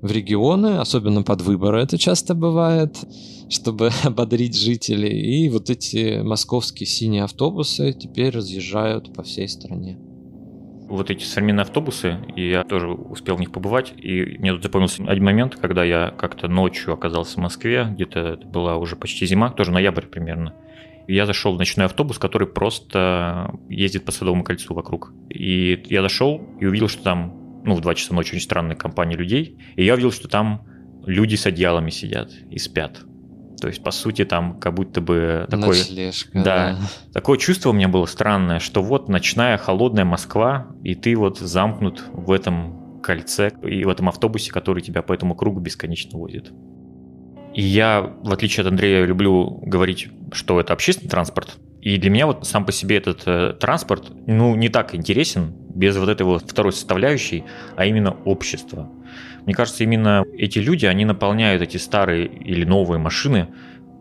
в 0.02 0.10
регионы, 0.12 0.78
особенно 0.78 1.22
под 1.22 1.42
выборы 1.42 1.82
это 1.82 1.98
часто 1.98 2.34
бывает, 2.34 2.96
чтобы 3.50 3.90
ободрить 4.02 4.56
жителей. 4.56 5.44
И 5.44 5.48
вот 5.50 5.68
эти 5.68 6.22
московские 6.22 6.86
синие 6.86 7.24
автобусы 7.24 7.92
теперь 7.92 8.30
разъезжают 8.30 9.12
по 9.12 9.22
всей 9.22 9.48
стране 9.48 9.98
вот 10.90 11.10
эти 11.10 11.24
современные 11.24 11.62
автобусы, 11.62 12.18
и 12.36 12.50
я 12.50 12.64
тоже 12.64 12.88
успел 12.88 13.36
в 13.36 13.40
них 13.40 13.52
побывать, 13.52 13.94
и 13.96 14.36
мне 14.38 14.52
тут 14.52 14.62
запомнился 14.62 15.02
один 15.04 15.24
момент, 15.24 15.56
когда 15.56 15.84
я 15.84 16.10
как-то 16.10 16.48
ночью 16.48 16.92
оказался 16.92 17.36
в 17.36 17.42
Москве, 17.42 17.86
где-то 17.90 18.40
была 18.44 18.76
уже 18.76 18.96
почти 18.96 19.24
зима, 19.24 19.50
тоже 19.50 19.70
ноябрь 19.70 20.06
примерно. 20.06 20.54
Я 21.06 21.26
зашел 21.26 21.54
в 21.54 21.58
ночной 21.58 21.86
автобус, 21.86 22.18
который 22.18 22.46
просто 22.46 23.54
ездит 23.68 24.04
по 24.04 24.12
Садовому 24.12 24.44
кольцу 24.44 24.74
вокруг. 24.74 25.12
И 25.28 25.82
я 25.86 26.02
зашел 26.02 26.40
и 26.60 26.66
увидел, 26.66 26.88
что 26.88 27.02
там, 27.02 27.62
ну, 27.64 27.74
в 27.74 27.80
2 27.80 27.94
часа 27.94 28.14
ночи 28.14 28.34
очень 28.34 28.44
странная 28.44 28.76
компания 28.76 29.16
людей, 29.16 29.56
и 29.76 29.84
я 29.84 29.94
увидел, 29.94 30.12
что 30.12 30.28
там 30.28 30.62
люди 31.06 31.36
с 31.36 31.46
одеялами 31.46 31.90
сидят 31.90 32.30
и 32.50 32.58
спят. 32.58 33.00
То 33.58 33.68
есть, 33.68 33.82
по 33.82 33.90
сути, 33.90 34.24
там 34.24 34.58
как 34.58 34.74
будто 34.74 35.00
бы 35.00 35.46
такое... 35.50 35.78
Ночлежка, 35.78 36.30
да, 36.34 36.42
да. 36.42 36.78
Такое 37.12 37.38
чувство 37.38 37.70
у 37.70 37.72
меня 37.72 37.88
было 37.88 38.06
странное, 38.06 38.58
что 38.58 38.82
вот 38.82 39.08
ночная 39.08 39.56
холодная 39.58 40.04
Москва, 40.04 40.68
и 40.82 40.94
ты 40.94 41.16
вот 41.16 41.38
замкнут 41.38 42.02
в 42.12 42.32
этом 42.32 43.00
кольце 43.02 43.52
и 43.62 43.84
в 43.84 43.88
этом 43.88 44.08
автобусе, 44.08 44.52
который 44.52 44.82
тебя 44.82 45.02
по 45.02 45.12
этому 45.12 45.34
кругу 45.34 45.60
бесконечно 45.60 46.18
возит. 46.18 46.52
И 47.54 47.62
я, 47.62 48.02
в 48.22 48.32
отличие 48.32 48.62
от 48.62 48.68
Андрея, 48.72 49.04
люблю 49.04 49.60
говорить, 49.62 50.08
что 50.32 50.60
это 50.60 50.72
общественный 50.72 51.10
транспорт. 51.10 51.58
И 51.80 51.96
для 51.96 52.10
меня 52.10 52.26
вот 52.26 52.46
сам 52.46 52.64
по 52.64 52.72
себе 52.72 52.98
этот 52.98 53.22
э, 53.26 53.54
транспорт, 53.58 54.12
ну, 54.26 54.54
не 54.54 54.68
так 54.68 54.94
интересен 54.94 55.54
без 55.74 55.96
вот 55.96 56.08
этой 56.08 56.22
вот 56.22 56.48
второй 56.48 56.72
составляющей, 56.72 57.44
а 57.76 57.86
именно 57.86 58.16
общества. 58.24 58.90
Мне 59.46 59.54
кажется, 59.54 59.84
именно 59.84 60.24
эти 60.36 60.58
люди, 60.58 60.86
они 60.86 61.04
наполняют 61.04 61.62
эти 61.62 61.76
старые 61.76 62.26
или 62.26 62.64
новые 62.64 62.98
машины 62.98 63.48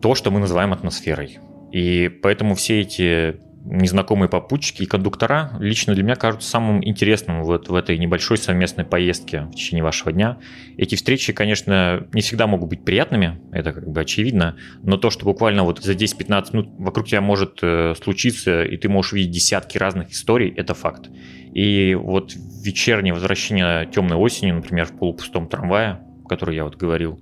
то, 0.00 0.14
что 0.14 0.30
мы 0.30 0.40
называем 0.40 0.72
атмосферой. 0.72 1.38
И 1.72 2.08
поэтому 2.22 2.54
все 2.54 2.80
эти 2.80 3.40
незнакомые 3.64 4.28
попутчики 4.28 4.82
и 4.82 4.86
кондуктора 4.86 5.52
лично 5.58 5.94
для 5.94 6.02
меня 6.02 6.16
кажутся 6.16 6.48
самым 6.48 6.84
интересным 6.86 7.44
вот 7.44 7.68
в 7.68 7.74
этой 7.74 7.98
небольшой 7.98 8.38
совместной 8.38 8.84
поездке 8.84 9.42
в 9.42 9.52
течение 9.52 9.84
вашего 9.84 10.12
дня. 10.12 10.38
Эти 10.76 10.94
встречи, 10.94 11.32
конечно, 11.32 12.06
не 12.12 12.22
всегда 12.22 12.46
могут 12.46 12.70
быть 12.70 12.84
приятными, 12.84 13.40
это 13.52 13.72
как 13.72 13.88
бы 13.88 14.00
очевидно, 14.00 14.56
но 14.82 14.96
то, 14.96 15.10
что 15.10 15.24
буквально 15.24 15.64
вот 15.64 15.80
за 15.80 15.92
10-15 15.92 16.46
минут 16.52 16.68
вокруг 16.78 17.06
тебя 17.08 17.20
может 17.20 17.58
э, 17.62 17.94
случиться, 18.00 18.64
и 18.64 18.76
ты 18.76 18.88
можешь 18.88 19.12
видеть 19.12 19.32
десятки 19.32 19.76
разных 19.78 20.10
историй, 20.10 20.52
это 20.56 20.74
факт. 20.74 21.10
И 21.52 21.94
вот 21.94 22.32
вечернее 22.64 23.12
возвращение 23.12 23.86
темной 23.86 24.16
осени, 24.16 24.52
например, 24.52 24.86
в 24.86 24.98
полупустом 24.98 25.48
трамвае, 25.48 26.00
о 26.24 26.28
котором 26.28 26.54
я 26.54 26.64
вот 26.64 26.76
говорил, 26.76 27.20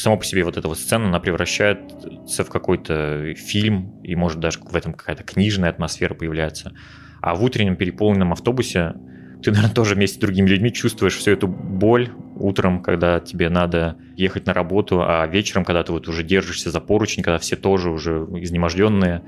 само 0.00 0.16
по 0.16 0.24
себе 0.24 0.44
вот 0.44 0.56
эта 0.56 0.68
вот 0.68 0.78
сцена, 0.78 1.06
она 1.08 1.20
превращается 1.20 2.44
в 2.44 2.48
какой-то 2.48 3.34
фильм, 3.34 4.00
и 4.02 4.16
может 4.16 4.40
даже 4.40 4.58
в 4.60 4.74
этом 4.74 4.94
какая-то 4.94 5.22
книжная 5.22 5.70
атмосфера 5.70 6.14
появляется. 6.14 6.72
А 7.20 7.34
в 7.34 7.44
утреннем 7.44 7.76
переполненном 7.76 8.32
автобусе 8.32 8.94
ты, 9.42 9.50
наверное, 9.50 9.74
тоже 9.74 9.94
вместе 9.94 10.16
с 10.16 10.20
другими 10.20 10.48
людьми 10.48 10.72
чувствуешь 10.72 11.16
всю 11.16 11.30
эту 11.30 11.48
боль 11.48 12.10
утром, 12.36 12.82
когда 12.82 13.20
тебе 13.20 13.48
надо 13.48 13.96
ехать 14.16 14.46
на 14.46 14.52
работу, 14.52 15.02
а 15.02 15.26
вечером, 15.26 15.64
когда 15.64 15.82
ты 15.82 15.92
вот 15.92 16.08
уже 16.08 16.22
держишься 16.22 16.70
за 16.70 16.80
поручень, 16.80 17.22
когда 17.22 17.38
все 17.38 17.56
тоже 17.56 17.90
уже 17.90 18.26
изнеможденные, 18.36 19.22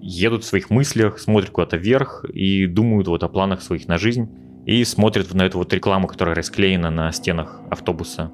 едут 0.00 0.44
в 0.44 0.46
своих 0.46 0.68
мыслях, 0.68 1.18
смотрят 1.18 1.50
куда-то 1.50 1.76
вверх 1.76 2.24
и 2.26 2.66
думают 2.66 3.08
вот 3.08 3.22
о 3.22 3.28
планах 3.28 3.62
своих 3.62 3.88
на 3.88 3.96
жизнь 3.96 4.28
и 4.66 4.84
смотрят 4.84 5.32
на 5.32 5.42
эту 5.42 5.58
вот 5.58 5.72
рекламу, 5.72 6.08
которая 6.08 6.34
расклеена 6.34 6.90
на 6.90 7.10
стенах 7.12 7.60
автобуса. 7.70 8.32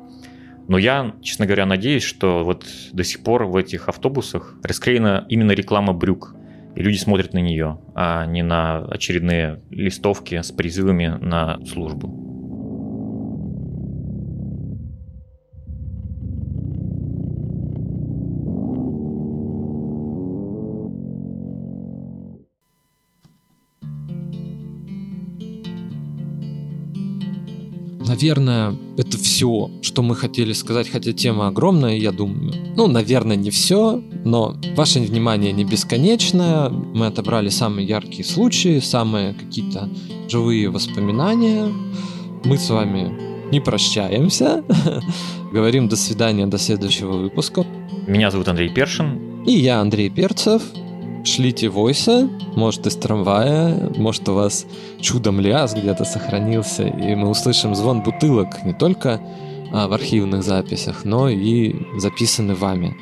Но 0.69 0.79
я, 0.79 1.15
честно 1.23 1.47
говоря, 1.47 1.67
надеюсь, 1.67 2.03
что 2.03 2.45
вот 2.45 2.67
до 2.93 3.05
сих 3.05 3.23
пор 3.23 3.45
в 3.45 3.57
этих 3.57 3.89
автобусах 3.89 4.57
расклеена 4.63 5.27
именно 5.29 5.53
реклама 5.53 5.93
брюк. 5.93 6.35
И 6.77 6.83
люди 6.83 6.97
смотрят 6.97 7.35
на 7.35 7.39
нее, 7.39 7.81
а 7.95 8.27
не 8.27 8.43
на 8.43 8.79
очередные 8.85 9.61
листовки 9.71 10.41
с 10.41 10.53
призывами 10.53 11.19
на 11.21 11.59
службу. 11.67 12.40
Наверное, 28.11 28.75
это 28.97 29.17
все, 29.19 29.71
что 29.83 30.03
мы 30.03 30.17
хотели 30.17 30.53
сказать, 30.53 30.89
хотя 30.89 31.13
тема 31.13 31.47
огромная, 31.47 31.97
я 31.97 32.11
думаю. 32.11 32.53
Ну, 32.75 32.89
наверное, 32.89 33.37
не 33.37 33.51
все, 33.51 34.03
но 34.25 34.57
ваше 34.75 34.99
внимание 34.99 35.53
не 35.53 35.65
бесконечное. 35.65 36.71
Мы 36.71 37.07
отобрали 37.07 37.51
самые 37.51 37.87
яркие 37.87 38.25
случаи, 38.25 38.81
самые 38.81 39.35
какие-то 39.35 39.89
живые 40.29 40.71
воспоминания. 40.71 41.73
Мы 42.45 42.59
с 42.59 42.69
вами 42.69 43.17
не 43.53 43.61
прощаемся. 43.61 44.65
Говорим 45.53 45.89
до 45.89 45.95
свидания, 45.95 46.49
до 46.49 46.59
следующего 46.59 47.13
выпуска. 47.13 47.65
Меня 48.09 48.33
зовут 48.33 48.49
Андрей 48.49 48.71
Першин. 48.71 49.45
И 49.47 49.53
я 49.53 49.81
Андрей 49.81 50.11
Перцев 50.11 50.63
шлите 51.25 51.69
войсы, 51.69 52.29
может 52.57 52.87
из 52.87 52.97
трамвая, 52.97 53.91
может 53.97 54.29
у 54.29 54.35
вас 54.35 54.67
чудом 55.01 55.41
ляс 55.41 55.75
где-то 55.75 56.05
сохранился, 56.05 56.87
и 56.87 57.15
мы 57.15 57.29
услышим 57.29 57.75
звон 57.75 58.03
бутылок 58.03 58.63
не 58.65 58.73
только 58.73 59.21
а, 59.73 59.89
в 59.89 59.93
архивных 59.93 60.43
записях, 60.43 61.05
но 61.05 61.29
и 61.29 61.75
записаны 61.99 62.55
вами. 62.55 62.97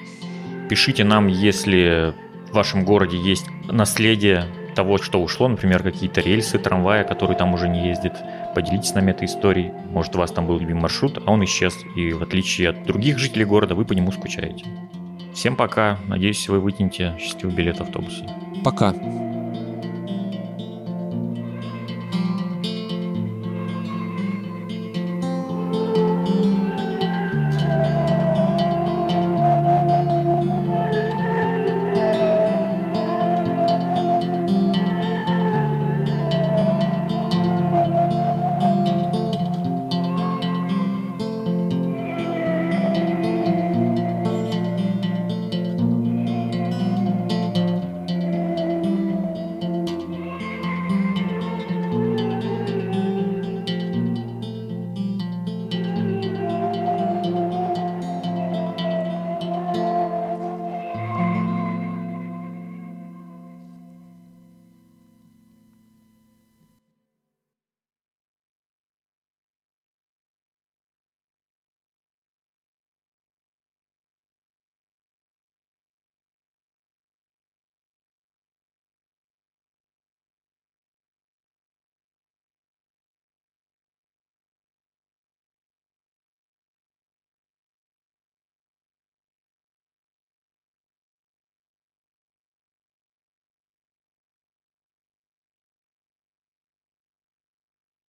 Пишите 0.68 1.04
нам, 1.04 1.28
если 1.28 2.14
в 2.50 2.54
вашем 2.54 2.84
городе 2.84 3.18
есть 3.18 3.46
наследие 3.70 4.46
того, 4.74 4.98
что 4.98 5.20
ушло, 5.20 5.48
например, 5.48 5.82
какие-то 5.82 6.20
рельсы, 6.20 6.58
трамвая, 6.58 7.02
который 7.02 7.36
там 7.36 7.52
уже 7.52 7.68
не 7.68 7.88
ездит. 7.88 8.12
Поделитесь 8.54 8.90
с 8.90 8.94
нами 8.94 9.10
этой 9.10 9.26
историей. 9.26 9.72
Может, 9.90 10.14
у 10.14 10.18
вас 10.18 10.30
там 10.30 10.46
был 10.46 10.56
любимый 10.58 10.82
маршрут, 10.82 11.20
а 11.24 11.32
он 11.32 11.44
исчез, 11.44 11.76
и 11.96 12.12
в 12.12 12.22
отличие 12.22 12.68
от 12.68 12.84
других 12.86 13.18
жителей 13.18 13.44
города, 13.44 13.74
вы 13.74 13.84
по 13.84 13.94
нему 13.94 14.12
скучаете. 14.12 14.66
Всем 15.34 15.56
пока. 15.56 15.98
Надеюсь, 16.08 16.48
вы 16.48 16.60
вытянете 16.60 17.16
счастливый 17.18 17.54
билет 17.54 17.80
автобуса. 17.80 18.26
Пока. 18.64 18.94